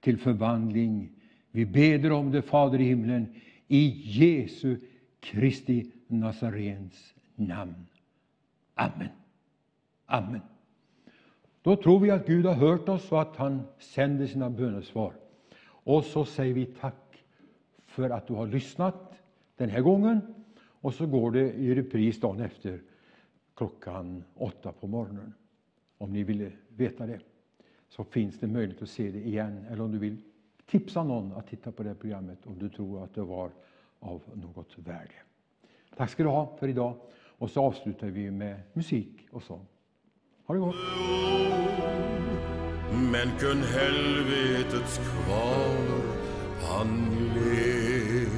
till 0.00 0.18
förvandling. 0.18 1.10
Vi 1.50 1.66
beder 1.66 2.12
om 2.12 2.30
det, 2.30 2.42
Fader 2.42 2.80
i 2.80 2.84
himlen, 2.84 3.26
i 3.68 4.02
Jesu 4.04 4.76
Kristi 5.20 5.90
Nazarens 6.06 7.14
namn. 7.36 7.86
Amen. 8.74 9.08
Amen. 10.06 10.40
Då 11.62 11.76
tror 11.76 12.00
vi 12.00 12.10
att 12.10 12.26
Gud 12.26 12.46
har 12.46 12.54
hört 12.54 12.88
oss 12.88 13.12
och 13.12 13.22
att 13.22 13.36
han 13.36 13.62
sänder 13.78 14.26
sina 14.26 14.50
bönesvar. 14.50 15.12
Och 15.66 16.04
så 16.04 16.24
säger 16.24 16.54
vi 16.54 16.66
tack 16.66 17.24
för 17.86 18.10
att 18.10 18.26
du 18.26 18.34
har 18.34 18.46
lyssnat 18.46 19.14
den 19.56 19.70
här 19.70 19.80
gången. 19.80 20.20
Och 20.56 20.94
så 20.94 21.06
går 21.06 21.30
det 21.30 21.52
i 21.52 21.74
repris 21.74 22.20
dagen 22.20 22.40
efter 22.40 22.80
klockan 23.54 24.24
åtta 24.34 24.72
på 24.72 24.86
morgonen. 24.86 25.34
Om 25.98 26.12
ni 26.12 26.22
vill 26.22 26.50
veta 26.68 27.06
det. 27.06 27.20
så 27.88 28.04
finns 28.04 28.40
det 28.40 28.46
möjlighet 28.46 28.82
att 28.82 28.88
se 28.88 29.10
det 29.10 29.26
igen. 29.26 29.66
Eller 29.70 29.82
om 29.82 29.92
du 29.92 29.98
vill 29.98 30.16
tipsa 30.66 31.04
någon 31.04 31.32
att 31.32 31.46
titta 31.46 31.72
på 31.72 31.82
det 31.82 31.94
programmet 31.94 32.46
om 32.46 32.58
du 32.58 32.68
tror 32.68 33.04
att 33.04 33.14
det 33.14 33.22
var 33.22 33.50
av 34.00 34.22
något 34.34 34.78
värde. 34.78 35.14
Tack 35.96 36.10
ska 36.10 36.22
du 36.22 36.28
ha 36.28 36.56
för 36.56 36.68
idag. 36.68 36.96
Och 37.38 37.50
så 37.50 37.64
avslutar 37.64 38.06
vi 38.06 38.30
med 38.30 38.60
musik 38.72 39.28
och 39.32 39.42
sång. 39.42 39.66
Ha 40.46 40.54
det 40.54 40.60
gott! 40.60 40.74
Men 43.12 43.38
kun 43.38 43.62
helvetets 43.62 44.98
kvarner 44.98 46.04
han 46.62 47.10
led. 47.34 48.28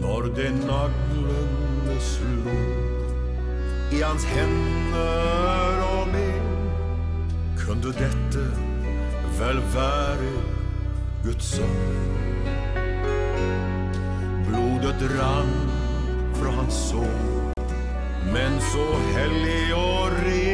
Når 0.00 0.22
det 0.36 0.50
naglene 0.66 2.00
slog 2.00 2.82
i 3.92 4.02
hans 4.02 4.24
händer 4.24 5.78
och 5.92 6.06
ben 6.12 6.70
kunde 7.58 7.88
detta 7.92 8.46
väl 9.38 9.60
vara 9.60 10.32
Guds 11.24 11.56
son 11.56 12.21
blodet 14.98 15.18
rann 15.18 15.70
från 16.34 16.54
hans 16.54 16.90
son. 16.90 17.52
Men 18.32 18.60
så 18.60 19.18
helig 19.18 19.74
och 19.76 20.10
ren 20.24 20.51